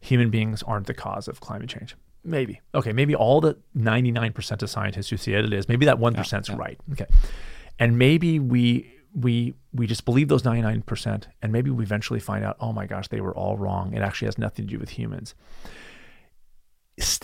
[0.00, 1.96] human beings aren't the cause of climate change.
[2.24, 2.60] Maybe.
[2.74, 5.68] Okay, maybe all the 99% of scientists who see it, it is.
[5.68, 6.56] Maybe that 1% is yeah.
[6.56, 6.78] right.
[6.92, 7.06] Okay.
[7.78, 12.56] And maybe we we we just believe those 99% and maybe we eventually find out,
[12.60, 13.92] "Oh my gosh, they were all wrong.
[13.94, 15.34] It actually has nothing to do with humans."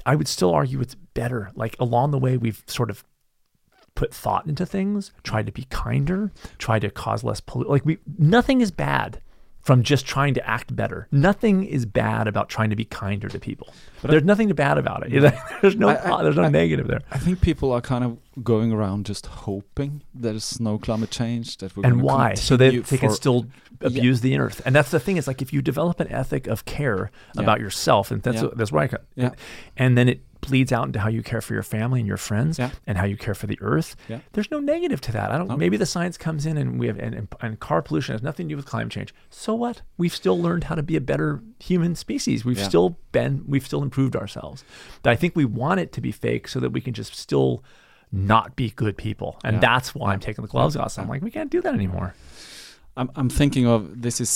[0.07, 1.51] I would still argue it's better.
[1.55, 3.05] Like along the way we've sort of
[3.95, 7.73] put thought into things, tried to be kinder, tried to cause less pollution.
[7.73, 9.21] Like we, nothing is bad
[9.61, 11.09] from just trying to act better.
[11.11, 13.69] Nothing is bad about trying to be kinder to people.
[14.01, 15.35] But there's nothing bad about it.
[15.61, 17.01] there's no, I- I- there's no I- negative there.
[17.11, 21.75] I think people are kind of going around just hoping there's no climate change that
[21.77, 22.35] we're And why?
[22.35, 23.47] So they, continue they can still
[23.81, 24.61] abuse the earth.
[24.67, 27.43] And that's the thing is like if you develop an ethic of care Yeah.
[27.43, 28.49] about yourself, and that's Yeah.
[28.55, 28.93] that's right.
[29.15, 29.31] Yeah.
[29.77, 32.59] And then it bleeds out into how you care for your family and your friends
[32.59, 32.71] Yeah.
[32.87, 33.97] and how you care for the earth.
[34.07, 34.21] Yeah.
[34.35, 35.33] There's no negative to that.
[35.33, 35.57] I don't No.
[35.57, 38.47] maybe the science comes in and we have and, and, and car pollution has nothing
[38.49, 39.15] to do with climate change.
[39.31, 39.81] So what?
[39.97, 42.45] We've still learned how to be a better human species.
[42.45, 42.69] We've Yeah.
[42.69, 44.63] still been we've still improved ourselves.
[45.03, 47.65] But I think we want it to be fake so that we can just still
[48.17, 49.39] not be good people.
[49.45, 49.61] And Yeah.
[49.61, 50.93] that's why I'm taking the gloves off.
[50.93, 52.15] So I'm like, we can't do that anymore.
[52.99, 54.31] I'm, I'm thinking of this is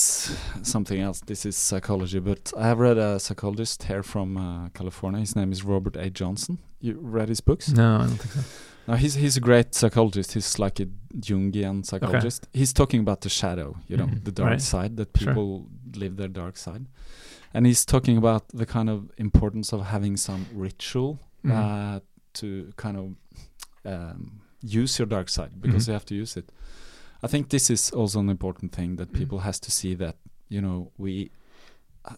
[0.62, 1.20] something else.
[1.20, 5.20] This is psychology, but I have read a psychologist here from uh, California.
[5.20, 6.10] His name is Robert A.
[6.10, 6.58] Johnson.
[6.80, 7.70] You read his books?
[7.70, 8.40] No, I don't think so.
[8.88, 10.32] No, he's he's a great psychologist.
[10.32, 10.86] He's like a
[11.18, 12.48] Jungian psychologist.
[12.52, 14.24] He's talking about the shadow, you know, Mhm.
[14.24, 14.60] the dark Right.
[14.62, 15.28] side that Sure.
[15.32, 15.66] people
[15.96, 16.86] live their dark side,
[17.54, 21.52] and he's talking about the kind of importance of having some ritual Mhm.
[21.56, 22.00] uh,
[22.34, 23.04] to kind of
[23.84, 25.88] um, use your dark side because Mhm.
[25.88, 26.50] you have to use it.
[27.22, 29.18] I think this is also an important thing that Mhm.
[29.18, 30.16] people has to see that
[30.48, 31.30] you know we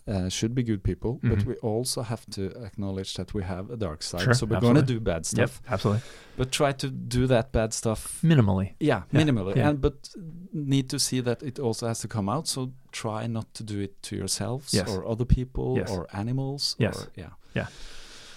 [0.07, 1.47] uh, should be good people, but Mhm.
[1.47, 4.21] we also have to acknowledge that we have a dark side.
[4.23, 6.03] Sure, so we're going to do bad Yep, stuff, absolutely.
[6.37, 8.75] but try to do that bad stuff Minimally.
[8.79, 9.57] yeah, Yeah, minimally.
[9.57, 9.69] yeah.
[9.71, 10.15] And but
[10.53, 12.47] need to see that it also has to come out.
[12.47, 14.89] So try not to do it to yourselves Yes.
[14.89, 15.91] or other people Yes.
[15.91, 16.77] or animals.
[16.79, 16.97] Yes.
[17.03, 17.67] Or, yeah.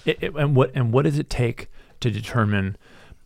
[0.06, 1.68] It, it- and what and what does it take
[2.00, 2.76] to determine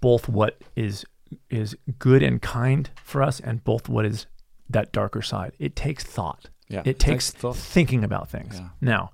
[0.01, 1.05] both what is
[1.49, 4.25] is good and kind for us and both what is
[4.69, 5.51] that darker side.
[5.59, 6.49] It takes thought.
[6.67, 8.59] Yeah, It it takes takes thinking about things.
[8.59, 8.69] Yeah.
[8.81, 9.11] Now,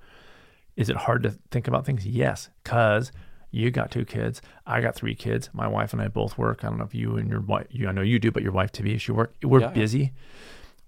[0.76, 2.06] is it hard to think about things?
[2.06, 3.12] Yes, because
[3.52, 4.42] you got two kids.
[4.66, 5.50] I got three kids.
[5.54, 6.64] My wife and I both work.
[6.64, 8.52] I don't know if you and your wife, you, I know you do, but your
[8.52, 9.34] wife to be, she work.
[9.44, 9.74] We're Yeah, yeah.
[9.74, 10.14] busy.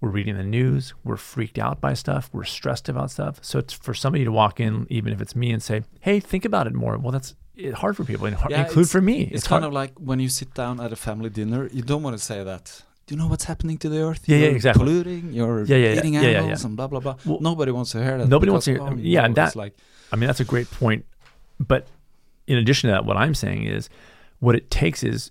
[0.00, 0.94] We're reading the news.
[1.04, 2.28] We're freaked out by stuff.
[2.32, 3.38] We're stressed about stuff.
[3.42, 6.44] So it's for somebody to walk in, even if it's me, and say, "Hey, think
[6.44, 7.34] about it more." Well, that's
[7.74, 9.22] hard for people, and hard- include for me.
[9.32, 9.70] It's, kind hard.
[9.70, 12.42] of like when you sit down at a family dinner, you don't want to say
[12.44, 12.82] that.
[13.06, 14.22] Do you know what's happening to the earth?
[14.26, 14.84] Yeah, yeah, You're exactly.
[14.84, 15.98] Polluting, you're Yeah, yeah, yeah.
[15.98, 16.66] eating Yeah, yeah, animals yeah.
[16.68, 17.16] and blah blah blah.
[17.24, 18.28] Well, nobody wants to hear that.
[18.28, 19.74] nobody wants to hear- oh, yeah, and no, it's that- like
[20.12, 21.04] I mean, that's a great point.
[21.58, 21.86] But
[22.46, 23.88] in addition to that, what I'm saying is,
[24.40, 25.30] what it takes is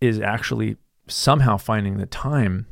[0.00, 0.76] is actually
[1.08, 2.66] somehow finding the time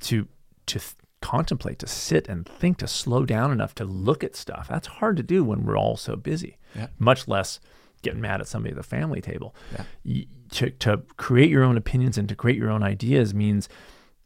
[0.00, 0.26] to
[0.66, 4.66] to th- contemplate, to sit and think, to slow down enough to look at stuff.
[4.68, 6.58] That's hard to do when we're all so busy.
[6.74, 6.88] Yeah.
[6.98, 7.60] Much less
[8.06, 9.50] getting mad at somebody at the family table.
[9.74, 9.84] Yeah.
[10.14, 10.26] Y-
[10.58, 10.90] To to
[11.26, 13.68] create your own opinions and to create your own ideas means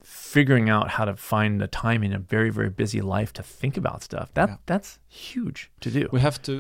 [0.05, 3.77] figuring out how to find the time in a very very busy life to think
[3.83, 4.29] about stuff.
[4.35, 4.57] That Yeah.
[4.71, 6.03] that's huge to do.
[6.13, 6.53] we have to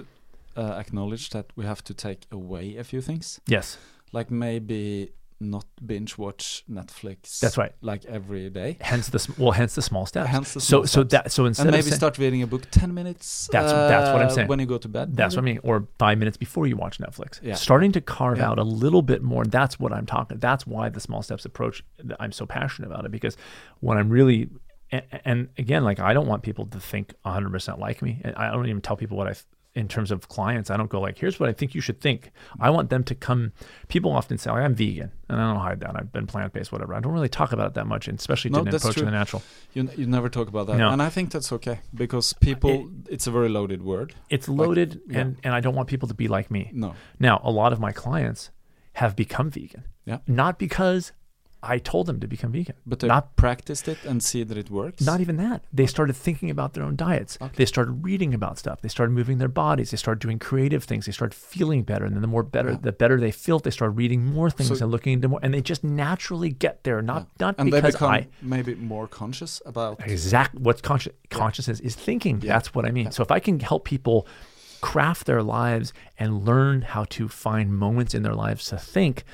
[0.56, 3.78] uh, acknowledge that we have to take away a few things, Yes,
[4.12, 7.38] like maybe not binge watch Netflix.
[7.40, 7.72] That's right.
[7.80, 8.76] Like every day.
[8.80, 10.28] hence the well, hence the small steps.
[10.28, 11.10] Hence the so small so steps.
[11.12, 14.12] that so instead and of maybe saying- start reading a book 10 minutes That's- that's
[14.12, 14.48] what I'm uh, saying.
[14.48, 16.98] when you go to bed that's what I mean, or five minutes before you watch
[16.98, 17.40] Netflix.
[17.42, 17.54] Yeah.
[17.54, 18.50] Starting to carve Yeah.
[18.50, 19.44] out a little bit more.
[19.44, 20.38] That's what I'm talking.
[20.38, 21.82] That's why the small steps approach.
[22.18, 23.36] I'm so passionate about it because
[23.80, 24.50] when I'm really
[24.92, 28.20] and, and again, like I don't want people to think 100 percent like me.
[28.36, 29.34] I don't even tell people what I.
[29.72, 32.32] In terms of clients, I don't go like, "Here's what I think you should think."
[32.58, 33.52] I want them to come.
[33.86, 35.94] People often say, like, "I'm vegan," and I don't hide that.
[35.94, 36.92] I've been plant based, whatever.
[36.92, 39.04] I don't really talk about it that much, and especially No, that's approach to true.
[39.06, 39.42] the natural.
[39.72, 40.90] you, n- you never talk about that No.
[40.90, 45.20] and i think that's okay because people it's a very loaded word It's loaded, yeah.
[45.20, 46.70] and and I don't want people to be like me.
[46.72, 48.50] no Now, a lot of my clients
[48.94, 49.84] have become vegan.
[50.04, 50.18] Yeah.
[50.26, 51.12] Not because
[51.62, 52.74] I told them to become vegan.
[52.86, 55.62] but they not practiced it and see that it works not even that.
[55.72, 57.36] They started thinking about their own diets.
[57.40, 57.52] Okay.
[57.56, 58.80] They started reading about stuff.
[58.80, 59.90] They started moving their bodies.
[59.90, 61.06] They started doing creative things.
[61.06, 62.04] They started feeling better.
[62.04, 62.78] And then the more better, Yeah.
[62.80, 65.40] the better they feel, they start reading more things So- and looking into more.
[65.42, 67.02] And they just naturally get there.
[67.02, 71.80] Not not and they because become I maybe more conscious about exactly what's conscious consciousness
[71.80, 72.40] is thinking.
[72.42, 72.54] Yeah.
[72.54, 73.10] That's what I mean.
[73.12, 74.26] So if I can help people
[74.80, 79.24] craft their lives and learn how to find moments in their lives to think,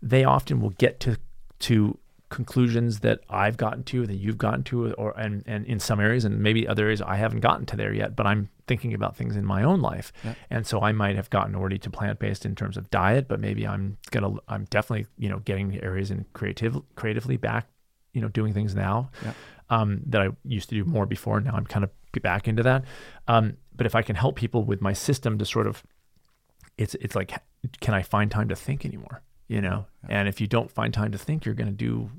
[0.00, 1.16] they often will get to
[1.62, 1.98] to
[2.28, 6.24] conclusions that I've gotten to, that you've gotten to, or and and in some areas
[6.24, 9.36] and maybe other areas I haven't gotten to there yet, but I'm thinking about things
[9.36, 10.12] in my own life.
[10.24, 10.34] Yeah.
[10.50, 13.38] And so I might have gotten already to plant based in terms of diet, but
[13.40, 17.68] maybe I'm gonna I'm definitely, you know, getting areas in creative creatively back,
[18.14, 19.34] you know, doing things now Yeah.
[19.68, 21.38] um, that I used to do more before.
[21.40, 21.90] Now I'm kind of
[22.22, 22.84] back into that.
[23.28, 25.82] Um, but if I can help people with my system to sort of,
[26.78, 27.32] it's it's like,
[27.80, 29.22] can I find time to think anymore?
[29.48, 32.10] You know, and if you don't find time to think, you're going to do.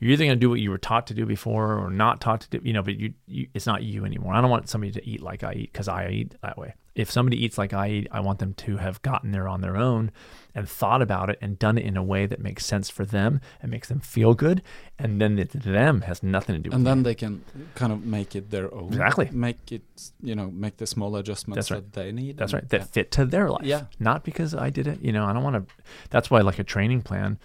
[0.00, 2.42] You're either going to do what you were taught to do before, or not taught
[2.42, 2.60] to do.
[2.62, 4.34] You know, but you, you it's not you anymore.
[4.34, 6.74] I don't want somebody to eat like I eat because I eat that way.
[6.98, 9.76] If somebody eats like I eat, I want them to have gotten there on their
[9.76, 10.10] own
[10.54, 13.40] and thought about it and done it in a way that makes sense for them
[13.62, 14.62] and makes them feel good,
[14.98, 17.44] and then it to them has nothing to do with and then they can
[17.76, 19.28] kind of make it their own Exactly.
[19.30, 19.82] make it
[20.20, 21.76] you know make the small adjustments right.
[21.80, 22.68] that they need That's and- right.
[22.70, 23.64] That fit to their life.
[23.64, 23.84] Yeah.
[24.00, 25.00] Not because I did it.
[25.00, 25.74] You know, I don't want to.
[26.10, 27.38] That's why, like a training plan,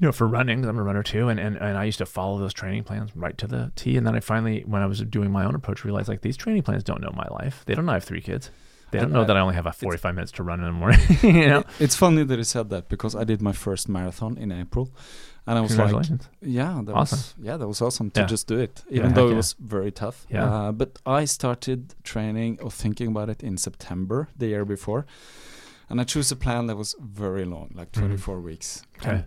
[0.00, 2.38] you know, for running, I'm a runner too, and, and and I used to follow
[2.38, 3.96] those training plans right to the T.
[3.96, 6.62] And then I finally, when I was doing my own approach, realized like these training
[6.62, 7.64] plans don't know my life.
[7.66, 8.50] They don't know I have three kids.
[8.90, 10.72] They don't know I- that I only have a 45 minutes to run in the
[10.72, 11.00] morning.
[11.22, 11.64] you know.
[11.78, 14.88] it's funny that you said that because i did my first marathon in april
[15.46, 16.06] and i was like
[16.40, 17.18] Yeah, that Awesome.
[17.18, 18.26] was yeah, that was awesome to Yeah.
[18.26, 19.36] just do it, even heck though it yeah.
[19.42, 20.26] was very tough.
[20.30, 20.44] Yeah.
[20.50, 25.04] Uh, but I started training or thinking about it in September the year before,
[25.90, 28.00] and I chose a plan that was very long, like Mhm.
[28.00, 28.82] 24 weeks.
[28.98, 29.10] Okay.
[29.10, 29.24] And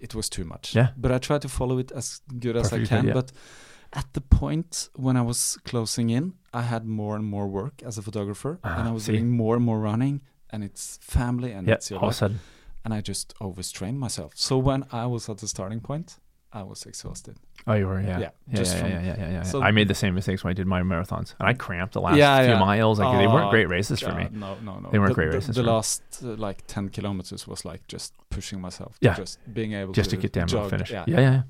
[0.00, 0.74] It was too much.
[0.74, 0.88] Yeah.
[0.96, 3.06] But I tried to follow it as good as I can.
[3.06, 3.12] yeah.
[3.14, 3.32] But
[3.92, 7.98] at the point when I was closing in, I had more and more work as
[7.98, 9.12] a photographer, Ah, and I was see.
[9.12, 10.20] doing more and more running,
[10.50, 11.74] and it's family and Yeah.
[11.74, 12.22] it's your All life
[12.84, 14.32] and I just overstrained myself.
[14.34, 16.18] So when I was at the starting point,
[16.58, 17.36] I was exhausted.
[17.68, 18.06] Oh, you were, yeah.
[18.08, 19.42] Yeah, Yeah, yeah, just yeah, from- yeah, yeah, yeah, yeah.
[19.42, 21.34] so- I made the same mistakes when I did my marathons.
[21.38, 22.58] And I cramped the last Yeah, few yeah.
[22.58, 22.98] miles.
[22.98, 24.28] Like, they weren't Oh, great races for me.
[24.32, 24.88] No, no, no.
[24.90, 28.12] They weren't the, great races The, for last uh, like ten kilometers was like just
[28.30, 28.96] pushing myself.
[29.00, 29.14] Yeah.
[29.14, 30.62] Just being able Just to, to get down jog.
[30.62, 30.90] and finish.
[30.90, 31.42] Yeah, yeah, yeah.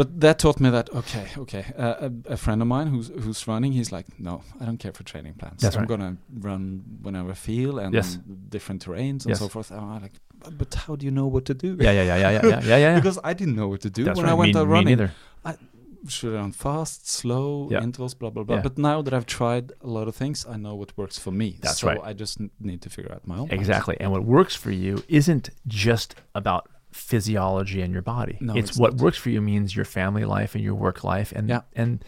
[0.00, 1.64] But that taught me that okay, okay.
[1.84, 4.94] Uh, a, a friend of mine who's who's running, he's like, no, I don't care
[4.98, 5.60] for training plans.
[5.62, 5.88] That's I'm right.
[5.92, 6.12] gonna
[6.48, 6.60] run
[7.06, 8.08] whenever I feel and Yes.
[8.56, 9.38] different terrains and Yes.
[9.40, 9.70] so forth.
[9.70, 10.16] And I'm like,
[10.60, 11.70] but, how do you know what to do?
[11.78, 12.94] Yeah, yeah, yeah, yeah, yeah, yeah, yeah, yeah.
[13.00, 14.32] because I didn't know what to do That's when right.
[14.32, 14.96] I went me, out me running.
[14.96, 15.10] neither.
[16.08, 17.82] should I run fast, slow, Yeah.
[17.88, 18.56] intervals, blah blah blah.
[18.56, 18.62] Yeah.
[18.68, 21.48] But now that I've tried a lot of things, I know what works for me.
[21.60, 22.00] That's so right.
[22.10, 22.34] I just
[22.68, 23.48] need to figure out my own.
[23.50, 23.96] Exactly.
[24.00, 25.50] And what works for you isn't
[25.84, 28.36] just about physiology and your body.
[28.40, 29.02] No, it's, it's what not.
[29.04, 31.62] works for you means your family life and your work life and Yeah.
[31.74, 32.04] and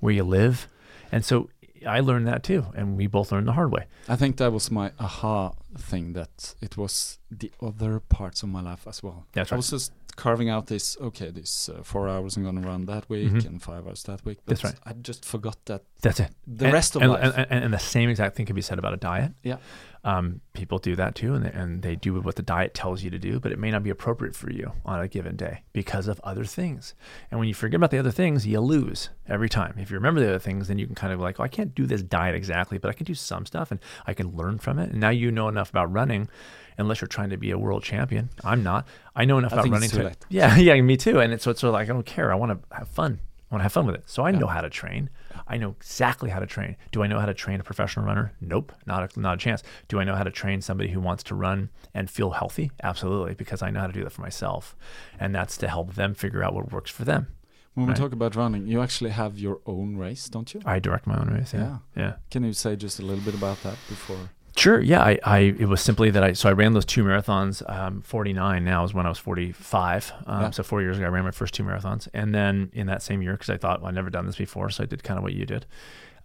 [0.00, 0.68] where you live.
[1.12, 1.48] And so
[1.86, 3.86] I learned that too, and we both learned the hard way.
[4.08, 8.62] I think that was my aha thing that it was the other parts of my
[8.62, 9.26] life as well.
[9.32, 9.56] That's right.
[9.56, 10.96] I was just carving out this.
[11.00, 13.46] Okay, this uh, four hours I'm gonna run that week Mhm.
[13.46, 14.38] and five hours that week.
[14.46, 14.80] But That's right.
[14.86, 16.30] I just forgot that That's it.
[16.46, 17.34] the and, rest of and, life.
[17.36, 19.32] And, and, and the same exact thing can be said about a diet.
[19.42, 19.56] Yeah.
[20.04, 23.08] Um, people do that too, and they, and they do what the diet tells you
[23.08, 26.08] to do, but it may not be appropriate for you on a given day because
[26.08, 26.94] of other things.
[27.30, 29.76] And when you forget about the other things, you lose every time.
[29.78, 31.74] If you remember the other things, then you can kind of like, oh, I can't
[31.74, 34.78] do this diet exactly, but I can do some stuff and I can learn from
[34.78, 34.90] it.
[34.90, 36.28] And now you know enough about running,
[36.76, 38.28] unless you're trying to be a world champion.
[38.44, 38.86] I'm not.
[39.16, 40.16] I know enough I about running too to late.
[40.28, 41.20] yeah, yeah, me too.
[41.20, 42.30] And it's so it's sort of like I don't care.
[42.30, 43.20] I want to have fun.
[43.50, 44.02] I want to have fun with it.
[44.06, 45.08] So I know how to train.
[45.46, 46.76] I know exactly how to train.
[46.90, 48.32] Do I know how to train a professional runner?
[48.40, 49.62] Nope, not a, not a chance.
[49.88, 52.70] Do I know how to train somebody who wants to run and feel healthy?
[52.82, 54.74] Absolutely, because I know how to do that for myself,
[55.20, 57.28] and that's to help them figure out what works for them.
[57.74, 60.60] when we talk about running, you actually have your own race, don't you?
[60.64, 61.52] I direct my own race.
[61.52, 62.14] Yeah, yeah.
[62.30, 64.30] Can you say just a little bit about that before?
[64.56, 64.80] Sure.
[64.80, 65.02] Yeah.
[65.02, 67.68] I, I it was simply that I so I ran those two marathons.
[67.68, 70.12] Um, Forty nine now is when I was forty five.
[70.26, 70.50] Um, Yeah.
[70.50, 73.20] So four years ago, I ran my first two marathons, and then in that same
[73.20, 75.24] year, because I thought well, I'd never done this before, so I did kind of
[75.24, 75.66] what you did,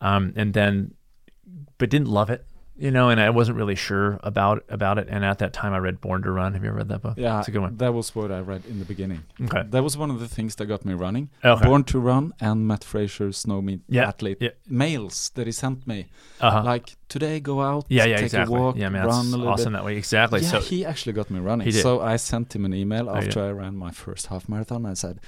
[0.02, 0.94] um, and then,
[1.80, 2.46] but didn't love it,
[2.80, 5.08] you know, and I wasn't really sure about about it.
[5.10, 6.54] And at that time, I read Born to Run.
[6.54, 7.16] Have you ever read that book?
[7.18, 7.78] Yeah, it's a good one.
[7.78, 9.24] that was what I read in the beginning.
[9.42, 9.64] Okay.
[9.70, 11.30] That was one of the things that got me running.
[11.44, 11.66] Okay.
[11.68, 14.50] Born to Run and Matt Frazier's No Meat Yeah, Athlete yeah.
[14.68, 16.08] mails that he sent me.
[16.42, 16.64] Uh-huh.
[16.64, 18.06] Like today, go out, yeah.
[18.06, 18.16] Yeah.
[18.16, 18.56] take Exactly.
[18.56, 19.06] a walk, yeah, man.
[19.08, 19.80] run a little awesome bit.
[19.80, 19.98] that way.
[19.98, 20.42] Exactly.
[20.42, 21.66] Yeah, so he actually got me running.
[21.66, 21.82] He did.
[21.84, 24.86] So I sent him an email Oh, you after I ran my first half marathon.
[24.86, 25.20] I said,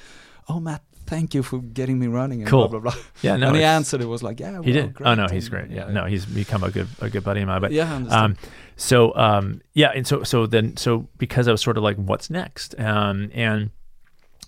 [0.48, 2.68] "Oh, Matt, thank you for getting me running." And Cool.
[2.70, 3.02] Blah blah blah.
[3.22, 3.36] yeah.
[3.36, 3.48] No.
[3.50, 4.02] and he answered.
[4.02, 4.94] It was like, "Yeah, He well, did.
[4.94, 5.08] Great.
[5.08, 5.70] Oh no, he's great.
[5.70, 5.92] Yeah.
[5.92, 7.62] No, he's become a good a good buddy of mine.
[7.62, 7.94] But yeah.
[8.10, 8.38] Um,
[8.78, 12.30] so um, yeah, and so so then so because I was sort of like, what's
[12.30, 12.80] next?
[12.80, 13.70] Um, and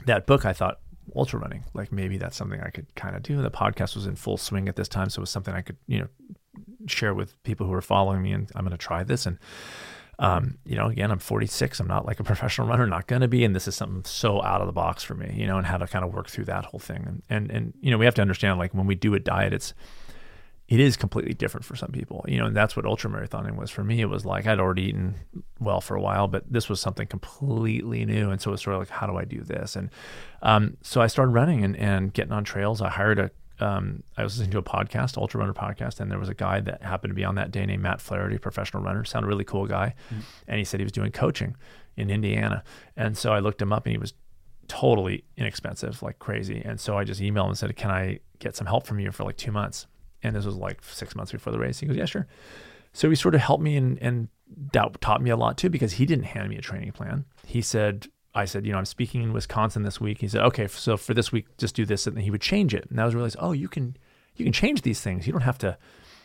[0.06, 0.80] that book, I thought
[1.16, 3.42] ultra running, like maybe that's something I could kind of do.
[3.42, 5.78] The podcast was in full swing at this time, so it was something I could
[5.88, 6.08] you know
[6.88, 9.38] share with people who are following me, and I'm going to try this and.
[10.20, 11.80] Um, you know, again, I'm 46.
[11.80, 14.42] I'm not like a professional runner, not going to be, and this is something so
[14.44, 16.46] out of the box for me, you know, and how to kind of work through
[16.46, 17.04] that whole thing.
[17.08, 19.54] And, and, and, you know, we have to understand like when we do a diet,
[19.54, 19.74] it's,
[20.70, 23.70] it is completely different for some people, you know, and that's what ultra marathoning was
[23.70, 24.00] for me.
[24.00, 25.16] It was like I'd already eaten
[25.60, 28.30] well for a while, but this was something completely new.
[28.30, 29.76] And so it's sort of like, how do I do this?
[29.76, 29.90] And
[30.42, 32.82] um, so I started running and, and getting on trails.
[32.82, 33.32] I hired a,
[33.64, 36.60] um, I was listening to a podcast, Ultra Runner podcast, and there was a guy
[36.60, 39.66] that happened to be on that day named Matt Flaherty, professional runner, sounded really cool
[39.66, 39.96] guy.
[40.48, 41.56] And he said he was doing coaching
[41.96, 42.64] in Indiana.
[42.98, 44.14] And so I looked him up and he was
[44.68, 46.62] totally inexpensive, like crazy.
[46.64, 49.12] And so I just emailed him and said, Can I get some help from you
[49.12, 49.88] for like two months?
[50.22, 51.80] And this was like six months before the race.
[51.80, 52.28] He goes, Yeah, sure.
[52.92, 54.28] So he sort of helped me and, and
[54.72, 57.26] that taught me a lot too because he didn't hand me a training plan.
[57.46, 60.20] He said, I said, you know, I'm speaking in Wisconsin this week.
[60.20, 62.74] He said, okay, so for this week, just do this, and then he would change
[62.74, 62.88] it.
[62.90, 63.96] And I was realized, oh, you can,
[64.36, 65.28] you can change these things.
[65.28, 65.78] You don't have to,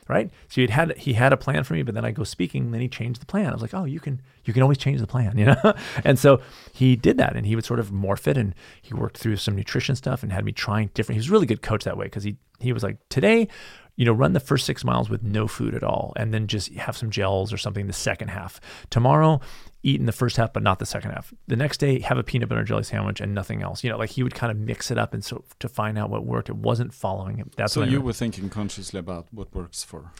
[0.09, 0.31] right?
[0.49, 2.75] So he had he had a plan for me, but then I go speaking, and
[2.75, 3.51] then he changed the plan.
[3.51, 5.75] I was like, oh, you can you can always change the plan, you know.
[6.05, 6.41] and so
[6.73, 9.55] he did that, and he would sort of morph it, and he worked through some
[9.55, 11.17] nutrition stuff, and had me trying different.
[11.17, 13.49] He was a really good coach that way because he he was like, today,
[13.97, 16.73] you know, run the first six miles with no food at all, and then just
[16.75, 18.61] have some gels or something the second half.
[18.91, 19.41] Tomorrow,
[19.83, 21.33] eat in the first half, but not the second half.
[21.47, 23.85] The next day, have a peanut butter and jelly sandwich and nothing else.
[23.85, 26.11] You know, like he would kind of mix it up, and so to find out
[26.11, 27.55] what worked, it wasn't following it.
[27.57, 30.13] That's so what you were thinking consciously about what works for.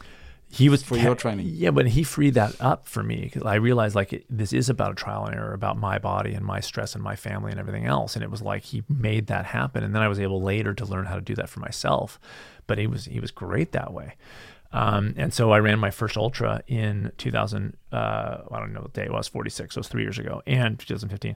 [0.51, 1.45] he was for your training.
[1.49, 4.69] Yeah, but he freed that up for me because I realized like it, this is
[4.69, 7.59] about a trial and error about my body and my stress and my family and
[7.59, 8.15] everything else.
[8.15, 10.85] And it was like he made that happen, and then I was able later to
[10.85, 12.19] learn how to do that for myself.
[12.65, 14.15] But he was he was great that way.
[14.71, 17.75] Um, and so I ran my first ultra in 2000.
[17.91, 19.73] Uh, I don't know what day it was, 46.
[19.73, 21.35] So it was three years ago, and 2015.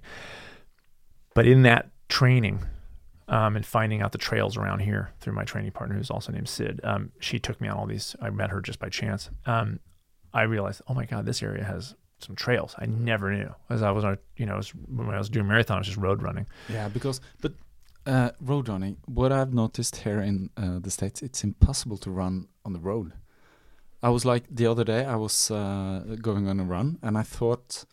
[1.34, 2.64] But in that training,
[3.28, 6.50] um, and finding out the trails around here through my training partner, who's also named
[6.50, 6.82] Sid.
[6.84, 8.16] Um, she took me on all these.
[8.22, 9.30] I met her just by chance.
[9.46, 9.80] Um,
[10.34, 12.76] I realized, oh my God, this area has some trails.
[12.78, 13.54] I never knew.
[13.70, 14.04] As I was,
[14.38, 16.48] you know, when I was doing marathon, I was just road running.
[16.70, 17.54] Yeah, because but
[18.06, 18.98] uh, road running.
[19.06, 23.14] What I've noticed here in uh, the states, it's impossible to run on the road.
[24.04, 27.24] I was like the other day, I was uh, going on a run, and I
[27.24, 27.86] thought,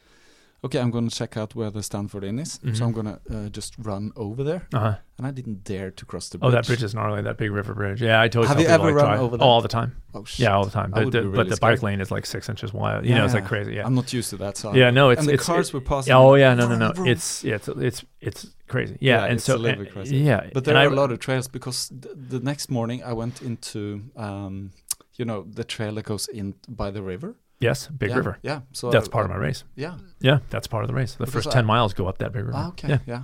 [0.65, 2.59] okay, I'm going to check out where the Stanford Inn is.
[2.59, 2.77] Mhm.
[2.77, 4.67] So I'm going to uh, just run over there.
[4.75, 4.95] Uh huh.
[5.19, 6.49] And I didn't dare to cross the bridge.
[6.49, 7.23] Oh, that bridge is gnarly.
[7.23, 8.03] That big river bridge.
[8.03, 8.49] Yeah, I totally.
[8.49, 9.91] Have you ever like, run drive- over Oh, all the time.
[10.15, 10.41] Oh, shit.
[10.45, 10.91] Yeah, all the time.
[10.91, 13.07] But the, be but the bike lane is like six inches wide.
[13.07, 13.75] You know, it's like crazy.
[13.75, 13.87] Yeah.
[13.87, 14.57] I'm not used to that.
[14.57, 16.13] So yeah, no, it's and the it's, cars were passing.
[16.15, 17.05] Oh yeah, no, no, no.
[17.07, 18.97] It's yeah, it's it's it's crazy.
[19.01, 20.09] Yeah, Yeah, and so and-.
[20.09, 23.13] Yeah, But there are I- a lot of trails because th- the next morning I
[23.13, 24.71] went into, um,
[25.21, 27.31] you know, the trail that goes in by the river.
[27.61, 28.35] Yes, big Yeah, river.
[28.43, 28.61] Yeah.
[28.73, 29.65] So That's I- part of my race.
[29.77, 29.95] Yeah.
[30.29, 31.13] Yeah, that's part of the race.
[31.13, 32.57] The Because first I- ten miles go up that big river.
[32.57, 32.89] Ah, okay.
[32.89, 32.99] Yeah.
[33.07, 33.23] Yeah.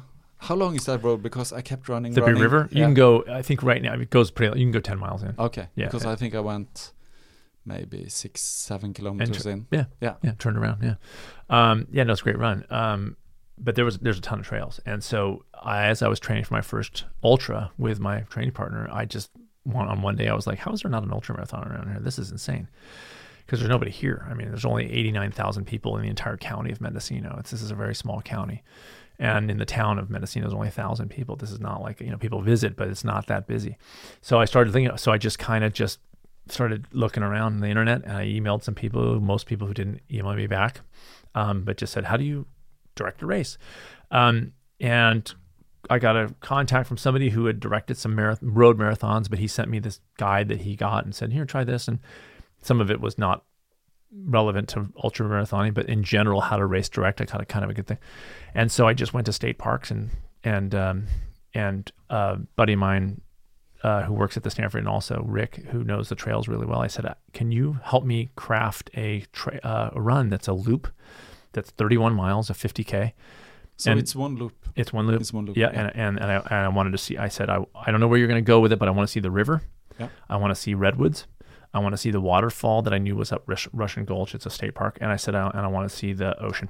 [0.49, 1.23] How long is that road?
[1.23, 2.13] Because I kept running.
[2.15, 2.43] The big running.
[2.43, 2.69] river.
[2.71, 3.25] You can go.
[3.41, 4.59] I think right now it goes pretty.
[4.61, 5.35] You can go ten miles in.
[5.39, 5.69] Okay.
[5.75, 6.13] Yeah, Because yeah.
[6.13, 6.93] I think I went
[7.65, 9.67] maybe six, seven kilometers in.
[9.71, 9.87] Yeah.
[10.01, 10.15] Yeah.
[10.23, 10.83] Yeah, turned around.
[10.83, 10.97] Yeah,
[11.49, 12.65] um, yeah, no, it's a great run.
[12.71, 13.17] Um,
[13.59, 16.45] but there was there's a ton of trails, and so I, as I was training
[16.45, 19.31] for my first ultra with my training partner, I just
[19.67, 21.89] one on one day I was like, how is there not an ultra marathon around
[21.89, 22.01] here?
[22.01, 22.69] This is insane.
[23.45, 24.27] Because there's nobody here.
[24.29, 27.37] I mean, there's only 89,000 people in the entire county of Mendocino.
[27.39, 28.63] It's, this is a very small county.
[29.19, 31.37] And in the town of Mendocino, there's only 1,000 people.
[31.37, 33.77] This is not like, you know, people visit, but it's not that busy.
[34.21, 36.01] So I started thinking, so I just kind of just
[36.49, 40.01] started looking around on the internet and I emailed some people, most people who didn't
[40.11, 40.81] email me back,
[41.35, 42.47] um, but just said, how do you
[42.95, 43.59] direct a race?
[44.11, 45.33] Um, and
[45.89, 49.47] I got a contact from somebody who had directed some marath- road marathons, but he
[49.47, 51.89] sent me this guide that he got and said, here, try this.
[51.89, 52.01] And
[52.63, 53.45] some of it was not
[54.25, 57.65] relevant to ultra marathoning, but in general, how to race direct, I kind of kind
[57.65, 57.99] of a good thing.
[58.55, 60.11] And so I just went to state parks and
[60.45, 61.07] and um,
[61.55, 63.21] and a buddy of mine
[63.83, 66.81] uh, who works at the Stanford and also Rick, who knows the trails really well.
[66.81, 70.89] I said, "Can you help me craft a tra- uh, a run that's a loop,
[71.53, 73.13] that's 31 miles, a 50k?
[73.77, 74.55] So And- it's one loop.
[74.75, 75.21] It's one loop.
[75.21, 75.57] It's one loop.
[75.57, 77.17] Yeah, and and and I, and I wanted to see.
[77.19, 78.91] I said, I I don't know where you're going to go with it, but I
[78.91, 79.63] want to see the river.
[79.99, 80.09] Yeah.
[80.29, 81.27] I want to see redwoods.
[81.75, 84.35] I want to see the waterfall that I knew was up Rush, Russian Gulch.
[84.35, 86.69] It's a state park, and I said, I, and I want to see the ocean.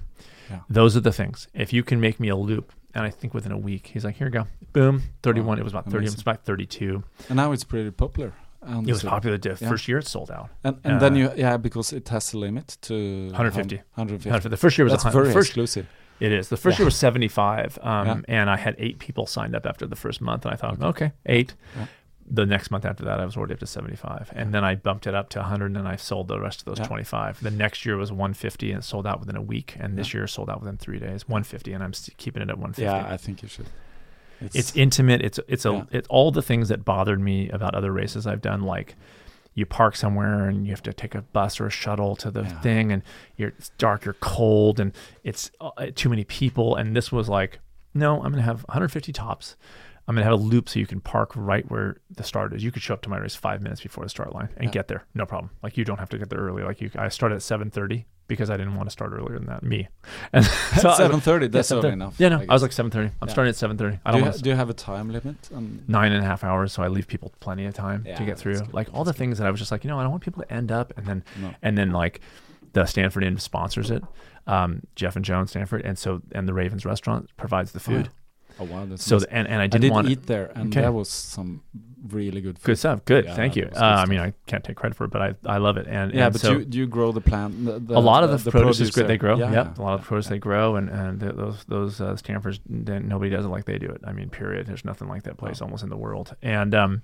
[0.51, 0.61] Yeah.
[0.69, 1.47] Those are the things.
[1.55, 4.17] If you can make me a loop, and I think within a week, he's like,
[4.17, 5.47] here you go, boom, 31.
[5.47, 6.07] Wow, it was about 30.
[6.07, 7.05] It was about 32.
[7.29, 8.33] And now it's pretty popular.
[8.63, 9.39] I It was popular.
[9.39, 9.69] The Yeah.
[9.69, 10.49] first year it sold out.
[10.65, 12.95] And, and then Uh, you, yeah, because it has a limit to
[13.31, 13.77] 150.
[13.95, 14.49] 150.
[14.49, 15.87] The first year was That's a hun- very first exclusive.
[16.21, 16.49] It is.
[16.49, 16.83] The first Yeah.
[16.83, 18.17] year was 75, um, Yeah.
[18.29, 20.45] and I had eight people signed up after the first month.
[20.45, 21.55] And I thought, okay, eight.
[21.77, 21.87] Yeah.
[22.29, 24.33] The next month after that, I was already up to 75.
[24.35, 26.65] And then I bumped it up to 100, and then I sold the rest of
[26.65, 26.87] those Yeah.
[26.87, 27.41] 25.
[27.41, 29.77] The next year was 150, and it sold out within a week.
[29.79, 32.83] And this year sold out within three days, 150, and I'm keeping it at 150.
[32.83, 33.67] Yeah, I think you should.
[34.41, 35.23] it's intimate.
[35.23, 38.63] It's it's a it's all the things that bothered me about other races I've done,
[38.63, 38.97] like
[39.57, 42.43] you park somewhere and you have to take a bus or a shuttle to the
[42.43, 42.61] Yeah.
[42.61, 43.03] thing, and
[43.37, 44.93] you're it's dark, you're cold, and
[45.25, 46.77] it's uh, too many people.
[46.77, 47.59] And this was like,
[47.95, 49.57] no, I'm gonna have 150 tops.
[50.09, 52.63] I'm gonna have a loop so you can park right where the start is.
[52.63, 54.71] You could show up to my race five minutes before the start line and Yeah.
[54.71, 55.51] get there, no problem.
[55.63, 56.63] Like you don't have to get there early.
[56.63, 59.63] Like you, I started at 7:30 because I didn't want to start earlier than that.
[59.63, 59.89] Me,
[60.33, 60.45] and
[60.81, 61.47] so I- Seven thirty.
[61.47, 62.15] yeah, That's early enough.
[62.19, 62.97] Yeah, no, I I was like 7:30.
[63.21, 63.33] I'm Yeah.
[63.33, 64.01] starting at 7:30.
[64.05, 65.49] I do don't you, ha- do you have a time limit?
[65.55, 68.39] Um, nine and a half hours, so I leave people plenty of time to get
[68.39, 68.61] through.
[68.73, 70.23] Like all the that's things that I was just like, you know, I don't want
[70.23, 71.55] people to end up, and then No.
[71.63, 72.21] and then like
[72.75, 74.05] the Stanford Inn sponsors it,
[74.47, 78.09] um, Jeff and Joan Stanford, and so and the Ravens restaurant provides the food.
[78.11, 78.17] Oh
[78.65, 79.25] wow, that's So nice.
[79.31, 80.81] and and I I didn't did want eat there, and Okay.
[80.83, 81.63] that was some
[82.09, 82.67] really good food.
[82.67, 83.05] good stuff.
[83.05, 83.69] Good, Yeah, thank you.
[83.75, 85.87] Uh, I mean, I can't take credit for it, but I I love it.
[85.89, 87.65] And Yeah, and but so, you do you grow the plant?
[87.65, 89.09] The, the, a lot of the, produce, is good.
[89.09, 89.37] They grow.
[89.37, 90.31] Yeah, yep, yeah, a lot of yeah, produce yeah.
[90.31, 94.01] they grow, and and those those uh, Stanfords, nobody does it like they do it.
[94.05, 94.67] I mean, period.
[94.67, 95.67] There's nothing like that place Wow.
[95.67, 96.35] almost in the world.
[96.43, 97.03] And um,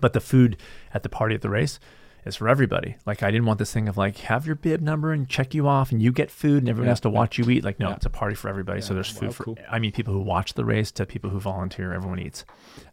[0.00, 0.56] but the food
[0.92, 1.78] at the party at the race
[2.26, 2.96] is for everybody.
[3.06, 5.66] Like I didn't want this thing of like have your bib number and check you
[5.68, 7.14] off, and you get food, and everyone Yeah, has to yeah.
[7.14, 7.64] watch you eat.
[7.64, 7.96] Like no, Yeah.
[7.96, 8.80] it's a party for everybody.
[8.80, 9.44] so there's food wow, for.
[9.44, 9.58] cool.
[9.70, 11.92] I mean, people who watch the race to people who volunteer.
[11.92, 12.44] Everyone eats.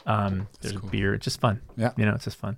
[0.06, 0.90] Um, there's cool.
[0.90, 1.14] beer.
[1.14, 1.62] It's just fun.
[1.78, 1.92] Yeah.
[1.98, 2.58] You know, it's just fun.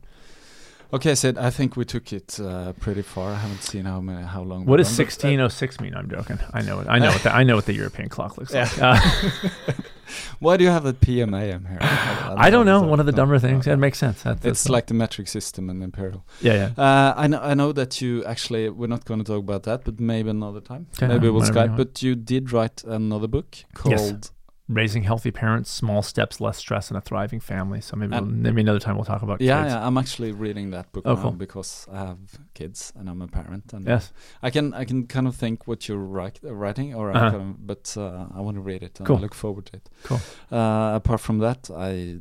[0.93, 1.39] Okay, Sid.
[1.39, 3.31] I think we took it uh, pretty far.
[3.31, 4.65] I haven't seen how many, how long.
[4.65, 5.95] What does done, but, uh, 1606 mean?
[5.95, 6.37] I'm joking.
[6.53, 6.87] I know it.
[6.87, 8.81] I know what the, I know what the European clock looks like.
[8.81, 8.99] Uh,
[10.39, 11.79] Why do you have the PMAM here?
[11.81, 12.75] I don't know.
[12.75, 12.89] understand.
[12.91, 13.65] One of the dumber no, things.
[13.65, 13.71] no.
[13.71, 14.21] Yeah, it makes sense.
[14.21, 16.25] That's, It's like the metric system in Imperial.
[16.41, 16.83] yeah, yeah.
[16.83, 17.39] Uh, I know.
[17.39, 18.69] I know that you actually.
[18.69, 20.87] We're not going to talk about that, but maybe another time.
[20.95, 21.77] Okay, maybe we'll whenever Skype.
[21.77, 24.29] But you did write another book called.
[24.69, 27.81] Raising healthy parents, small steps, less stress, and a thriving family.
[27.81, 29.73] So maybe we'll, maybe another time we'll talk about Yeah, kids.
[29.73, 29.85] yeah.
[29.85, 31.31] I'm actually reading that book Oh, now cool.
[31.33, 32.17] because I have
[32.53, 33.73] kids and I'm a parent.
[33.73, 34.13] And Yes.
[34.41, 37.31] I can I can kind of think what you're write, uh, writing, or Uh-huh.
[37.31, 39.17] kind of, but uh, I want to read it and Cool.
[39.17, 39.89] I look forward to it.
[40.03, 40.21] Cool.
[40.49, 42.19] Uh, apart from that, I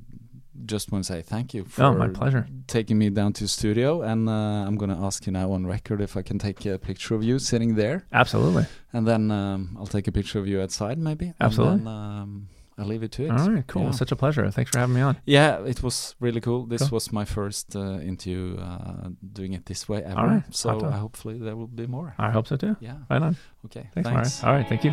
[0.67, 2.47] just want to say thank you for Oh, my pleasure.
[2.67, 4.33] taking me down to studio, and uh,
[4.67, 7.23] I'm going to ask you now on record if I can take a picture of
[7.25, 8.67] you sitting there, Absolutely.
[8.93, 11.27] and then um, I'll take a picture of you outside, maybe.
[11.27, 11.79] And Absolutely.
[11.79, 12.49] then, um,
[12.79, 13.31] I leave it to it.
[13.31, 13.83] All right, cool.
[13.83, 13.91] Yeah.
[13.91, 14.51] Such a pleasure.
[14.51, 15.17] Thanks for having me on.
[15.27, 16.65] Yeah, it was really cool.
[16.65, 16.97] This Cool.
[16.97, 20.19] was my first uh, interview uh, doing it this way ever.
[20.19, 20.93] All right, So hot dog.
[20.95, 22.15] hopefully there will be more.
[22.19, 22.77] I hope so too.
[22.81, 22.97] Yeah.
[23.11, 23.37] Right on.
[23.67, 23.89] Okay.
[23.95, 24.43] Thanks, thanks.
[24.43, 24.53] Mario.
[24.55, 24.93] All right, thank you.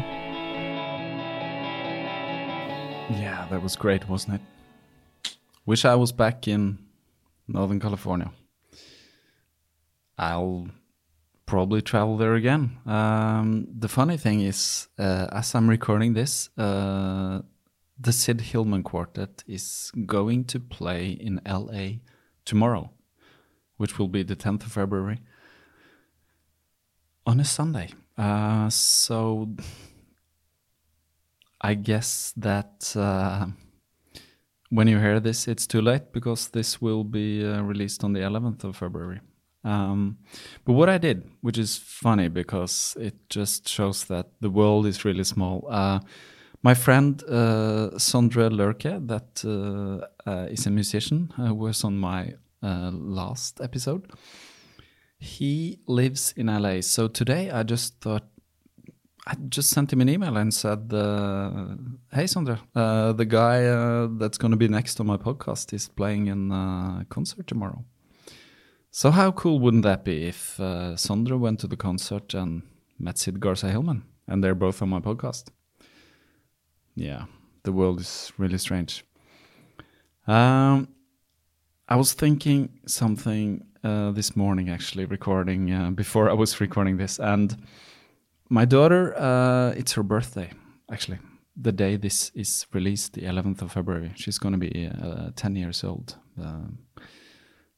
[3.17, 4.41] Yeah, that was great, wasn't it?
[5.69, 6.79] Wish I was back in
[7.47, 8.31] Northern California.
[10.17, 10.67] I'll
[11.45, 12.79] probably travel there again.
[12.87, 17.41] Um, the funny thing is, uh, as I'm recording this, uh,
[17.99, 21.99] the Sid Hillman Quartet is going to play in LA
[22.45, 22.89] tomorrow,
[23.77, 25.19] which will be the 10th of February,
[27.27, 27.89] on a Sunday.
[28.17, 29.55] Uh, so
[31.61, 33.45] I guess that uh,
[34.69, 38.19] when you hear this, it's too late because this will be uh, released on the
[38.19, 39.19] 11th of February.
[39.63, 40.17] Um,
[40.63, 45.03] but what I did, which is funny because it just shows that the world is
[45.03, 45.67] really small.
[45.69, 45.99] Uh,
[46.61, 53.61] my friend uh, Lerche, that uh, uh, is a musician, uh, was on my last
[53.61, 54.11] episode.
[55.17, 56.81] He lives in LA.
[56.81, 58.25] So today I just thought
[59.29, 61.51] I just sent him an email and said, uh,
[62.11, 65.87] "Hey, Sondre, uh, the guy uh, that's going to be next on my podcast is
[65.87, 67.85] playing in a concert tomorrow.
[68.89, 72.63] So how cool wouldn't that be if uh, Sondre went to the concert and
[72.97, 75.49] met Sid Garza Hillman, and they're both on my podcast?
[76.95, 77.25] Yeah,
[77.61, 79.05] the world is really strange.
[80.25, 80.87] Um,
[81.87, 87.19] I was thinking something uh, this morning, actually, recording uh, before I was recording this,
[87.19, 87.55] and
[88.49, 90.51] my daughter, uh, it's her birthday,
[90.91, 91.19] actually.
[91.55, 95.55] The day this is released, the 11th of February, she's going to be uh, 10
[95.55, 96.15] years old.
[96.41, 96.79] Um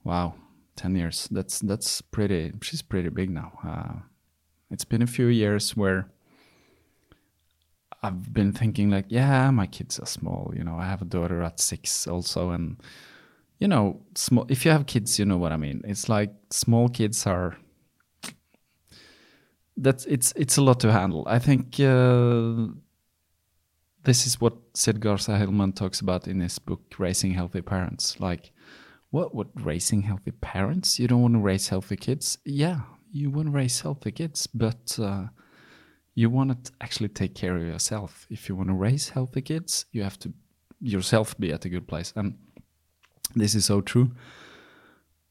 [0.04, 0.36] wow,
[0.76, 1.28] 10 years.
[1.32, 2.54] That's that's pretty.
[2.62, 3.52] She's pretty big now.
[3.66, 4.00] Uh,
[4.70, 6.10] it's been a few years where
[8.04, 10.54] I've been thinking like, yeah, my kids are small.
[10.56, 12.78] You know, I have a daughter at six also, and
[13.60, 14.46] you know, small.
[14.50, 15.82] If you have kids, you know what I mean.
[15.86, 17.58] It's like small kids are
[19.78, 21.24] that's it's it's a lot to handle.
[21.28, 22.68] I think uh,
[24.04, 28.20] this is what Sid Garza Hillman talks about in his book Raising Healthy Parents.
[28.20, 28.52] Like,
[29.10, 31.00] what what raising healthy parents?
[31.00, 32.38] You don't want to raise healthy kids?
[32.46, 32.82] Yeah,
[33.12, 35.28] you want to raise healthy kids, but uh,
[36.16, 38.28] you want to actually take care of yourself.
[38.30, 40.34] If you want to raise healthy kids, you have to
[40.80, 42.38] yourself be at a good place, and
[43.36, 44.12] this is so true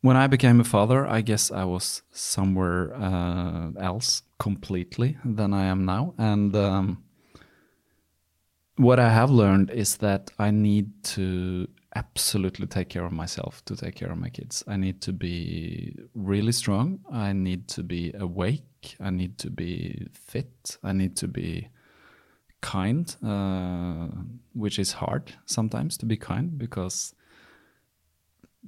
[0.03, 5.67] when I became a father, I guess I was somewhere uh, else completely than I
[5.67, 6.15] am now.
[6.19, 7.05] And um,
[8.77, 13.77] what I have learned is that I need to absolutely take care of myself to
[13.77, 14.65] take care of my kids.
[14.67, 17.01] I need to be really strong.
[17.13, 18.97] I need to be awake.
[18.99, 20.79] I need to be fit.
[20.83, 21.69] I need to be
[22.63, 24.09] kind, uh,
[24.55, 27.15] which is hard sometimes to be kind because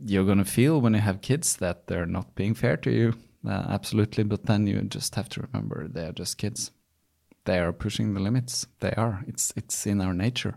[0.05, 3.15] you're going to feel when you have kids that they're not being fair to you.
[3.47, 4.25] Uh, absolutely.
[4.25, 6.71] But then you just have to remember they're just kids.
[7.45, 8.67] They are pushing the limits.
[8.81, 9.25] They are.
[9.27, 10.57] It's it's in our nature.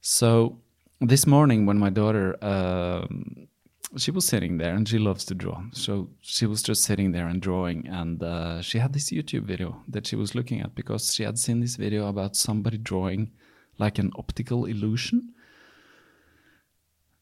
[0.00, 0.60] So
[1.00, 3.48] this morning when my daughter um,
[3.96, 5.62] she was sitting there and she loves to draw.
[5.72, 9.82] So she was just sitting there and drawing and uh, she had this YouTube video
[9.88, 13.30] that she was looking at because she had seen this video about somebody drawing
[13.78, 15.34] like an optical illusion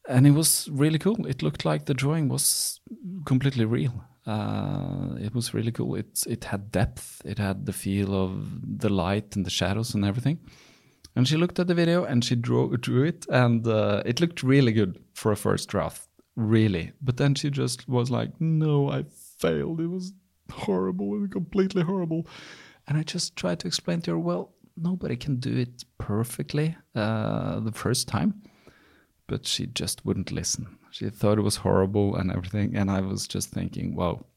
[0.07, 1.25] and it was really cool.
[1.25, 2.79] It looked like the drawing was
[3.25, 4.03] completely real.
[4.25, 5.95] Uh, it was really cool.
[5.95, 7.21] It it had depth.
[7.25, 10.39] It had the feel of the light and the shadows and everything.
[11.15, 14.43] And she looked at the video and she drew drew it, and uh, it looked
[14.43, 16.91] really good for a first draft, really.
[17.01, 19.03] But then she just was like, "No, I
[19.39, 19.81] failed.
[19.81, 20.13] It was
[20.51, 22.27] horrible and completely horrible."
[22.87, 27.59] And I just tried to explain to her, "Well, nobody can do it perfectly uh,
[27.59, 28.41] the first time."
[29.27, 30.77] but she just wouldn't listen.
[30.93, 32.75] She thought it was horrible and everything.
[32.75, 34.27] And I was just thinking, wow,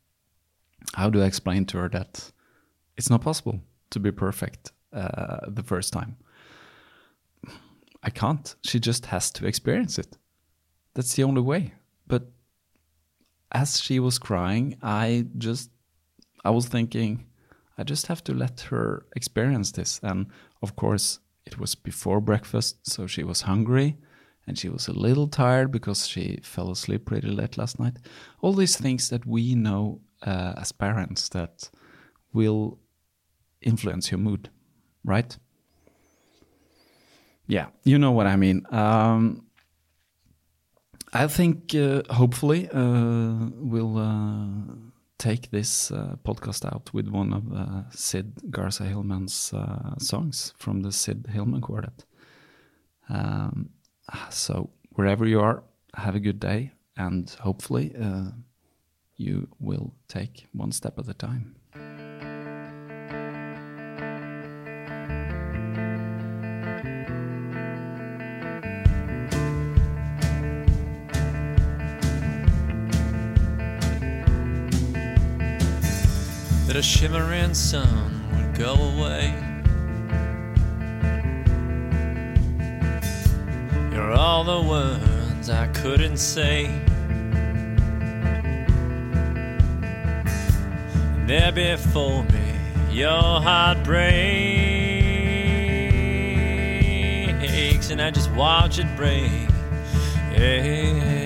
[0.95, 2.33] how do I explain to her that
[2.97, 3.61] it's not possible
[3.91, 6.17] to be perfect uh, the first time?
[8.03, 8.55] I can't.
[8.63, 10.17] She just has to experience it.
[10.95, 11.75] That's the only way.
[12.07, 12.31] But
[13.53, 15.69] as she was crying, I just,
[16.43, 17.27] I was thinking,
[17.77, 20.01] I just have to let her experience this.
[20.03, 20.29] And
[20.63, 23.99] of course, it was before breakfast, so she was hungry
[24.47, 27.97] and she was a little tired because she fell asleep pretty late last night.
[28.41, 31.69] All these things that we know uh, as parents that
[32.33, 32.79] will
[33.61, 34.51] influence your mood,
[35.05, 35.37] right?
[37.47, 38.67] Yeah, you know what I mean.
[38.71, 39.47] Um,
[41.13, 44.75] I think uh, hopefully uh, we'll uh,
[45.19, 49.55] take this uh, podcast out with one of uh, Sid Garza Hillman's
[49.99, 52.05] songs from the Sid Hillman Quartet.
[53.09, 53.71] Um,
[54.31, 55.63] so wherever you are,
[55.95, 58.31] have a good day, and hopefully uh,
[59.17, 61.57] you will take one step at a time.
[76.67, 79.46] that a shimmering sun would go away.
[84.47, 86.67] The words I couldn't say.
[91.27, 92.55] There before me,
[92.93, 94.07] your heart breaks,
[97.91, 99.33] and I just watch it break.
[100.33, 101.26] Yeah.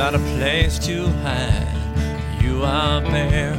[0.00, 2.42] Not a place to hide.
[2.42, 3.52] You are there.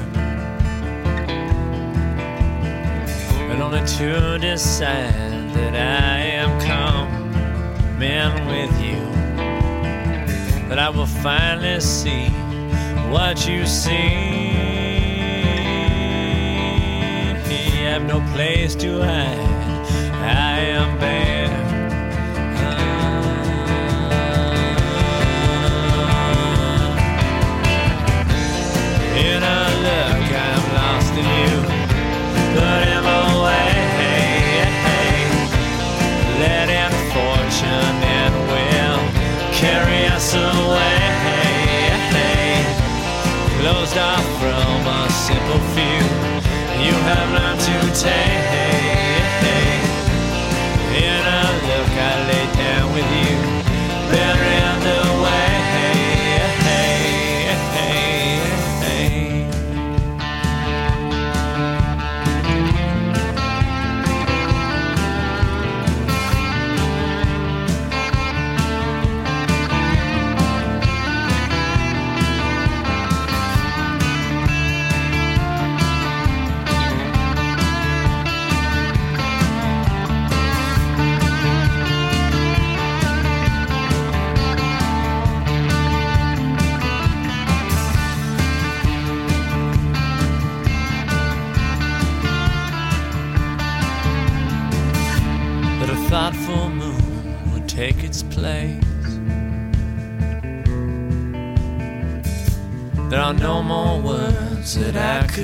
[3.51, 9.03] And only to decide that I am coming with you.
[10.67, 12.29] That I will finally see
[13.13, 14.49] what you see.
[17.45, 19.37] I have no place to hide.
[20.23, 21.40] I am bare.
[29.29, 31.53] In a look, I'm lost in you.
[32.55, 33.69] Put away.
[37.11, 39.01] Fortune and will
[39.51, 40.99] carry us away.
[43.59, 45.61] Closed off from a simple.
[46.85, 48.49] You have to take.
[50.97, 53.30] In a look, I lay down with you.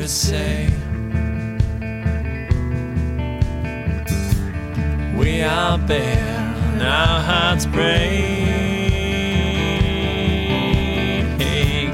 [0.07, 0.69] Say.
[5.17, 8.07] We are bare, and our hearts break.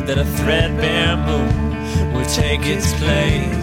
[0.05, 3.62] That a threadbare moon will take its place.